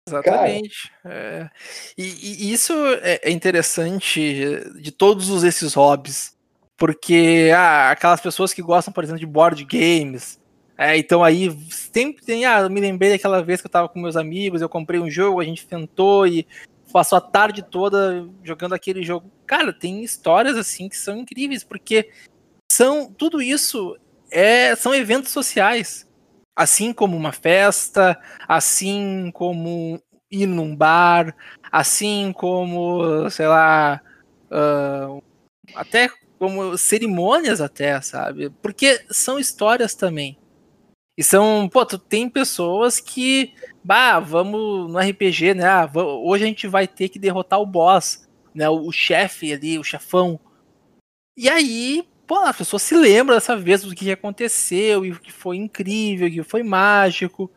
Exatamente. 0.08 0.90
É. 1.04 1.48
E, 1.96 2.02
e, 2.02 2.52
isso 2.52 2.72
é, 3.02 3.20
é 3.22 3.30
interessante 3.30 4.60
de 4.80 4.90
todos 4.90 5.44
esses 5.44 5.74
hobbies, 5.74 6.36
porque 6.76 7.50
ah, 7.54 7.90
aquelas 7.90 8.20
pessoas 8.20 8.52
que 8.52 8.60
gostam, 8.60 8.92
por 8.92 9.04
exemplo, 9.04 9.20
de 9.20 9.26
board 9.26 9.64
games, 9.64 10.40
é, 10.76 10.96
então 10.96 11.22
aí 11.22 11.56
sempre 11.70 12.24
tem, 12.24 12.44
ah, 12.44 12.60
eu 12.60 12.70
me 12.70 12.80
lembrei 12.80 13.10
daquela 13.10 13.42
vez 13.42 13.60
que 13.60 13.66
eu 13.66 13.68
estava 13.68 13.88
com 13.88 14.00
meus 14.00 14.16
amigos, 14.16 14.60
eu 14.60 14.68
comprei 14.68 14.98
um 14.98 15.10
jogo, 15.10 15.40
a 15.40 15.44
gente 15.44 15.66
tentou 15.66 16.26
e 16.26 16.46
passou 16.92 17.16
a 17.16 17.20
tarde 17.20 17.62
toda 17.62 18.28
jogando 18.42 18.74
aquele 18.74 19.02
jogo. 19.02 19.30
Cara, 19.46 19.72
tem 19.72 20.02
histórias 20.02 20.56
assim 20.56 20.88
que 20.88 20.96
são 20.96 21.16
incríveis, 21.16 21.62
porque 21.62 22.10
são 22.70 23.10
tudo 23.12 23.40
isso 23.40 23.96
é, 24.30 24.74
são 24.74 24.94
eventos 24.94 25.30
sociais. 25.30 26.06
Assim 26.62 26.92
como 26.92 27.16
uma 27.16 27.32
festa, 27.32 28.18
assim 28.46 29.30
como 29.32 30.00
ir 30.30 30.46
num 30.46 30.74
bar, 30.74 31.34
assim 31.70 32.32
como, 32.32 33.28
sei 33.30 33.46
lá, 33.46 34.00
uh, 34.50 35.22
até 35.74 36.08
como 36.38 36.76
cerimônias 36.76 37.60
até, 37.60 38.00
sabe? 38.00 38.50
Porque 38.62 39.04
são 39.10 39.38
histórias 39.38 39.94
também. 39.94 40.38
E 41.16 41.22
são, 41.22 41.68
pô, 41.70 41.84
tu 41.84 41.98
tem 41.98 42.28
pessoas 42.28 42.98
que, 42.98 43.52
bah, 43.84 44.18
vamos 44.18 44.90
no 44.90 44.98
RPG, 44.98 45.54
né? 45.54 45.66
Ah, 45.66 45.90
hoje 45.94 46.44
a 46.44 46.46
gente 46.46 46.66
vai 46.66 46.88
ter 46.88 47.08
que 47.08 47.18
derrotar 47.18 47.60
o 47.60 47.66
boss, 47.66 48.28
né? 48.54 48.68
O, 48.68 48.86
o 48.86 48.92
chefe 48.92 49.52
ali, 49.52 49.78
o 49.78 49.84
chefão. 49.84 50.40
E 51.36 51.48
aí, 51.48 52.08
pô, 52.26 52.36
a 52.36 52.54
pessoa 52.54 52.80
se 52.80 52.94
lembra 52.94 53.36
dessa 53.36 53.56
vez 53.56 53.82
do 53.82 53.94
que 53.94 54.10
aconteceu 54.10 55.04
e 55.04 55.12
o 55.12 55.20
que 55.20 55.32
foi 55.32 55.56
incrível, 55.56 56.30
que 56.30 56.42
foi 56.42 56.62
mágico. 56.62 57.50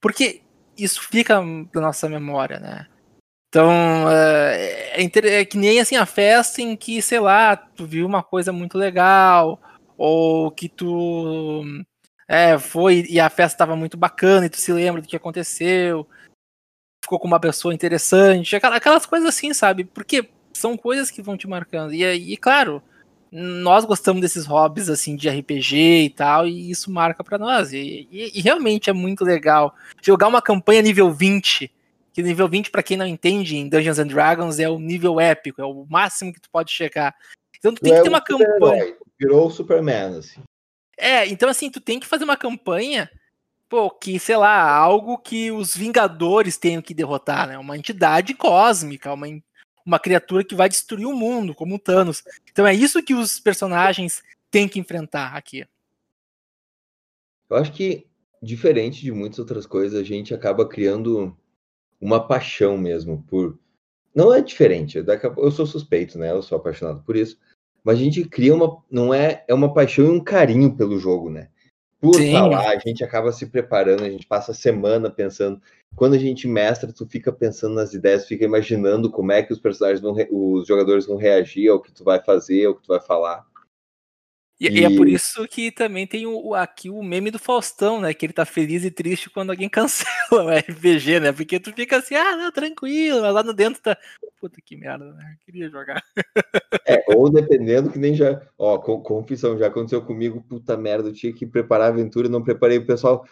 Porque 0.00 0.42
isso 0.76 1.02
fica 1.02 1.40
na 1.40 1.80
nossa 1.80 2.08
memória, 2.08 2.60
né? 2.60 2.86
Então, 3.48 3.70
é, 4.10 5.02
é, 5.02 5.40
é, 5.40 5.44
que 5.44 5.56
nem 5.56 5.80
assim 5.80 5.96
a 5.96 6.04
festa 6.04 6.60
em 6.60 6.76
que, 6.76 7.00
sei 7.00 7.18
lá, 7.18 7.56
tu 7.56 7.86
viu 7.86 8.06
uma 8.06 8.22
coisa 8.22 8.52
muito 8.52 8.76
legal, 8.76 9.60
ou 9.96 10.50
que 10.50 10.68
tu 10.68 11.64
é, 12.28 12.58
foi 12.58 13.06
e 13.08 13.18
a 13.18 13.30
festa 13.30 13.54
estava 13.54 13.74
muito 13.74 13.96
bacana 13.96 14.46
e 14.46 14.50
tu 14.50 14.58
se 14.58 14.72
lembra 14.72 15.00
do 15.00 15.08
que 15.08 15.16
aconteceu, 15.16 16.06
ficou 17.02 17.18
com 17.18 17.26
uma 17.26 17.40
pessoa 17.40 17.72
interessante, 17.72 18.54
aquelas 18.56 19.06
coisas 19.06 19.28
assim, 19.28 19.54
sabe? 19.54 19.84
Porque 19.84 20.28
são 20.52 20.76
coisas 20.76 21.10
que 21.10 21.22
vão 21.22 21.36
te 21.36 21.48
marcando. 21.48 21.94
E, 21.94 22.04
e 22.04 22.36
claro, 22.36 22.82
nós 23.30 23.84
gostamos 23.84 24.22
desses 24.22 24.46
hobbies 24.46 24.88
assim 24.88 25.14
de 25.14 25.28
RPG 25.28 26.04
e 26.04 26.10
tal, 26.10 26.46
e 26.46 26.70
isso 26.70 26.90
marca 26.90 27.22
para 27.22 27.38
nós. 27.38 27.72
E, 27.72 28.08
e, 28.10 28.38
e, 28.38 28.40
realmente 28.40 28.88
é 28.88 28.92
muito 28.92 29.24
legal 29.24 29.74
jogar 30.02 30.28
uma 30.28 30.42
campanha 30.42 30.82
nível 30.82 31.12
20. 31.12 31.70
Que 32.12 32.22
nível 32.22 32.48
20, 32.48 32.70
para 32.70 32.82
quem 32.82 32.96
não 32.96 33.06
entende, 33.06 33.56
em 33.56 33.68
Dungeons 33.68 33.98
and 33.98 34.08
Dragons 34.08 34.58
é 34.58 34.68
o 34.68 34.78
nível 34.78 35.20
épico, 35.20 35.60
é 35.60 35.64
o 35.64 35.86
máximo 35.88 36.32
que 36.32 36.40
tu 36.40 36.50
pode 36.50 36.72
chegar. 36.72 37.14
Então 37.56 37.72
tu 37.72 37.80
tem 37.80 37.92
que 37.92 37.98
é 37.98 38.02
ter 38.02 38.08
uma 38.08 38.20
campanha. 38.20 38.96
Virou 39.18 39.46
o 39.46 39.50
Superman, 39.50 40.18
assim. 40.18 40.40
É, 40.96 41.26
então 41.26 41.48
assim, 41.48 41.70
tu 41.70 41.80
tem 41.80 42.00
que 42.00 42.06
fazer 42.06 42.24
uma 42.24 42.36
campanha, 42.36 43.10
pô, 43.68 43.90
que, 43.90 44.18
sei 44.18 44.36
lá, 44.36 44.68
algo 44.68 45.18
que 45.18 45.52
os 45.52 45.76
Vingadores 45.76 46.56
tenham 46.56 46.82
que 46.82 46.94
derrotar, 46.94 47.46
né? 47.46 47.58
Uma 47.58 47.76
entidade 47.76 48.34
cósmica, 48.34 49.12
uma, 49.12 49.26
uma 49.84 49.98
criatura 49.98 50.44
que 50.44 50.54
vai 50.54 50.68
destruir 50.68 51.06
o 51.06 51.14
mundo, 51.14 51.54
como 51.54 51.76
o 51.76 51.78
Thanos. 51.78 52.22
Então 52.58 52.66
é 52.66 52.74
isso 52.74 53.00
que 53.00 53.14
os 53.14 53.38
personagens 53.38 54.20
têm 54.50 54.68
que 54.68 54.80
enfrentar 54.80 55.36
aqui. 55.36 55.64
Eu 57.48 57.56
acho 57.56 57.70
que, 57.70 58.04
diferente 58.42 59.00
de 59.00 59.12
muitas 59.12 59.38
outras 59.38 59.64
coisas, 59.64 59.96
a 59.96 60.02
gente 60.02 60.34
acaba 60.34 60.68
criando 60.68 61.36
uma 62.00 62.18
paixão 62.26 62.76
mesmo 62.76 63.22
por. 63.28 63.56
Não 64.12 64.34
é 64.34 64.40
diferente, 64.40 64.98
eu 64.98 65.50
sou 65.52 65.66
suspeito, 65.66 66.18
né? 66.18 66.32
Eu 66.32 66.42
sou 66.42 66.58
apaixonado 66.58 67.00
por 67.04 67.14
isso. 67.14 67.38
Mas 67.84 67.96
a 67.96 68.02
gente 68.02 68.24
cria 68.24 68.52
uma. 68.52 68.82
Não 68.90 69.14
é, 69.14 69.44
é 69.46 69.54
uma 69.54 69.72
paixão 69.72 70.06
e 70.06 70.10
um 70.10 70.18
carinho 70.18 70.76
pelo 70.76 70.98
jogo, 70.98 71.30
né? 71.30 71.50
Por 72.00 72.14
Sim. 72.14 72.32
lá, 72.32 72.70
a 72.70 72.78
gente 72.78 73.02
acaba 73.02 73.32
se 73.32 73.46
preparando, 73.46 74.04
a 74.04 74.10
gente 74.10 74.26
passa 74.26 74.52
a 74.52 74.54
semana 74.54 75.10
pensando. 75.10 75.60
Quando 75.96 76.14
a 76.14 76.18
gente 76.18 76.46
mestra, 76.46 76.92
tu 76.92 77.04
fica 77.06 77.32
pensando 77.32 77.74
nas 77.74 77.92
ideias, 77.92 78.26
fica 78.26 78.44
imaginando 78.44 79.10
como 79.10 79.32
é 79.32 79.42
que 79.42 79.52
os 79.52 79.58
personagens 79.58 80.00
vão, 80.00 80.14
os 80.30 80.66
jogadores 80.66 81.06
vão 81.06 81.16
reagir 81.16 81.68
ao 81.68 81.82
que 81.82 81.90
tu 81.90 82.04
vai 82.04 82.22
fazer, 82.22 82.66
ao 82.66 82.76
que 82.76 82.82
tu 82.82 82.88
vai 82.88 83.00
falar. 83.00 83.44
E, 84.60 84.80
e... 84.80 84.84
é 84.84 84.96
por 84.96 85.06
isso 85.06 85.46
que 85.46 85.70
também 85.70 86.06
tem 86.06 86.26
o, 86.26 86.54
aqui 86.54 86.90
o 86.90 87.02
meme 87.02 87.30
do 87.30 87.38
Faustão, 87.38 88.00
né? 88.00 88.12
Que 88.12 88.26
ele 88.26 88.32
tá 88.32 88.44
feliz 88.44 88.84
e 88.84 88.90
triste 88.90 89.30
quando 89.30 89.50
alguém 89.50 89.68
cancela 89.70 90.08
o 90.32 90.50
RPG, 90.50 91.20
né? 91.20 91.32
Porque 91.32 91.60
tu 91.60 91.72
fica 91.72 91.98
assim, 91.98 92.16
ah, 92.16 92.36
não, 92.36 92.50
tranquilo, 92.50 93.22
mas 93.22 93.32
lá 93.32 93.42
no 93.42 93.52
dentro 93.52 93.80
tá. 93.80 93.96
Puta 94.40 94.60
que 94.64 94.76
merda, 94.76 95.12
né? 95.12 95.32
Eu 95.32 95.44
queria 95.44 95.70
jogar. 95.70 96.02
É, 96.86 97.04
ou 97.14 97.30
dependendo 97.30 97.90
que 97.90 97.98
nem 97.98 98.14
já. 98.14 98.40
Ó, 98.58 98.78
confissão, 98.78 99.58
já 99.58 99.68
aconteceu 99.68 100.02
comigo, 100.02 100.44
puta 100.48 100.76
merda, 100.76 101.08
eu 101.08 101.12
tinha 101.12 101.32
que 101.32 101.46
preparar 101.46 101.88
a 101.88 101.92
aventura, 101.92 102.28
não 102.28 102.42
preparei 102.42 102.78
o 102.78 102.86
pessoal. 102.86 103.26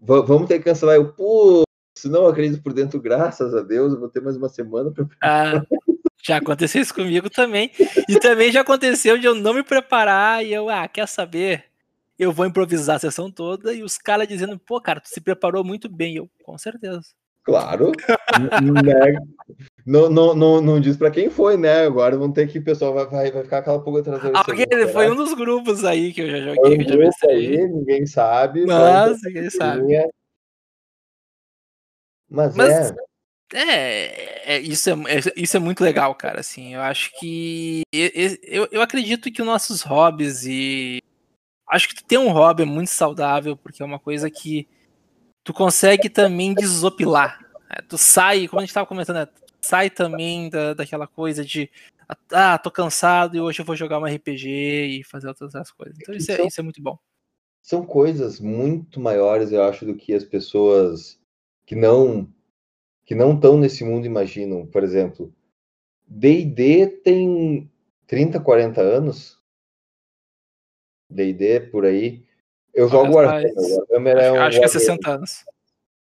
Vamos 0.00 0.48
ter 0.48 0.58
que 0.58 0.64
cancelar. 0.64 0.96
Eu, 0.96 1.12
pô, 1.12 1.64
se 1.94 2.08
não 2.08 2.26
acredito 2.26 2.62
por 2.62 2.72
dentro, 2.72 3.00
graças 3.00 3.54
a 3.54 3.62
Deus, 3.62 3.92
eu 3.92 4.00
vou 4.00 4.08
ter 4.08 4.20
mais 4.20 4.36
uma 4.36 4.48
semana 4.48 4.90
pra 4.90 5.04
preparar. 5.04 5.56
Ah. 5.56 5.66
Já 6.26 6.38
aconteceu 6.38 6.80
isso 6.80 6.94
comigo 6.94 7.28
também. 7.28 7.70
E 8.08 8.18
também 8.18 8.50
já 8.50 8.62
aconteceu 8.62 9.18
de 9.18 9.26
eu 9.26 9.34
não 9.34 9.52
me 9.52 9.62
preparar 9.62 10.44
e 10.44 10.52
eu, 10.52 10.70
ah, 10.70 10.88
quer 10.88 11.06
saber? 11.06 11.64
Eu 12.18 12.32
vou 12.32 12.46
improvisar 12.46 12.96
a 12.96 12.98
sessão 12.98 13.30
toda 13.30 13.74
e 13.74 13.82
os 13.82 13.98
caras 13.98 14.26
dizendo, 14.26 14.58
pô, 14.58 14.80
cara, 14.80 15.00
tu 15.00 15.08
se 15.08 15.20
preparou 15.20 15.62
muito 15.62 15.88
bem. 15.88 16.16
Eu, 16.16 16.30
com 16.42 16.56
certeza. 16.56 17.02
Claro. 17.42 17.92
né? 18.82 19.18
não, 19.84 20.08
não, 20.08 20.34
não, 20.34 20.60
não 20.62 20.80
diz 20.80 20.96
para 20.96 21.10
quem 21.10 21.28
foi, 21.28 21.58
né? 21.58 21.84
Agora 21.84 22.16
vão 22.16 22.32
ter 22.32 22.48
que 22.48 22.58
o 22.58 22.64
pessoal 22.64 22.94
vai, 22.94 23.06
vai, 23.06 23.30
vai 23.30 23.42
ficar 23.42 23.58
aquela 23.58 23.82
pulga 23.82 24.00
atrás 24.00 24.22
da 24.22 24.40
ah, 24.40 24.44
Foi 24.90 25.10
um 25.10 25.14
dos 25.14 25.34
grupos 25.34 25.84
aí 25.84 26.10
que 26.10 26.22
eu 26.22 26.30
já 26.30 26.38
joguei. 26.38 26.74
Um 26.74 26.78
que 26.78 26.90
eu 26.90 27.02
já 27.02 27.28
aí, 27.28 27.68
ninguém 27.68 28.06
sabe. 28.06 28.64
Mas, 28.64 29.20
ninguém 29.22 29.50
sabe. 29.50 30.10
Mas, 32.30 32.56
mas 32.56 32.90
é. 32.90 32.94
É, 33.52 34.54
é, 34.54 34.60
isso, 34.60 34.90
é, 34.90 34.92
é, 34.92 35.20
isso 35.36 35.56
é 35.56 35.60
muito 35.60 35.82
legal, 35.82 36.14
cara. 36.14 36.40
Assim, 36.40 36.74
eu 36.74 36.80
acho 36.80 37.10
que. 37.18 37.82
Eu, 37.92 38.68
eu 38.70 38.82
acredito 38.82 39.30
que 39.30 39.42
os 39.42 39.46
nossos 39.46 39.82
hobbies 39.82 40.44
e. 40.44 41.00
Acho 41.68 41.88
que 41.88 42.04
ter 42.04 42.18
um 42.18 42.30
hobby 42.30 42.62
é 42.62 42.66
muito 42.66 42.90
saudável, 42.90 43.56
porque 43.56 43.82
é 43.82 43.86
uma 43.86 43.98
coisa 43.98 44.30
que 44.30 44.68
tu 45.42 45.52
consegue 45.52 46.08
também 46.08 46.54
desopilar. 46.54 47.40
Né? 47.70 47.76
Tu 47.88 47.96
sai, 47.98 48.48
como 48.48 48.60
a 48.60 48.64
gente 48.64 48.74
tava 48.74 48.86
comentando, 48.86 49.16
né? 49.16 49.28
sai 49.60 49.90
também 49.90 50.48
da, 50.48 50.74
daquela 50.74 51.06
coisa 51.06 51.44
de. 51.44 51.70
Ah, 52.30 52.58
tô 52.58 52.70
cansado 52.70 53.36
e 53.36 53.40
hoje 53.40 53.60
eu 53.60 53.64
vou 53.64 53.74
jogar 53.74 53.98
um 53.98 54.04
RPG 54.04 54.48
e 55.00 55.04
fazer 55.04 55.28
outras 55.28 55.70
coisas. 55.70 55.96
Então 56.00 56.14
isso 56.14 56.30
é, 56.32 56.46
isso 56.46 56.60
é 56.60 56.62
muito 56.62 56.82
bom. 56.82 56.98
São 57.62 57.84
coisas 57.84 58.38
muito 58.40 59.00
maiores, 59.00 59.50
eu 59.52 59.62
acho, 59.64 59.86
do 59.86 59.94
que 59.94 60.12
as 60.12 60.22
pessoas 60.22 61.18
que 61.64 61.74
não 61.74 62.28
que 63.04 63.14
não 63.14 63.34
estão 63.34 63.56
nesse 63.56 63.84
mundo 63.84 64.06
imaginam. 64.06 64.66
Por 64.66 64.82
exemplo, 64.82 65.32
D&D 66.06 66.86
tem 67.04 67.70
30, 68.06 68.40
40 68.40 68.80
anos. 68.80 69.40
D&D 71.10 71.60
por 71.60 71.84
aí. 71.84 72.24
Eu 72.72 72.88
jogo 72.88 73.14
Warhammer. 73.14 73.52
Warhammer 73.90 74.16
é 74.16 74.32
um 74.32 74.40
acho 74.40 74.58
que 74.58 74.64
é 74.64 74.68
60 74.68 75.10
anos. 75.10 75.44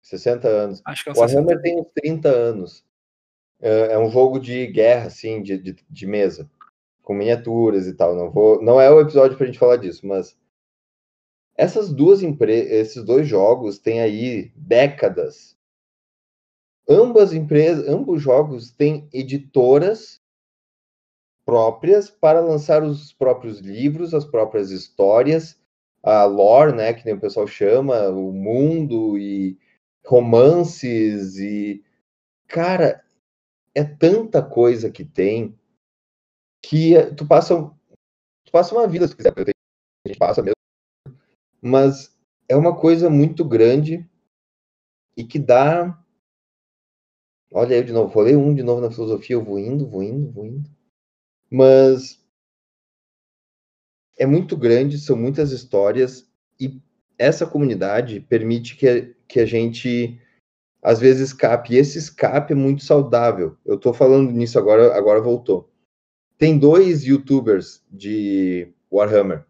60 0.01 0.47
anos. 0.47 0.81
Acho 0.85 1.03
que 1.03 1.09
é 1.09 1.13
um 1.13 1.19
Warhammer 1.19 1.57
60. 1.57 1.61
tem 1.61 1.79
uns 1.79 1.87
30 1.93 2.29
anos. 2.29 2.85
É, 3.61 3.93
é 3.93 3.99
um 3.99 4.09
jogo 4.09 4.39
de 4.39 4.67
guerra, 4.67 5.07
assim, 5.07 5.41
de, 5.41 5.57
de, 5.57 5.75
de 5.89 6.07
mesa. 6.07 6.49
Com 7.01 7.13
miniaturas 7.13 7.87
e 7.87 7.93
tal. 7.93 8.15
Não, 8.15 8.29
vou, 8.29 8.61
não 8.61 8.79
é 8.79 8.89
o 8.91 8.99
episódio 8.99 9.37
pra 9.37 9.47
gente 9.47 9.57
falar 9.57 9.77
disso, 9.77 10.05
mas 10.05 10.37
essas 11.57 11.91
duas 11.91 12.21
empresas, 12.21 12.71
esses 12.71 13.03
dois 13.03 13.27
jogos 13.27 13.79
têm 13.79 13.99
aí 13.99 14.51
décadas 14.55 15.58
ambas 16.89 17.33
empresas, 17.33 17.87
ambos 17.87 18.21
jogos 18.21 18.71
têm 18.71 19.07
editoras 19.13 20.19
próprias 21.45 22.09
para 22.09 22.41
lançar 22.41 22.83
os 22.83 23.13
próprios 23.13 23.59
livros, 23.59 24.13
as 24.13 24.25
próprias 24.25 24.71
histórias, 24.71 25.59
a 26.01 26.23
lore, 26.25 26.75
né, 26.75 26.93
que 26.93 27.11
o 27.11 27.19
pessoal 27.19 27.45
chama, 27.45 28.09
o 28.09 28.31
mundo 28.31 29.17
e 29.17 29.57
romances 30.05 31.37
e 31.37 31.83
cara, 32.47 33.03
é 33.75 33.83
tanta 33.83 34.41
coisa 34.41 34.89
que 34.89 35.05
tem 35.05 35.55
que 36.63 36.95
tu 37.15 37.27
passa 37.27 37.55
tu 37.55 38.51
passa 38.51 38.73
uma 38.73 38.87
vida 38.87 39.07
se 39.07 39.15
quiser, 39.15 39.33
a 39.37 40.07
gente 40.07 40.17
passa 40.17 40.41
mesmo, 40.41 40.55
mas 41.61 42.17
é 42.47 42.55
uma 42.55 42.75
coisa 42.75 43.09
muito 43.09 43.45
grande 43.45 44.09
e 45.15 45.23
que 45.23 45.37
dá 45.37 45.99
Olha 47.51 47.75
aí 47.75 47.83
de 47.83 47.91
novo, 47.91 48.21
ler 48.21 48.37
um 48.37 48.53
de 48.53 48.61
novo 48.61 48.81
na 48.81 48.91
filosofia, 48.91 49.35
eu 49.35 49.43
vou 49.43 49.57
indo, 49.57 49.87
vou 49.87 50.03
indo, 50.03 50.31
vou 50.31 50.45
indo. 50.45 50.69
Mas 51.49 52.23
é 54.17 54.25
muito 54.25 54.55
grande, 54.55 54.99
são 54.99 55.15
muitas 55.17 55.51
histórias 55.51 56.29
e 56.59 56.79
essa 57.17 57.47
comunidade 57.47 58.19
permite 58.19 58.75
que, 58.75 59.15
que 59.27 59.39
a 59.39 59.45
gente 59.45 60.21
às 60.81 60.99
vezes 60.99 61.29
escape. 61.29 61.73
E 61.73 61.77
esse 61.77 61.97
escape 61.97 62.53
é 62.53 62.55
muito 62.55 62.83
saudável. 62.83 63.57
Eu 63.65 63.75
estou 63.75 63.93
falando 63.93 64.31
nisso 64.31 64.59
agora, 64.59 64.95
agora 64.95 65.19
voltou. 65.19 65.71
Tem 66.37 66.57
dois 66.57 67.03
youtubers 67.03 67.83
de 67.91 68.71
Warhammer 68.91 69.45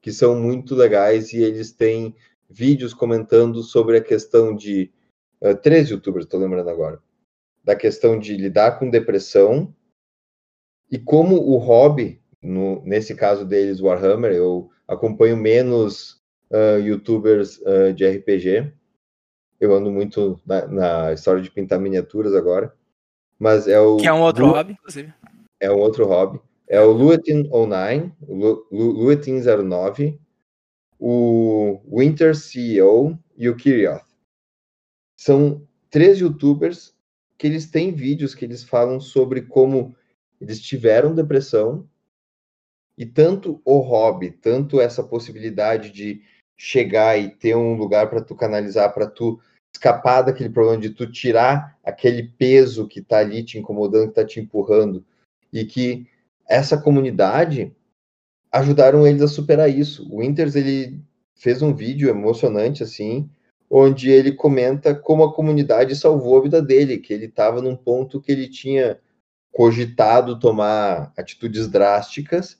que 0.00 0.12
são 0.12 0.34
muito 0.34 0.74
legais 0.74 1.32
e 1.32 1.42
eles 1.42 1.72
têm 1.72 2.14
vídeos 2.48 2.94
comentando 2.94 3.62
sobre 3.62 3.98
a 3.98 4.02
questão 4.02 4.54
de. 4.54 4.90
Uh, 5.42 5.54
três 5.54 5.88
youtubers, 5.88 6.26
estou 6.26 6.38
lembrando 6.38 6.68
agora 6.68 7.00
da 7.62 7.76
questão 7.76 8.18
de 8.18 8.36
lidar 8.36 8.78
com 8.78 8.90
depressão 8.90 9.74
e 10.90 10.98
como 10.98 11.36
o 11.36 11.56
hobby, 11.56 12.20
no, 12.42 12.82
nesse 12.84 13.14
caso 13.14 13.44
deles, 13.44 13.80
Warhammer, 13.80 14.32
eu 14.32 14.70
acompanho 14.88 15.36
menos 15.36 16.20
uh, 16.50 16.80
youtubers 16.80 17.58
uh, 17.58 17.92
de 17.94 18.08
RPG. 18.08 18.72
Eu 19.60 19.74
ando 19.74 19.90
muito 19.90 20.40
na, 20.44 20.66
na, 20.66 21.12
história 21.12 21.40
de 21.40 21.50
pintar 21.50 21.78
miniaturas 21.78 22.34
agora. 22.34 22.74
Mas 23.38 23.68
é 23.68 23.78
o. 23.78 23.98
Que 23.98 24.08
é 24.08 24.12
um 24.12 24.22
outro 24.22 24.46
Lu, 24.46 24.52
hobby, 24.52 24.72
inclusive. 24.72 25.14
É 25.60 25.70
um 25.70 25.78
outro 25.78 26.06
hobby. 26.06 26.40
É 26.66 26.80
o 26.80 26.94
Luetin09, 26.94 28.12
Luetin09, 28.72 30.18
o 30.98 31.80
Winter 31.86 32.34
CEO 32.36 33.18
e 33.36 33.48
o 33.48 33.56
Kirioth. 33.56 34.04
São 35.16 35.66
três 35.90 36.20
youtubers 36.20 36.94
que 37.40 37.46
eles 37.46 37.64
têm 37.64 37.90
vídeos 37.90 38.34
que 38.34 38.44
eles 38.44 38.62
falam 38.62 39.00
sobre 39.00 39.40
como 39.40 39.96
eles 40.38 40.60
tiveram 40.60 41.14
depressão 41.14 41.88
e 42.98 43.06
tanto 43.06 43.62
o 43.64 43.78
hobby, 43.78 44.30
tanto 44.30 44.78
essa 44.78 45.02
possibilidade 45.02 45.90
de 45.90 46.22
chegar 46.54 47.18
e 47.18 47.30
ter 47.30 47.56
um 47.56 47.76
lugar 47.76 48.10
para 48.10 48.20
tu 48.20 48.34
canalizar, 48.34 48.92
para 48.92 49.06
tu 49.06 49.40
escapar 49.74 50.20
daquele 50.20 50.50
problema 50.50 50.82
de 50.82 50.90
tu 50.90 51.10
tirar 51.10 51.78
aquele 51.82 52.24
peso 52.24 52.86
que 52.86 53.00
está 53.00 53.20
ali 53.20 53.42
te 53.42 53.58
incomodando, 53.58 54.12
que 54.12 54.20
está 54.20 54.24
te 54.26 54.38
empurrando, 54.38 55.02
e 55.50 55.64
que 55.64 56.06
essa 56.46 56.76
comunidade 56.76 57.74
ajudaram 58.52 59.06
eles 59.06 59.22
a 59.22 59.28
superar 59.28 59.70
isso. 59.70 60.06
O 60.12 60.18
Winters 60.18 60.56
ele 60.56 61.00
fez 61.34 61.62
um 61.62 61.72
vídeo 61.72 62.10
emocionante 62.10 62.82
assim, 62.82 63.30
onde 63.70 64.10
ele 64.10 64.32
comenta 64.32 64.92
como 64.92 65.22
a 65.22 65.32
comunidade 65.32 65.94
salvou 65.94 66.36
a 66.36 66.42
vida 66.42 66.60
dele, 66.60 66.98
que 66.98 67.12
ele 67.12 67.26
estava 67.26 67.62
num 67.62 67.76
ponto 67.76 68.20
que 68.20 68.32
ele 68.32 68.48
tinha 68.48 68.98
cogitado 69.52 70.40
tomar 70.40 71.12
atitudes 71.16 71.68
drásticas. 71.68 72.58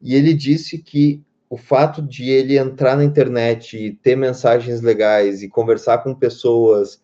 E 0.00 0.14
ele 0.14 0.34
disse 0.34 0.78
que 0.78 1.24
o 1.48 1.56
fato 1.56 2.02
de 2.02 2.28
ele 2.28 2.58
entrar 2.58 2.96
na 2.96 3.04
internet 3.04 3.78
e 3.78 3.92
ter 3.92 4.16
mensagens 4.16 4.82
legais 4.82 5.42
e 5.42 5.48
conversar 5.48 5.98
com 5.98 6.14
pessoas 6.14 7.00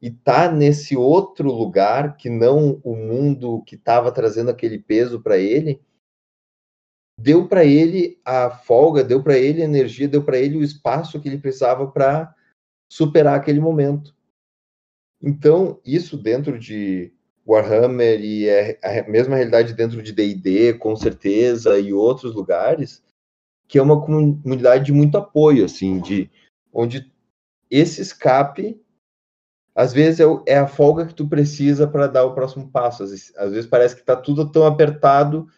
e 0.00 0.10
tá 0.10 0.50
nesse 0.50 0.96
outro 0.96 1.50
lugar 1.50 2.16
que 2.16 2.28
não 2.28 2.80
o 2.84 2.94
mundo 2.94 3.62
que 3.62 3.74
estava 3.74 4.12
trazendo 4.12 4.50
aquele 4.50 4.78
peso 4.78 5.22
para 5.22 5.38
ele, 5.38 5.80
deu 7.18 7.48
para 7.48 7.64
ele 7.64 8.20
a 8.24 8.50
folga, 8.50 9.02
deu 9.02 9.22
para 9.22 9.38
ele 9.38 9.62
a 9.62 9.64
energia, 9.64 10.06
deu 10.06 10.22
para 10.22 10.38
ele 10.38 10.58
o 10.58 10.62
espaço 10.62 11.20
que 11.20 11.28
ele 11.28 11.38
precisava 11.38 11.86
para 11.86 12.34
superar 12.94 13.34
aquele 13.34 13.58
momento. 13.58 14.14
Então, 15.20 15.80
isso 15.84 16.16
dentro 16.16 16.56
de 16.56 17.12
Warhammer 17.44 18.20
e 18.20 18.48
é 18.48 18.78
a 18.84 19.10
mesma 19.10 19.34
realidade 19.34 19.72
dentro 19.72 20.00
de 20.00 20.12
D&D, 20.12 20.74
com 20.74 20.94
certeza, 20.94 21.76
e 21.76 21.92
outros 21.92 22.36
lugares, 22.36 23.02
que 23.66 23.80
é 23.80 23.82
uma 23.82 24.00
comunidade 24.00 24.84
de 24.84 24.92
muito 24.92 25.18
apoio, 25.18 25.64
assim, 25.64 25.98
de 25.98 26.30
onde 26.72 27.12
esse 27.68 28.00
escape 28.00 28.80
às 29.74 29.92
vezes 29.92 30.20
é, 30.20 30.24
é 30.46 30.56
a 30.56 30.68
folga 30.68 31.04
que 31.04 31.14
tu 31.14 31.26
precisa 31.26 31.88
para 31.88 32.06
dar 32.06 32.24
o 32.24 32.32
próximo 32.32 32.70
passo. 32.70 33.02
Às 33.02 33.10
vezes, 33.10 33.36
às 33.36 33.50
vezes 33.50 33.66
parece 33.68 33.96
que 33.96 34.02
está 34.02 34.14
tudo 34.14 34.48
tão 34.48 34.64
apertado 34.64 35.48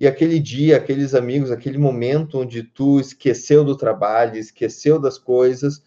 e 0.00 0.06
aquele 0.06 0.38
dia, 0.38 0.78
aqueles 0.78 1.14
amigos, 1.14 1.50
aquele 1.50 1.76
momento 1.76 2.38
onde 2.38 2.62
tu 2.62 2.98
esqueceu 2.98 3.62
do 3.62 3.76
trabalho, 3.76 4.38
esqueceu 4.38 4.98
das 4.98 5.18
coisas, 5.18 5.82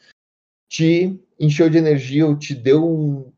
te 0.72 1.22
encheu 1.38 1.69
de 1.69 1.78
energia 1.78 2.26
ou 2.26 2.34
te 2.34 2.55
deu 2.55 2.88
um. 2.88 3.30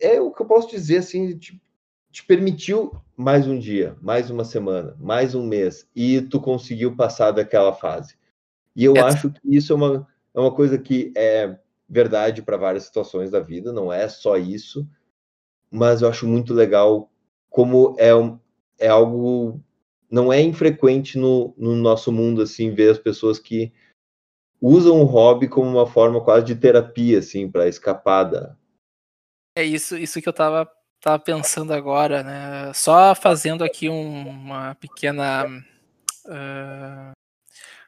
É 0.00 0.20
o 0.20 0.32
que 0.32 0.42
eu 0.42 0.46
posso 0.46 0.68
dizer 0.68 0.96
assim, 0.96 1.38
te, 1.38 1.62
te 2.10 2.26
permitiu 2.26 3.00
mais 3.16 3.46
um 3.46 3.56
dia, 3.56 3.96
mais 4.02 4.28
uma 4.28 4.44
semana, 4.44 4.96
mais 4.98 5.36
um 5.36 5.46
mês, 5.46 5.88
e 5.94 6.20
tu 6.20 6.40
conseguiu 6.40 6.96
passar 6.96 7.30
daquela 7.30 7.72
fase. 7.72 8.16
E 8.74 8.84
eu 8.84 8.96
é. 8.96 9.02
acho 9.02 9.30
que 9.30 9.40
isso 9.44 9.72
é 9.72 9.76
uma, 9.76 10.08
é 10.34 10.40
uma 10.40 10.52
coisa 10.52 10.76
que 10.76 11.12
é 11.16 11.56
verdade 11.88 12.42
para 12.42 12.56
várias 12.56 12.82
situações 12.82 13.30
da 13.30 13.38
vida, 13.38 13.72
não 13.72 13.92
é 13.92 14.08
só 14.08 14.36
isso, 14.36 14.84
mas 15.70 16.02
eu 16.02 16.08
acho 16.08 16.26
muito 16.26 16.52
legal 16.52 17.08
como 17.48 17.94
é, 18.00 18.10
é 18.80 18.88
algo 18.88 19.60
não 20.10 20.32
é 20.32 20.40
infrequente 20.42 21.16
no, 21.16 21.54
no 21.56 21.76
nosso 21.76 22.10
mundo 22.10 22.42
assim 22.42 22.74
ver 22.74 22.90
as 22.90 22.98
pessoas 22.98 23.38
que 23.38 23.72
usam 24.62 25.02
o 25.02 25.04
hobby 25.04 25.48
como 25.48 25.68
uma 25.68 25.86
forma 25.86 26.22
quase 26.22 26.46
de 26.46 26.54
terapia 26.54 27.18
assim 27.18 27.50
para 27.50 27.68
escapar 27.68 28.24
da 28.24 28.56
é 29.58 29.64
isso 29.64 29.98
isso 29.98 30.22
que 30.22 30.28
eu 30.28 30.32
tava 30.32 30.70
tava 31.02 31.18
pensando 31.18 31.74
agora, 31.74 32.22
né? 32.22 32.72
Só 32.72 33.14
fazendo 33.14 33.64
aqui 33.64 33.88
um, 33.88 34.28
uma 34.28 34.74
pequena 34.76 35.44
uh, 36.26 37.12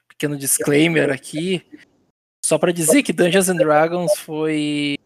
pequeno 0.09 0.37
disclaimer 0.37 1.11
aqui, 1.11 1.65
só 2.45 2.59
para 2.59 2.73
dizer 2.73 3.05
que 3.05 3.13
Dungeons 3.13 3.49
and 3.49 3.57
Dragons 3.57 4.19
foi 4.19 4.99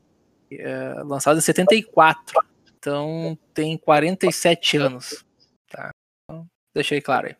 uh, 0.52 1.04
lançado 1.06 1.38
em 1.38 1.42
74, 1.42 2.40
então 2.78 3.38
tem 3.52 3.76
47 3.76 4.78
anos, 4.78 5.24
tá? 5.68 5.90
Então, 6.24 6.46
deixei 6.74 7.02
claro 7.02 7.28
aí. 7.28 7.36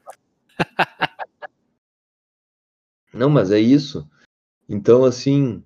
Não, 3.10 3.30
mas 3.30 3.50
é 3.50 3.58
isso. 3.58 4.08
Então, 4.68 5.04
assim, 5.04 5.62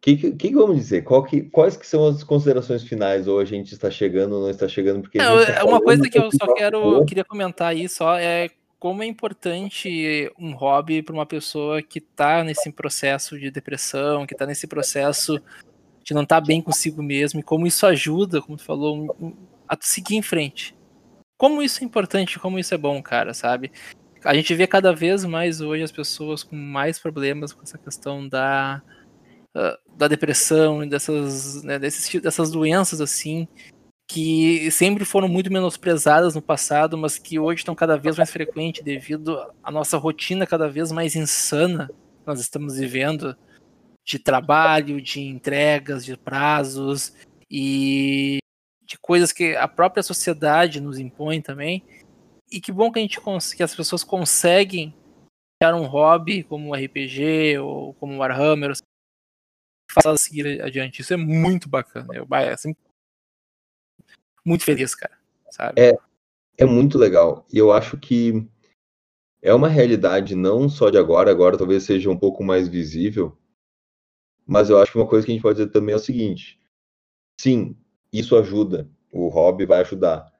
que, 0.00 0.16
que, 0.16 0.32
que 0.32 0.54
vamos 0.54 0.76
dizer? 0.76 1.04
Que, 1.28 1.42
quais 1.42 1.76
que 1.76 1.86
são 1.86 2.06
as 2.06 2.22
considerações 2.22 2.82
finais? 2.82 3.26
Ou 3.26 3.40
a 3.40 3.44
gente 3.44 3.72
está 3.72 3.90
chegando 3.90 4.36
ou 4.36 4.42
não 4.42 4.50
está 4.50 4.68
chegando? 4.68 5.02
Porque 5.02 5.18
não, 5.18 5.44
tá 5.44 5.52
é 5.52 5.62
uma 5.64 5.80
coisa 5.80 6.08
que 6.08 6.18
eu 6.18 6.30
só 6.30 6.54
quero 6.54 7.04
queria 7.04 7.24
comentar 7.24 7.68
aí 7.68 7.88
só 7.88 8.16
é 8.16 8.48
como 8.78 9.02
é 9.02 9.06
importante 9.06 10.30
um 10.38 10.52
hobby 10.54 11.02
para 11.02 11.12
uma 11.12 11.26
pessoa 11.26 11.82
que 11.82 11.98
está 11.98 12.44
nesse 12.44 12.70
processo 12.70 13.38
de 13.38 13.50
depressão, 13.50 14.24
que 14.24 14.34
está 14.34 14.46
nesse 14.46 14.68
processo 14.68 15.40
de 16.04 16.14
não 16.14 16.22
estar 16.22 16.40
tá 16.40 16.46
bem 16.46 16.62
consigo 16.62 17.02
mesmo, 17.02 17.40
e 17.40 17.42
como 17.42 17.66
isso 17.66 17.84
ajuda, 17.84 18.40
como 18.40 18.56
tu 18.56 18.62
falou, 18.62 19.34
a 19.68 19.76
seguir 19.80 20.14
em 20.14 20.22
frente. 20.22 20.76
Como 21.36 21.60
isso 21.60 21.82
é 21.82 21.84
importante, 21.84 22.38
como 22.38 22.58
isso 22.58 22.72
é 22.72 22.78
bom, 22.78 23.02
cara, 23.02 23.34
sabe? 23.34 23.72
A 24.24 24.34
gente 24.34 24.54
vê 24.54 24.66
cada 24.66 24.92
vez 24.92 25.24
mais 25.24 25.60
hoje 25.60 25.82
as 25.82 25.92
pessoas 25.92 26.42
com 26.42 26.56
mais 26.56 26.98
problemas 26.98 27.52
com 27.52 27.62
essa 27.62 27.78
questão 27.78 28.28
da 28.28 28.82
da 29.96 30.06
depressão 30.06 30.84
e 30.84 30.88
dessas, 30.88 31.62
né, 31.64 31.78
desses, 31.78 32.22
dessas 32.22 32.50
doenças 32.50 33.00
assim, 33.00 33.48
que 34.06 34.70
sempre 34.70 35.04
foram 35.04 35.28
muito 35.28 35.52
menosprezadas 35.52 36.34
no 36.34 36.42
passado, 36.42 36.96
mas 36.96 37.18
que 37.18 37.38
hoje 37.38 37.60
estão 37.60 37.74
cada 37.74 37.96
vez 37.96 38.16
mais 38.16 38.30
frequentes 38.30 38.82
devido 38.82 39.38
à 39.62 39.70
nossa 39.70 39.98
rotina 39.98 40.46
cada 40.46 40.68
vez 40.68 40.92
mais 40.92 41.16
insana 41.16 41.88
que 41.88 42.26
nós 42.26 42.40
estamos 42.40 42.78
vivendo 42.78 43.36
de 44.04 44.18
trabalho, 44.18 45.02
de 45.02 45.20
entregas, 45.20 46.04
de 46.04 46.16
prazos 46.16 47.12
e 47.50 48.38
de 48.86 48.96
coisas 48.98 49.32
que 49.32 49.54
a 49.56 49.68
própria 49.68 50.02
sociedade 50.02 50.80
nos 50.80 50.98
impõe 50.98 51.42
também. 51.42 51.84
E 52.50 52.60
que 52.60 52.72
bom 52.72 52.90
que 52.90 52.98
a 52.98 53.02
gente 53.02 53.20
que 53.56 53.62
as 53.62 53.74
pessoas 53.74 54.02
conseguem 54.02 54.94
criar 55.60 55.74
um 55.74 55.86
hobby 55.86 56.42
como 56.44 56.74
RPG 56.74 57.58
ou 57.58 57.94
como 57.94 58.18
Warhammer, 58.18 58.72
faça 59.90 60.16
seguir 60.16 60.62
adiante. 60.62 61.02
Isso 61.02 61.12
é 61.12 61.16
muito 61.16 61.68
bacana. 61.68 62.14
Eu 62.14 62.26
é 62.32 62.52
assim, 62.52 62.74
muito 64.44 64.64
feliz, 64.64 64.94
cara. 64.94 65.18
Sabe? 65.50 65.80
É, 65.80 65.98
é 66.56 66.64
muito 66.64 66.96
legal. 66.96 67.46
E 67.52 67.58
eu 67.58 67.72
acho 67.72 67.98
que 67.98 68.46
é 69.42 69.52
uma 69.52 69.68
realidade 69.68 70.34
não 70.34 70.68
só 70.68 70.90
de 70.90 70.98
agora, 70.98 71.30
agora 71.30 71.58
talvez 71.58 71.84
seja 71.84 72.10
um 72.10 72.18
pouco 72.18 72.42
mais 72.42 72.68
visível, 72.68 73.36
mas 74.46 74.70
eu 74.70 74.80
acho 74.80 74.92
que 74.92 74.98
uma 74.98 75.06
coisa 75.06 75.26
que 75.26 75.32
a 75.32 75.34
gente 75.34 75.42
pode 75.42 75.58
dizer 75.58 75.70
também 75.70 75.92
é 75.92 75.96
o 75.96 76.00
seguinte: 76.00 76.58
sim, 77.40 77.76
isso 78.12 78.36
ajuda, 78.36 78.88
o 79.12 79.28
hobby 79.28 79.66
vai 79.66 79.80
ajudar. 79.80 80.32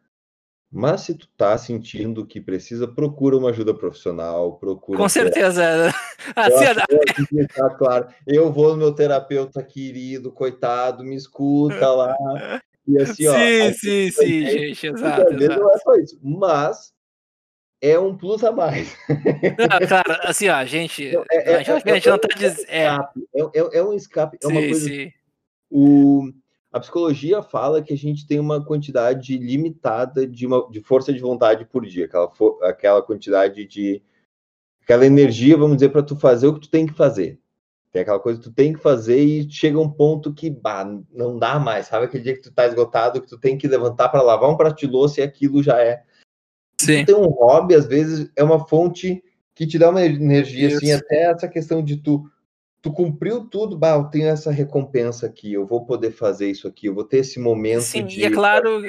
Mas 0.70 1.00
se 1.02 1.14
tu 1.14 1.26
tá 1.36 1.56
sentindo 1.56 2.26
que 2.26 2.40
precisa, 2.40 2.86
procura 2.86 3.36
uma 3.36 3.48
ajuda 3.48 3.72
profissional, 3.72 4.58
procura. 4.58 4.98
Com 4.98 5.08
certeza. 5.08 5.62
Assim, 6.36 6.64
eu, 7.32 7.48
tá 7.48 7.70
claro. 7.70 8.08
eu 8.26 8.52
vou 8.52 8.70
no 8.70 8.76
meu 8.76 8.92
terapeuta 8.92 9.62
querido, 9.62 10.30
coitado, 10.30 11.02
me 11.02 11.16
escuta 11.16 11.90
lá. 11.90 12.14
E 12.86 13.00
assim, 13.00 13.14
sim, 13.14 13.28
ó. 13.28 13.34
Sim, 13.34 13.72
sim, 13.74 14.10
sim, 14.10 14.46
gente, 14.46 14.86
exato, 14.86 15.32
exato. 15.34 15.60
Não 15.60 15.74
é 15.74 15.78
só 15.78 15.94
isso. 15.96 16.18
Mas 16.22 16.92
é 17.80 17.98
um 17.98 18.16
plus 18.16 18.42
a 18.44 18.52
mais. 18.52 18.96
Não, 19.08 19.88
cara, 19.88 20.20
assim, 20.24 20.48
ó, 20.48 20.54
a 20.56 20.64
gente. 20.64 21.12
Não, 21.12 21.24
é, 21.30 21.52
é, 21.52 21.56
a 21.56 21.62
gente, 21.62 21.88
é, 21.88 21.92
a 21.92 21.94
gente 21.94 22.08
não 22.08 22.18
tá 22.18 22.28
dizendo. 22.34 22.66
É, 22.68 22.86
é, 23.36 23.78
é, 23.78 23.82
um 23.82 23.92
escape, 23.92 24.38
é 24.42 24.46
uma 24.46 24.60
sim, 24.60 24.68
coisa. 24.68 24.88
Sim. 24.88 25.12
O 25.70 26.32
a 26.72 26.80
psicologia 26.80 27.42
fala 27.42 27.82
que 27.82 27.92
a 27.92 27.96
gente 27.96 28.26
tem 28.26 28.38
uma 28.38 28.64
quantidade 28.64 29.36
limitada 29.38 30.26
de, 30.26 30.46
uma, 30.46 30.68
de 30.70 30.80
força 30.80 31.12
de 31.12 31.20
vontade 31.20 31.64
por 31.64 31.86
dia, 31.86 32.04
aquela, 32.04 32.30
for, 32.30 32.62
aquela 32.62 33.02
quantidade 33.02 33.64
de. 33.66 34.02
aquela 34.82 35.06
energia, 35.06 35.56
vamos 35.56 35.78
dizer, 35.78 35.88
para 35.88 36.02
tu 36.02 36.16
fazer 36.16 36.46
o 36.46 36.54
que 36.54 36.60
tu 36.60 36.70
tem 36.70 36.86
que 36.86 36.92
fazer. 36.92 37.40
Tem 37.90 38.02
aquela 38.02 38.20
coisa 38.20 38.38
que 38.38 38.44
tu 38.44 38.52
tem 38.52 38.74
que 38.74 38.80
fazer 38.80 39.18
e 39.18 39.50
chega 39.50 39.80
um 39.80 39.90
ponto 39.90 40.34
que 40.34 40.50
bah, 40.50 40.84
não 41.10 41.38
dá 41.38 41.58
mais, 41.58 41.86
sabe? 41.86 42.04
Aquele 42.04 42.22
dia 42.22 42.34
que 42.34 42.42
tu 42.42 42.52
tá 42.52 42.66
esgotado, 42.66 43.20
que 43.20 43.26
tu 43.26 43.38
tem 43.38 43.56
que 43.56 43.66
levantar 43.66 44.10
para 44.10 44.20
lavar 44.20 44.50
um 44.50 44.56
prato 44.56 44.78
de 44.78 44.86
louça 44.86 45.20
e 45.20 45.24
aquilo 45.24 45.62
já 45.62 45.80
é. 45.82 46.02
Sim. 46.78 47.04
Tu 47.04 47.06
tem 47.06 47.14
um 47.14 47.28
hobby, 47.28 47.74
às 47.74 47.86
vezes, 47.86 48.30
é 48.36 48.44
uma 48.44 48.66
fonte 48.68 49.24
que 49.54 49.66
te 49.66 49.78
dá 49.78 49.88
uma 49.88 50.04
energia, 50.04 50.68
assim, 50.68 50.76
Isso. 50.76 50.84
assim, 50.84 50.92
até 50.92 51.30
essa 51.30 51.48
questão 51.48 51.82
de 51.82 51.96
tu 51.96 52.30
tu 52.80 52.92
cumpriu 52.92 53.44
tudo, 53.44 53.76
bah, 53.76 53.96
eu 53.96 54.04
tenho 54.04 54.28
essa 54.28 54.50
recompensa 54.50 55.26
aqui, 55.26 55.52
eu 55.52 55.66
vou 55.66 55.84
poder 55.84 56.12
fazer 56.12 56.50
isso 56.50 56.68
aqui, 56.68 56.86
eu 56.86 56.94
vou 56.94 57.04
ter 57.04 57.18
esse 57.18 57.40
momento 57.40 57.82
Sim, 57.82 58.06
de... 58.06 58.20
e 58.20 58.24
é 58.24 58.30
claro, 58.30 58.82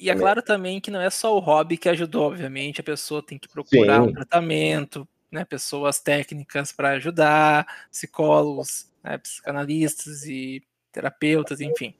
e 0.00 0.10
é 0.10 0.14
claro 0.14 0.42
também 0.42 0.80
que 0.80 0.90
não 0.90 1.00
é 1.00 1.10
só 1.10 1.36
o 1.36 1.40
hobby 1.40 1.76
que 1.76 1.88
ajudou, 1.88 2.26
obviamente, 2.26 2.80
a 2.80 2.84
pessoa 2.84 3.22
tem 3.22 3.38
que 3.38 3.48
procurar 3.48 4.02
Sim. 4.02 4.08
um 4.08 4.12
tratamento, 4.12 5.08
né, 5.30 5.44
pessoas 5.44 6.00
técnicas 6.00 6.72
para 6.72 6.90
ajudar, 6.90 7.66
psicólogos, 7.90 8.90
né, 9.02 9.18
psicanalistas 9.18 10.24
e 10.24 10.62
terapeutas, 10.90 11.60
enfim. 11.60 11.94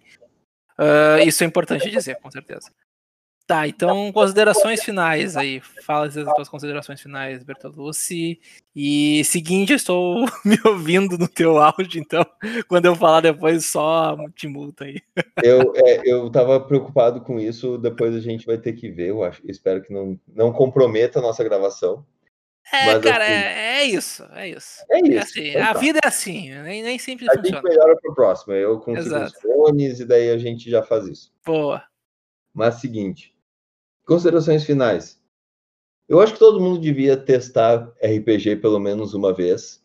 Uh, 0.79 1.23
isso 1.27 1.45
é 1.45 1.47
importante 1.47 1.91
dizer, 1.91 2.17
com 2.17 2.31
certeza. 2.31 2.71
Tá, 3.47 3.69
então 3.69 4.11
considerações 4.11 4.83
finais 4.83 5.37
aí. 5.37 5.61
Fala 5.61 6.07
as 6.07 6.15
tuas 6.15 6.49
considerações 6.49 7.01
finais, 7.01 7.45
Bertolucci. 7.45 8.41
E 8.75 9.23
seguinte, 9.25 9.71
eu 9.71 9.77
estou 9.77 10.27
me 10.45 10.59
ouvindo 10.65 11.17
no 11.17 11.29
teu 11.29 11.57
áudio, 11.57 12.01
então 12.01 12.27
quando 12.67 12.87
eu 12.87 12.97
falar 12.97 13.21
depois, 13.21 13.67
só 13.67 14.17
te 14.35 14.49
multa 14.49 14.85
aí. 14.85 15.01
Eu, 15.45 15.73
é, 15.77 16.03
eu 16.05 16.29
tava 16.29 16.59
preocupado 16.59 17.21
com 17.21 17.39
isso, 17.39 17.79
depois 17.79 18.17
a 18.17 18.21
gente 18.21 18.45
vai 18.45 18.59
ter 18.59 18.73
que 18.73 18.91
ver, 18.91 19.11
eu 19.11 19.23
acho. 19.23 19.41
Espero 19.49 19.81
que 19.81 19.93
não, 19.93 20.19
não 20.27 20.53
comprometa 20.53 21.21
a 21.21 21.23
nossa 21.23 21.45
gravação. 21.45 22.05
É, 22.73 22.87
Mas, 22.87 23.05
cara, 23.05 23.25
assim, 23.25 23.33
é, 23.33 23.79
é, 23.79 23.85
isso, 23.85 24.29
é 24.33 24.49
isso. 24.49 24.85
É, 24.91 24.97
é 24.97 25.01
isso. 25.03 25.19
Assim, 25.21 25.49
então, 25.51 25.63
a 25.63 25.73
tá. 25.73 25.79
vida 25.79 26.01
é 26.03 26.09
assim, 26.09 26.53
nem, 26.63 26.83
nem 26.83 26.99
sempre 26.99 27.27
a 27.31 27.33
funciona. 27.33 27.59
A 27.59 27.63
gente 27.63 27.71
melhora 27.71 27.97
pro 28.03 28.13
próximo, 28.13 28.55
eu 28.55 28.81
consigo 28.81 29.07
Exato. 29.07 29.27
os 29.27 29.41
fones 29.41 30.01
e 30.01 30.05
daí 30.05 30.31
a 30.31 30.39
gente 30.39 30.69
já 30.69 30.83
faz 30.83 31.07
isso. 31.07 31.33
Boa. 31.45 31.85
Mas 32.53 32.77
seguinte, 32.77 33.36
considerações 34.07 34.65
finais. 34.65 35.21
Eu 36.09 36.21
acho 36.21 36.35
que 36.35 36.39
todo 36.39 36.61
mundo 36.61 36.81
devia 36.81 37.17
testar 37.17 37.93
RPG 38.01 38.57
pelo 38.57 38.79
menos 38.79 39.13
uma 39.13 39.35
vez. 39.35 39.85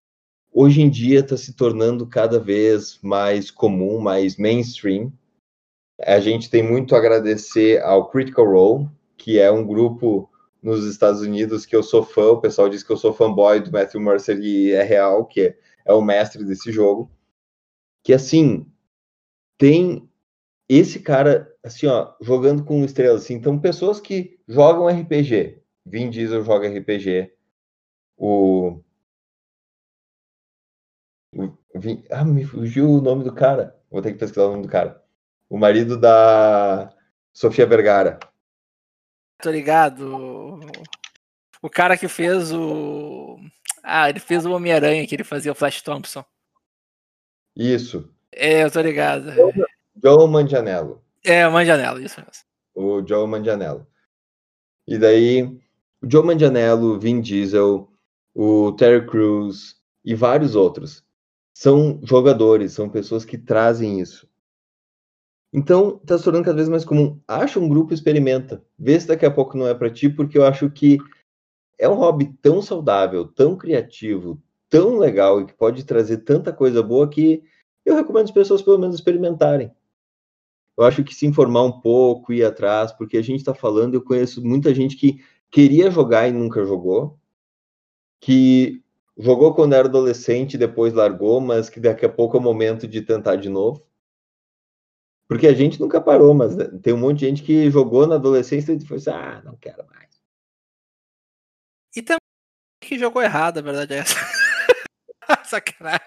Hoje 0.54 0.82
em 0.82 0.90
dia 0.90 1.20
está 1.20 1.36
se 1.36 1.54
tornando 1.54 2.06
cada 2.06 2.40
vez 2.40 3.00
mais 3.02 3.50
comum, 3.50 4.00
mais 4.00 4.38
mainstream. 4.38 5.12
A 6.00 6.20
gente 6.20 6.50
tem 6.50 6.62
muito 6.62 6.94
a 6.94 7.00
agradecer 7.00 7.82
ao 7.82 8.10
Critical 8.10 8.46
Role, 8.46 8.90
que 9.18 9.40
é 9.40 9.52
um 9.52 9.66
grupo 9.66 10.30
nos 10.62 10.86
Estados 10.86 11.22
Unidos 11.22 11.66
que 11.66 11.76
eu 11.76 11.82
sou 11.82 12.04
fã. 12.04 12.32
O 12.32 12.42
pessoal 12.42 12.70
diz 12.70 12.84
que 12.84 12.92
eu 12.92 12.98
sou 12.98 13.14
fanboy 13.14 13.60
do 13.60 13.72
Matthew 13.72 14.02
Mercer 14.02 14.40
e 14.40 14.72
é 14.72 14.84
real, 14.84 15.26
que 15.26 15.42
é, 15.42 15.58
é 15.86 15.94
o 15.94 16.02
mestre 16.02 16.44
desse 16.44 16.72
jogo. 16.72 17.10
Que 18.04 18.14
assim, 18.14 18.68
tem 19.58 20.11
esse 20.74 21.02
cara, 21.02 21.54
assim, 21.62 21.86
ó, 21.88 22.14
jogando 22.22 22.64
com 22.64 22.86
estrelas, 22.86 23.24
assim. 23.24 23.34
Então, 23.34 23.60
pessoas 23.60 24.00
que 24.00 24.40
jogam 24.48 24.88
RPG. 24.88 25.62
Vin 25.86 26.10
Diesel 26.10 26.46
joga 26.46 26.70
RPG. 26.70 27.34
O. 28.18 28.80
o 31.36 31.58
Vin... 31.76 32.04
Ah, 32.10 32.24
me 32.24 32.46
fugiu 32.46 32.90
o 32.90 33.02
nome 33.02 33.26
do 33.26 33.34
cara. 33.34 33.78
Vou 33.90 34.02
ter 34.02 34.14
que 34.14 34.20
pesquisar 34.20 34.46
o 34.46 34.52
nome 34.52 34.64
do 34.64 34.70
cara. 34.70 35.04
O 35.50 35.58
marido 35.58 35.98
da 35.98 36.94
Sofia 37.34 37.66
Vergara. 37.66 38.18
Tô 39.42 39.52
ligado. 39.52 40.62
O 41.62 41.70
cara 41.70 41.98
que 41.98 42.08
fez 42.08 42.54
o. 42.54 43.38
Ah, 43.84 44.10
ele 44.10 44.20
fez 44.20 44.46
o 44.46 44.54
Homem-Aranha, 44.54 45.06
que 45.06 45.16
ele 45.16 45.24
fazia 45.26 45.52
o 45.52 45.56
Flash 45.56 45.82
Thompson. 45.82 46.24
Isso. 47.56 48.10
É, 48.32 48.64
eu 48.64 48.72
tô 48.72 48.80
ligado. 48.80 49.34
Joe 50.04 50.28
Manganiello. 50.28 51.02
É, 51.24 51.47
o 51.47 51.52
Manganiello, 51.52 52.02
isso 52.02 52.20
mesmo. 52.20 52.43
O 52.74 53.06
Joe 53.08 53.28
Manganiello. 53.28 53.86
E 54.88 54.97
daí, 54.97 55.43
o 56.02 56.10
Joe 56.10 56.26
Manganiello, 56.26 56.99
Vin 56.99 57.22
Diesel, 57.22 57.89
o 58.34 58.72
Terry 58.74 59.06
Crews 59.06 59.76
e 60.04 60.16
vários 60.16 60.56
outros 60.56 61.04
são 61.54 61.99
jogadores, 62.04 62.74
são 62.74 62.89
pessoas 62.89 63.24
que 63.24 63.38
trazem 63.38 63.99
isso. 63.99 64.28
Então, 65.54 65.99
está 66.02 66.18
se 66.18 66.24
tornando 66.24 66.45
cada 66.45 66.56
vez 66.56 66.70
mais 66.70 66.86
comum. 66.86 67.20
Acha 67.28 67.60
um 67.60 67.68
grupo, 67.68 67.93
experimenta. 67.93 68.64
Vê 68.80 68.99
se 68.99 69.08
daqui 69.08 69.26
a 69.26 69.32
pouco 69.32 69.58
não 69.58 69.68
é 69.68 69.76
para 69.76 69.89
ti, 69.91 70.10
porque 70.10 70.38
eu 70.38 70.45
acho 70.45 70.70
que 70.70 70.97
é 71.78 71.89
um 71.89 71.95
hobby 71.95 72.34
tão 72.41 72.62
saudável, 72.62 73.28
tão 73.28 73.58
criativo, 73.58 74.41
tão 74.70 74.97
legal 74.97 75.41
e 75.41 75.45
que 75.45 75.54
pode 75.54 75.84
trazer 75.84 76.20
tanta 76.20 76.54
coisa 76.54 76.82
boa 76.82 77.10
que 77.10 77.43
eu 77.86 77.95
recomendo 77.95 78.26
as 78.26 78.32
pessoas 78.32 78.62
pelo 78.62 78.80
menos 78.80 78.95
experimentarem. 78.95 79.72
Eu 80.78 80.86
acho 80.86 81.04
que 81.04 81.14
se 81.14 81.26
informar 81.26 81.64
um 81.64 81.82
pouco, 81.82 82.34
ir 82.34 82.44
atrás, 82.44 82.92
porque 82.92 83.18
a 83.18 83.22
gente 83.22 83.40
está 83.40 83.54
falando, 83.54 83.96
eu 83.96 84.04
conheço 84.04 84.44
muita 84.44 84.74
gente 84.74 84.96
que 84.96 85.24
queria 85.50 85.92
jogar 85.92 86.28
e 86.28 86.32
nunca 86.32 86.66
jogou, 86.66 87.20
que 88.22 88.82
jogou 89.18 89.54
quando 89.54 89.74
era 89.74 89.88
adolescente 89.88 90.58
depois 90.58 90.94
largou, 90.94 91.42
mas 91.42 91.70
que 91.70 91.80
daqui 91.80 92.06
a 92.06 92.10
pouco 92.10 92.38
é 92.38 92.40
o 92.40 92.44
momento 92.44 92.88
de 92.88 93.02
tentar 93.02 93.36
de 93.36 93.50
novo. 93.50 93.86
Porque 95.28 95.48
a 95.48 95.54
gente 95.54 95.80
nunca 95.80 96.02
parou, 96.02 96.34
mas 96.34 96.56
tem 96.82 96.94
um 96.94 96.98
monte 96.98 97.20
de 97.20 97.28
gente 97.28 97.44
que 97.44 97.70
jogou 97.70 98.06
na 98.06 98.16
adolescência 98.16 98.74
e 98.74 98.86
foi 98.86 98.98
assim, 98.98 99.12
ah, 99.12 99.42
não 99.44 99.56
quero 99.56 99.86
mais. 99.88 100.22
E 101.96 102.02
também 102.02 102.20
que 102.82 102.98
jogou 102.98 103.22
errado, 103.22 103.60
a 103.60 103.62
verdade 103.62 103.94
é 103.94 103.98
essa. 104.00 104.16
Sacanagem. 105.46 106.02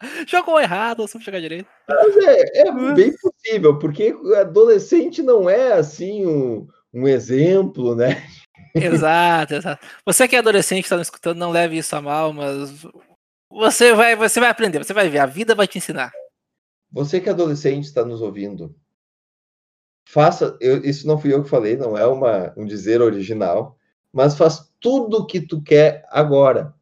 Jogou 0.26 0.60
errado, 0.60 1.06
só 1.06 1.18
jogar 1.18 1.40
direito. 1.40 1.68
Mas 1.88 2.16
é, 2.16 2.68
é 2.68 2.72
bem 2.94 3.12
possível, 3.16 3.78
porque 3.78 4.14
adolescente 4.38 5.22
não 5.22 5.48
é 5.48 5.72
assim 5.72 6.26
um, 6.26 6.66
um 6.92 7.06
exemplo, 7.06 7.94
né? 7.94 8.22
Exato, 8.74 9.54
exato. 9.54 9.84
Você 10.06 10.28
que 10.28 10.36
é 10.36 10.38
adolescente, 10.38 10.84
está 10.84 11.00
escutando, 11.00 11.38
não 11.38 11.50
leve 11.50 11.76
isso 11.78 11.96
a 11.96 12.00
mal, 12.00 12.32
mas 12.32 12.86
você 13.50 13.92
vai, 13.94 14.14
você 14.14 14.38
vai 14.38 14.48
aprender, 14.48 14.78
você 14.78 14.92
vai 14.92 15.08
ver, 15.08 15.18
a 15.18 15.26
vida 15.26 15.56
vai 15.56 15.66
te 15.66 15.78
ensinar. 15.78 16.12
Você 16.92 17.20
que 17.20 17.28
é 17.28 17.32
adolescente 17.32 17.84
está 17.84 18.04
nos 18.04 18.22
ouvindo, 18.22 18.72
faça. 20.08 20.56
Eu, 20.60 20.84
isso 20.84 21.04
não 21.06 21.18
fui 21.18 21.32
eu 21.32 21.42
que 21.42 21.50
falei, 21.50 21.76
não 21.76 21.98
é 21.98 22.06
uma, 22.06 22.52
um 22.56 22.64
dizer 22.64 23.00
original, 23.00 23.76
mas 24.12 24.36
faz 24.36 24.70
tudo 24.78 25.18
o 25.18 25.26
que 25.26 25.40
tu 25.40 25.60
quer 25.60 26.04
agora. 26.08 26.72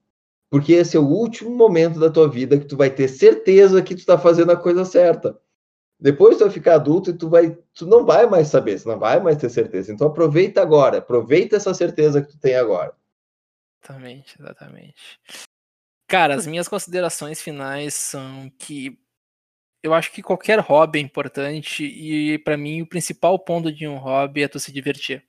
Porque 0.51 0.72
esse 0.72 0.96
é 0.96 1.01
o 1.01 1.07
último 1.07 1.51
momento 1.51 2.01
da 2.01 2.11
tua 2.11 2.28
vida 2.28 2.59
que 2.59 2.64
tu 2.64 2.76
vai 2.76 2.90
ter 2.90 3.09
certeza 3.09 3.82
que 3.82 3.94
tu 3.94 3.99
está 3.99 4.18
fazendo 4.18 4.53
a 4.53 4.57
coisa 4.57 4.84
certa. 4.84 5.38
Depois 6.01 6.36
tu 6.36 6.44
vai 6.44 6.51
ficar 6.51 6.76
adulto 6.76 7.11
e 7.11 7.18
tu 7.18 7.28
vai, 7.28 7.51
tu 7.74 7.86
não 7.86 8.07
vai 8.07 8.26
mais 8.26 8.49
saber, 8.49 8.80
tu 8.80 8.88
não 8.88 8.99
vai 8.99 9.20
mais 9.20 9.36
ter 9.36 9.51
certeza. 9.51 9.92
Então 9.92 10.07
aproveita 10.07 10.62
agora, 10.62 10.99
aproveita 10.99 11.57
essa 11.57 11.74
certeza 11.74 12.22
que 12.22 12.32
tu 12.32 12.38
tem 12.38 12.55
agora. 12.55 12.94
Exatamente, 13.82 14.40
exatamente. 14.40 15.20
Cara, 16.09 16.34
as 16.34 16.46
minhas 16.46 16.68
considerações 16.68 17.42
finais 17.42 17.94
são 17.94 18.51
que 18.59 18.99
eu 19.82 19.92
acho 19.92 20.11
que 20.12 20.22
qualquer 20.22 20.59
hobby 20.59 20.99
é 20.99 21.03
importante 21.03 21.84
e 21.84 22.38
para 22.38 22.57
mim 22.57 22.82
o 22.82 22.86
principal 22.86 23.38
ponto 23.38 23.70
de 23.70 23.86
um 23.86 23.96
hobby 23.96 24.42
é 24.42 24.49
tu 24.49 24.59
se 24.59 24.72
divertir. 24.72 25.24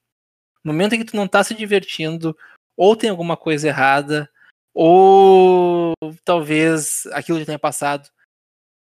No 0.63 0.71
momento 0.71 0.93
em 0.93 0.99
que 0.99 1.05
tu 1.05 1.15
não 1.15 1.27
tá 1.27 1.43
se 1.43 1.53
divertindo, 1.53 2.35
ou 2.75 2.95
tem 2.95 3.09
alguma 3.09 3.35
coisa 3.35 3.67
errada, 3.67 4.29
ou 4.81 5.93
talvez 6.23 7.05
aquilo 7.07 7.37
já 7.37 7.45
tenha 7.45 7.59
passado. 7.59 8.07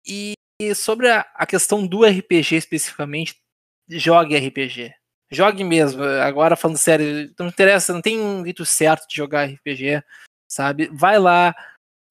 E, 0.05 0.35
sobre 0.75 1.09
a, 1.09 1.21
a 1.33 1.47
questão 1.47 1.87
do 1.87 2.05
RPG 2.05 2.57
especificamente, 2.57 3.41
jogue 3.89 4.37
RPG. 4.37 4.93
Jogue 5.31 5.63
mesmo. 5.63 6.03
Agora 6.03 6.55
falando 6.55 6.77
sério, 6.77 7.33
não 7.39 7.47
interessa, 7.47 7.91
não 7.91 8.03
tem 8.03 8.19
um 8.19 8.43
jeito 8.43 8.63
certo 8.67 9.07
de 9.07 9.15
jogar 9.15 9.49
RPG, 9.49 10.03
sabe? 10.47 10.91
Vai 10.93 11.17
lá, 11.17 11.55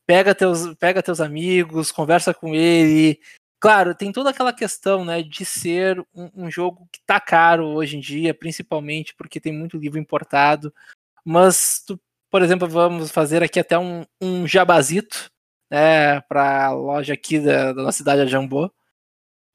pega 0.04 0.34
teus, 0.34 0.74
pega 0.74 1.00
teus 1.00 1.20
amigos, 1.20 1.92
conversa 1.92 2.34
com 2.34 2.56
ele. 2.56 3.20
Claro, 3.60 3.94
tem 3.94 4.10
toda 4.10 4.30
aquela 4.30 4.52
questão, 4.52 5.04
né, 5.04 5.22
de 5.22 5.44
ser 5.44 6.00
um, 6.12 6.46
um, 6.46 6.50
jogo 6.50 6.88
que 6.90 7.00
tá 7.06 7.20
caro 7.20 7.68
hoje 7.68 7.96
em 7.96 8.00
dia, 8.00 8.34
principalmente 8.34 9.14
porque 9.14 9.40
tem 9.40 9.52
muito 9.52 9.78
livro 9.78 10.00
importado. 10.00 10.74
Mas 11.24 11.84
tu, 11.86 12.00
por 12.30 12.42
exemplo, 12.42 12.68
vamos 12.68 13.10
fazer 13.10 13.42
aqui 13.42 13.60
até 13.60 13.78
um, 13.78 14.04
um 14.20 14.46
jabazito, 14.46 15.30
né, 15.70 16.20
para 16.22 16.66
a 16.66 16.72
loja 16.72 17.14
aqui 17.14 17.38
da, 17.38 17.72
da 17.72 17.82
nossa 17.82 17.98
cidade, 17.98 18.22
a 18.22 18.26
Jambô, 18.26 18.70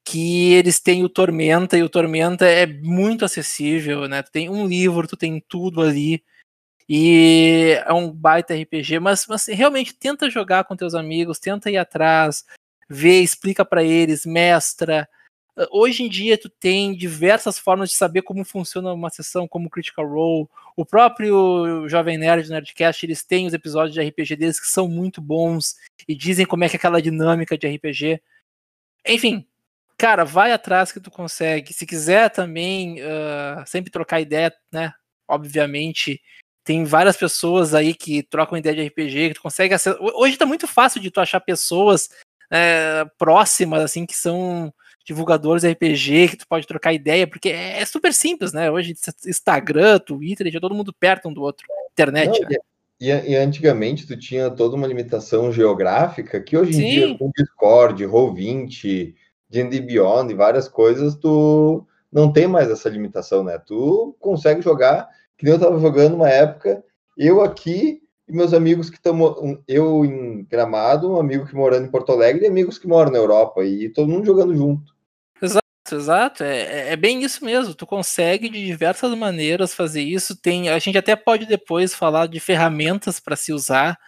que 0.06 0.54
eles 0.54 0.80
têm 0.80 1.04
o 1.04 1.10
Tormenta 1.10 1.78
e 1.78 1.84
o 1.84 1.90
Tormenta 1.90 2.46
é 2.46 2.66
muito 2.68 3.26
acessível, 3.26 4.08
né? 4.08 4.22
Tu 4.22 4.32
tem 4.32 4.50
um 4.50 4.68
livro, 4.68 5.08
tu 5.08 5.16
tem 5.18 5.42
tudo 5.48 5.82
ali 5.82 6.24
e 6.88 7.80
é 7.86 7.94
um 7.94 8.12
baita 8.12 8.54
RPG, 8.54 9.00
mas, 9.00 9.26
mas 9.28 9.48
realmente 9.48 9.94
tenta 9.94 10.30
jogar 10.30 10.66
com 10.66 10.76
teus 10.76 10.94
amigos, 10.94 11.40
tenta 11.40 11.72
ir 11.72 11.78
atrás, 11.78 12.46
vê, 12.90 13.22
explica 13.22 13.64
para 13.64 13.84
eles, 13.84 14.26
mestra. 14.26 15.08
Hoje 15.72 16.04
em 16.04 16.10
dia 16.10 16.36
tu 16.36 16.50
tem 16.50 16.96
diversas 16.96 17.60
formas 17.60 17.90
de 17.90 17.96
saber 17.96 18.24
como 18.24 18.44
funciona 18.44 18.92
uma 18.92 19.12
sessão, 19.12 19.48
como 19.48 19.70
Critical 19.70 20.08
Role. 20.08 20.48
O 20.76 20.84
próprio 20.84 21.88
Jovem 21.88 22.18
Nerd 22.18 22.50
Nerdcast, 22.50 23.06
eles 23.06 23.24
têm 23.24 23.46
os 23.46 23.54
episódios 23.54 23.94
de 23.94 24.02
RPG 24.02 24.36
deles 24.36 24.60
que 24.60 24.68
são 24.68 24.88
muito 24.88 25.22
bons 25.22 25.76
e 26.08 26.16
dizem 26.16 26.46
como 26.46 26.64
é 26.64 26.70
que 26.70 26.76
é 26.76 26.80
aquela 26.80 27.02
dinâmica 27.02 27.56
de 27.56 27.68
RPG. 27.68 28.20
Enfim, 29.08 29.46
cara, 29.96 30.26
vai 30.26 30.52
atrás 30.52 30.92
que 30.92 31.00
tu 31.00 31.12
consegue. 31.12 31.72
Se 31.72 31.86
quiser 31.86 32.30
também 32.32 33.00
uh, 33.02 33.64
sempre 33.68 33.92
trocar 33.92 34.22
ideia, 34.22 34.52
né? 34.72 34.92
Obviamente, 35.28 36.20
tem 36.64 36.84
várias 36.84 37.16
pessoas 37.16 37.76
aí 37.76 37.94
que 37.94 38.24
trocam 38.24 38.58
ideia 38.58 38.76
de 38.76 38.88
RPG, 38.88 39.30
que 39.30 39.34
tu 39.36 39.42
consegue 39.42 39.76
acessar. 39.76 40.02
Hoje 40.02 40.36
tá 40.36 40.48
muito 40.48 40.68
fácil 40.68 41.00
de 41.00 41.12
tu 41.12 41.22
achar 41.22 41.40
pessoas 41.40 42.10
é, 42.50 43.06
próximas, 43.18 43.84
assim, 43.84 44.06
que 44.06 44.16
são 44.16 44.74
divulgadores 45.06 45.64
RPG, 45.64 46.30
que 46.30 46.38
tu 46.38 46.48
pode 46.48 46.66
trocar 46.66 46.94
ideia, 46.94 47.28
porque 47.28 47.50
é, 47.50 47.82
é 47.82 47.86
super 47.86 48.14
simples, 48.14 48.54
né? 48.54 48.72
Hoje, 48.72 48.96
Instagram, 49.26 50.00
Twitter, 50.00 50.52
já 50.52 50.60
todo 50.60 50.76
mundo 50.76 50.94
perto 50.94 51.30
um 51.30 51.34
do 51.34 51.42
outro. 51.42 51.66
Internet, 51.92 52.42
Não, 52.42 52.50
né? 52.50 52.56
E, 53.00 53.10
e, 53.10 53.36
antigamente 53.36 54.08
tu 54.08 54.18
tinha 54.18 54.50
toda 54.50 54.76
uma 54.76 54.88
limitação 54.88 55.52
geográfica 55.52 56.40
que 56.40 56.58
hoje 56.58 56.72
em 56.72 56.74
Sim. 56.76 56.90
dia, 56.90 57.18
com 57.18 57.32
Discord, 57.36 58.04
Roll20, 58.06 59.14
D&D 59.50 59.82
Beyond 59.82 60.32
e 60.32 60.38
várias 60.38 60.70
coisas, 60.70 61.16
tu 61.16 61.86
não 62.12 62.32
tem 62.32 62.48
mais 62.48 62.70
essa 62.70 62.88
limitação, 62.88 63.44
né? 63.44 63.58
Tu 63.58 64.16
consegue 64.20 64.62
jogar, 64.62 65.10
que 65.38 65.44
nem 65.44 65.54
eu 65.54 65.60
tava 65.60 65.80
jogando 65.80 66.16
uma 66.16 66.30
época, 66.30 66.84
eu 67.18 67.42
aqui 67.42 68.02
e 68.28 68.32
meus 68.32 68.54
amigos 68.54 68.90
que 68.90 68.96
estão. 68.96 69.62
Eu 69.68 70.06
em 70.06 70.44
Gramado, 70.46 71.12
um 71.12 71.20
amigo 71.20 71.46
que 71.46 71.56
morando 71.56 71.86
em 71.86 71.92
Porto 71.92 72.12
Alegre 72.12 72.46
e 72.46 72.48
amigos 72.48 72.78
que 72.78 72.88
moram 72.88 73.12
na 73.12 73.18
Europa, 73.18 73.64
e 73.64 73.90
todo 73.90 74.10
mundo 74.10 74.26
jogando 74.26 74.56
junto. 74.56 74.93
Exato. 75.92 76.44
É, 76.44 76.58
é, 76.60 76.94
é 76.94 76.96
bem 76.96 77.24
isso 77.24 77.44
mesmo. 77.44 77.74
Tu 77.74 77.86
consegue 77.86 78.50
de 78.50 78.66
diversas 78.66 79.14
maneiras 79.16 79.74
fazer 79.74 80.02
isso. 80.02 80.36
Tem, 80.36 80.70
a 80.70 80.80
gente 80.80 80.98
até 80.98 81.16
pode 81.16 81.46
depois 81.46 81.94
falar 81.94 82.28
de 82.28 82.40
ferramentas 82.40 83.20
para 83.20 83.36
se 83.36 83.52
usar, 83.52 84.00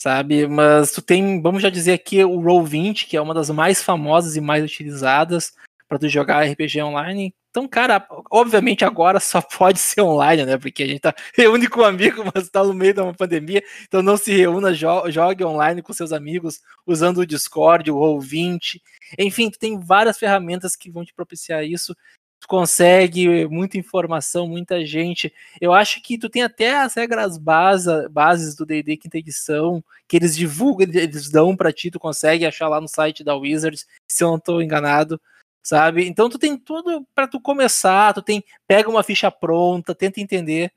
sabe? 0.00 0.46
Mas 0.46 0.92
tu 0.92 1.00
tem, 1.00 1.40
vamos 1.40 1.62
já 1.62 1.70
dizer 1.70 1.92
aqui, 1.92 2.24
o 2.24 2.40
Roll20, 2.40 3.06
que 3.06 3.16
é 3.16 3.20
uma 3.20 3.34
das 3.34 3.50
mais 3.50 3.82
famosas 3.82 4.36
e 4.36 4.40
mais 4.40 4.64
utilizadas 4.64 5.52
para 5.88 5.98
tu 5.98 6.08
jogar 6.08 6.44
RPG 6.44 6.82
online. 6.82 7.34
Então, 7.50 7.66
cara, 7.66 8.06
obviamente 8.30 8.84
agora 8.84 9.18
só 9.20 9.40
pode 9.58 9.78
ser 9.78 10.02
online, 10.02 10.44
né? 10.44 10.58
Porque 10.58 10.82
a 10.82 10.86
gente 10.86 11.00
tá 11.00 11.14
reúne 11.34 11.68
com 11.68 11.80
um 11.80 11.84
amigo, 11.84 12.22
mas 12.34 12.48
tá 12.48 12.62
no 12.62 12.74
meio 12.74 12.94
de 12.94 13.00
uma 13.00 13.14
pandemia, 13.14 13.62
então 13.86 14.02
não 14.02 14.16
se 14.16 14.32
reúna, 14.32 14.72
jo 14.74 15.10
jogue 15.10 15.44
online 15.44 15.82
com 15.82 15.92
seus 15.92 16.12
amigos 16.12 16.60
usando 16.86 17.18
o 17.18 17.26
Discord, 17.26 17.90
o 17.90 17.96
Roll20. 17.96 18.80
Enfim, 19.18 19.50
tu 19.50 19.58
tem 19.58 19.78
várias 19.78 20.18
ferramentas 20.18 20.76
que 20.76 20.90
vão 20.90 21.04
te 21.04 21.14
propiciar 21.14 21.64
isso. 21.64 21.96
Tu 22.40 22.46
consegue 22.46 23.48
muita 23.48 23.78
informação, 23.78 24.46
muita 24.46 24.84
gente. 24.86 25.32
Eu 25.60 25.72
acho 25.72 26.00
que 26.00 26.16
tu 26.16 26.28
tem 26.28 26.42
até 26.42 26.76
as 26.76 26.94
regras 26.94 27.36
base, 27.36 28.08
bases 28.10 28.54
do 28.54 28.64
D&D 28.64 28.96
quinta 28.96 29.18
edição, 29.18 29.82
que 30.06 30.16
eles 30.16 30.36
divulgam, 30.36 30.86
eles 30.94 31.28
dão 31.30 31.56
para 31.56 31.72
ti, 31.72 31.90
tu 31.90 31.98
consegue 31.98 32.46
achar 32.46 32.68
lá 32.68 32.80
no 32.80 32.86
site 32.86 33.24
da 33.24 33.34
Wizards, 33.34 33.86
se 34.06 34.22
eu 34.22 34.28
não 34.28 34.36
estou 34.36 34.62
enganado 34.62 35.20
sabe? 35.62 36.06
Então 36.06 36.28
tu 36.28 36.38
tem 36.38 36.56
tudo 36.56 37.06
para 37.14 37.28
tu 37.28 37.40
começar, 37.40 38.14
tu 38.14 38.22
tem 38.22 38.42
pega 38.66 38.88
uma 38.88 39.02
ficha 39.02 39.30
pronta, 39.30 39.94
tenta 39.94 40.20
entender 40.20 40.72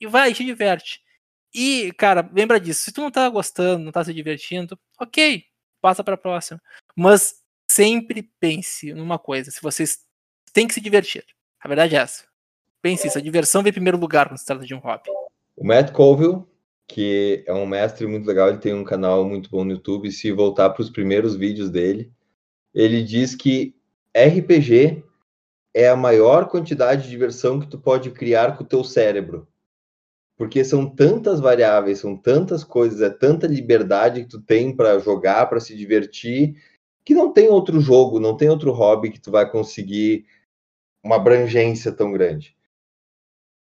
e 0.00 0.06
vai, 0.06 0.32
te 0.32 0.44
diverte. 0.44 1.02
E, 1.54 1.92
cara, 1.92 2.28
lembra 2.32 2.58
disso, 2.58 2.84
se 2.84 2.92
tu 2.92 3.00
não 3.00 3.10
tá 3.10 3.28
gostando, 3.28 3.84
não 3.84 3.92
tá 3.92 4.04
se 4.04 4.12
divertindo, 4.12 4.78
OK, 5.00 5.44
passa 5.80 6.02
para 6.02 6.16
próxima. 6.16 6.60
Mas 6.96 7.36
sempre 7.70 8.28
pense 8.40 8.92
numa 8.92 9.18
coisa, 9.18 9.50
se 9.50 9.62
vocês 9.62 10.00
têm 10.52 10.66
que 10.66 10.74
se 10.74 10.80
divertir. 10.80 11.24
A 11.60 11.68
verdade 11.68 11.94
é 11.94 12.00
essa. 12.00 12.24
Pense 12.82 13.06
isso, 13.06 13.16
a 13.16 13.20
diversão 13.20 13.62
vem 13.62 13.70
em 13.70 13.74
primeiro 13.74 13.98
lugar 13.98 14.28
quando 14.28 14.38
se 14.38 14.44
trata 14.44 14.66
de 14.66 14.74
um 14.74 14.78
hobby. 14.78 15.08
O 15.56 15.64
Matt 15.64 15.92
Colville, 15.92 16.44
que 16.88 17.44
é 17.46 17.52
um 17.52 17.66
mestre 17.66 18.06
muito 18.06 18.26
legal, 18.26 18.48
ele 18.48 18.58
tem 18.58 18.74
um 18.74 18.84
canal 18.84 19.24
muito 19.24 19.48
bom 19.48 19.64
no 19.64 19.72
YouTube, 19.72 20.10
se 20.10 20.32
voltar 20.32 20.70
para 20.70 20.82
os 20.82 20.90
primeiros 20.90 21.36
vídeos 21.36 21.70
dele, 21.70 22.12
ele 22.74 23.02
diz 23.02 23.34
que 23.34 23.74
RPG 24.16 25.04
é 25.74 25.88
a 25.88 25.96
maior 25.96 26.48
quantidade 26.48 27.02
de 27.02 27.10
diversão 27.10 27.58
que 27.58 27.66
tu 27.66 27.78
pode 27.78 28.10
criar 28.12 28.56
com 28.56 28.62
o 28.62 28.66
teu 28.66 28.84
cérebro. 28.84 29.48
Porque 30.36 30.64
são 30.64 30.88
tantas 30.88 31.40
variáveis, 31.40 31.98
são 31.98 32.16
tantas 32.16 32.64
coisas, 32.64 33.00
é 33.00 33.10
tanta 33.10 33.46
liberdade 33.46 34.22
que 34.22 34.28
tu 34.28 34.40
tem 34.40 34.74
para 34.74 34.98
jogar, 34.98 35.46
para 35.46 35.60
se 35.60 35.76
divertir, 35.76 36.56
que 37.04 37.14
não 37.14 37.32
tem 37.32 37.48
outro 37.48 37.80
jogo, 37.80 38.18
não 38.18 38.36
tem 38.36 38.48
outro 38.48 38.72
hobby 38.72 39.10
que 39.10 39.20
tu 39.20 39.30
vai 39.30 39.50
conseguir 39.50 40.26
uma 41.02 41.16
abrangência 41.16 41.92
tão 41.92 42.10
grande. 42.10 42.56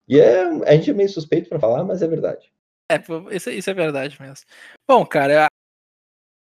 E 0.08 0.20
é, 0.20 0.44
a 0.44 0.76
gente 0.76 0.92
é 0.92 0.94
meio 0.94 1.10
suspeito 1.10 1.50
para 1.50 1.60
falar, 1.60 1.84
mas 1.84 2.02
é 2.02 2.08
verdade. 2.08 2.54
É, 2.90 2.96
isso, 3.36 3.50
isso 3.50 3.70
é 3.70 3.74
verdade 3.74 4.22
mesmo. 4.22 4.46
Bom, 4.88 5.04
cara, 5.06 5.48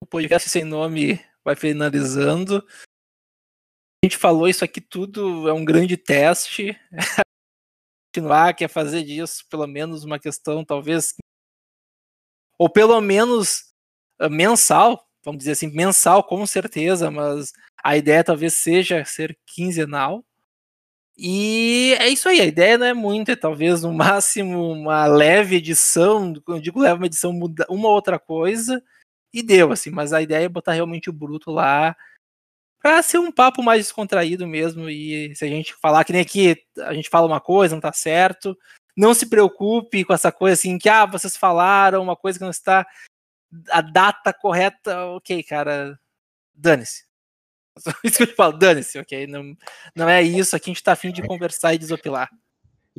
o 0.02 0.06
podcast 0.06 0.48
sem 0.48 0.64
nome 0.64 1.20
vai 1.44 1.56
finalizando 1.56 2.64
a 4.04 4.06
gente 4.06 4.18
falou 4.18 4.48
isso 4.48 4.64
aqui 4.64 4.80
tudo 4.80 5.50
é 5.50 5.54
um 5.54 5.66
grande 5.66 5.98
teste. 5.98 6.80
Continuar, 8.16 8.54
quer 8.54 8.70
fazer 8.70 9.04
disso 9.04 9.46
pelo 9.50 9.68
menos 9.68 10.04
uma 10.04 10.18
questão, 10.18 10.64
talvez, 10.64 11.14
ou 12.58 12.70
pelo 12.70 13.00
menos 13.02 13.72
uh, 14.20 14.30
mensal, 14.30 15.06
vamos 15.24 15.40
dizer 15.40 15.52
assim, 15.52 15.68
mensal 15.68 16.24
com 16.24 16.46
certeza, 16.46 17.12
mas 17.12 17.52
a 17.84 17.98
ideia 17.98 18.24
talvez 18.24 18.54
seja 18.54 19.04
ser 19.06 19.38
quinzenal. 19.46 20.24
E 21.18 21.96
é 22.00 22.08
isso 22.08 22.30
aí, 22.30 22.40
a 22.40 22.46
ideia 22.46 22.78
não 22.78 22.86
é 22.86 22.94
muito, 22.94 23.30
é 23.30 23.36
talvez 23.36 23.84
no 23.84 23.92
máximo 23.94 24.72
uma 24.72 25.06
leve 25.06 25.58
edição, 25.58 26.34
quando 26.46 26.58
eu 26.58 26.64
digo 26.64 26.80
leve 26.80 26.96
uma 26.96 27.06
edição, 27.06 27.34
muda 27.34 27.66
uma 27.70 27.90
outra 27.90 28.18
coisa, 28.18 28.82
e 29.34 29.44
deu, 29.44 29.72
assim, 29.72 29.92
mas 29.92 30.14
a 30.14 30.22
ideia 30.22 30.46
é 30.46 30.50
botar 30.50 30.74
realmente 30.74 31.10
o 31.10 31.14
bruto 31.14 31.52
lá, 31.52 31.96
para 32.82 33.02
ser 33.02 33.20
um 33.20 33.32
papo 33.32 33.62
mais 33.62 33.86
descontraído 33.86 34.48
mesmo. 34.48 34.90
E 34.90 35.36
se 35.36 35.46
a 35.46 35.48
gente 35.48 35.74
falar 35.76 36.04
que 36.04 36.14
nem 36.14 36.22
aqui, 36.22 36.56
a 36.80 36.94
gente 36.94 37.10
fala 37.10 37.28
uma 37.28 37.42
coisa, 37.42 37.76
não 37.76 37.82
tá 37.82 37.94
certo. 37.94 38.58
Não 38.96 39.14
se 39.14 39.28
preocupe 39.28 40.04
com 40.04 40.14
essa 40.14 40.32
coisa 40.32 40.54
assim, 40.54 40.78
que 40.78 40.90
ah, 40.90 41.06
vocês 41.06 41.38
falaram 41.38 42.02
uma 42.02 42.16
coisa 42.16 42.38
que 42.38 42.44
não 42.44 42.52
está 42.52 42.86
a 43.70 43.82
data 43.82 44.34
correta. 44.34 45.06
Ok, 45.08 45.44
cara, 45.44 46.00
dane-se. 46.54 47.04
Isso 48.04 48.18
que 48.18 48.24
eu 48.24 48.28
te 48.28 48.36
falo, 48.36 48.58
dane-se, 48.58 49.00
ok? 49.00 49.28
Não, 49.28 49.56
não 49.96 50.10
é 50.10 50.22
isso, 50.22 50.56
aqui 50.56 50.70
a 50.70 50.74
gente 50.74 50.84
tá 50.84 50.94
afim 50.94 51.12
de 51.12 51.22
conversar 51.22 51.74
e 51.74 51.78
desopilar. 51.78 52.30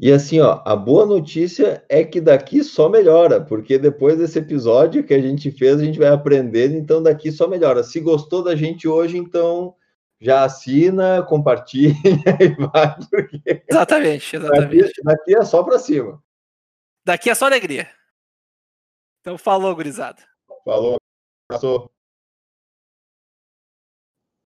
E 0.03 0.11
assim, 0.11 0.40
ó, 0.40 0.62
a 0.64 0.74
boa 0.74 1.05
notícia 1.05 1.84
é 1.86 2.03
que 2.03 2.22
daqui 2.22 2.64
só 2.64 2.88
melhora, 2.88 3.38
porque 3.38 3.78
depois 3.78 4.16
desse 4.16 4.38
episódio 4.38 5.05
que 5.05 5.12
a 5.12 5.20
gente 5.20 5.51
fez, 5.51 5.78
a 5.78 5.84
gente 5.84 5.98
vai 5.98 6.09
aprendendo, 6.09 6.74
então 6.74 7.03
daqui 7.03 7.30
só 7.30 7.46
melhora. 7.46 7.84
Se 7.84 8.01
gostou 8.01 8.42
da 8.42 8.57
gente 8.57 8.88
hoje, 8.88 9.18
então 9.18 9.76
já 10.18 10.42
assina, 10.44 11.22
compartilha 11.28 11.94
e 12.40 12.48
vai. 12.48 12.96
Porque 13.11 13.62
exatamente, 13.68 14.36
exatamente. 14.36 14.80
Daqui, 14.80 15.03
daqui 15.05 15.36
é 15.36 15.44
só 15.44 15.62
para 15.62 15.78
cima. 15.78 16.22
Daqui 17.05 17.28
é 17.28 17.34
só 17.34 17.44
alegria. 17.44 17.86
Então 19.20 19.36
falou, 19.36 19.74
gurizada. 19.74 20.22
Falou, 20.64 20.96
passou. 21.46 21.92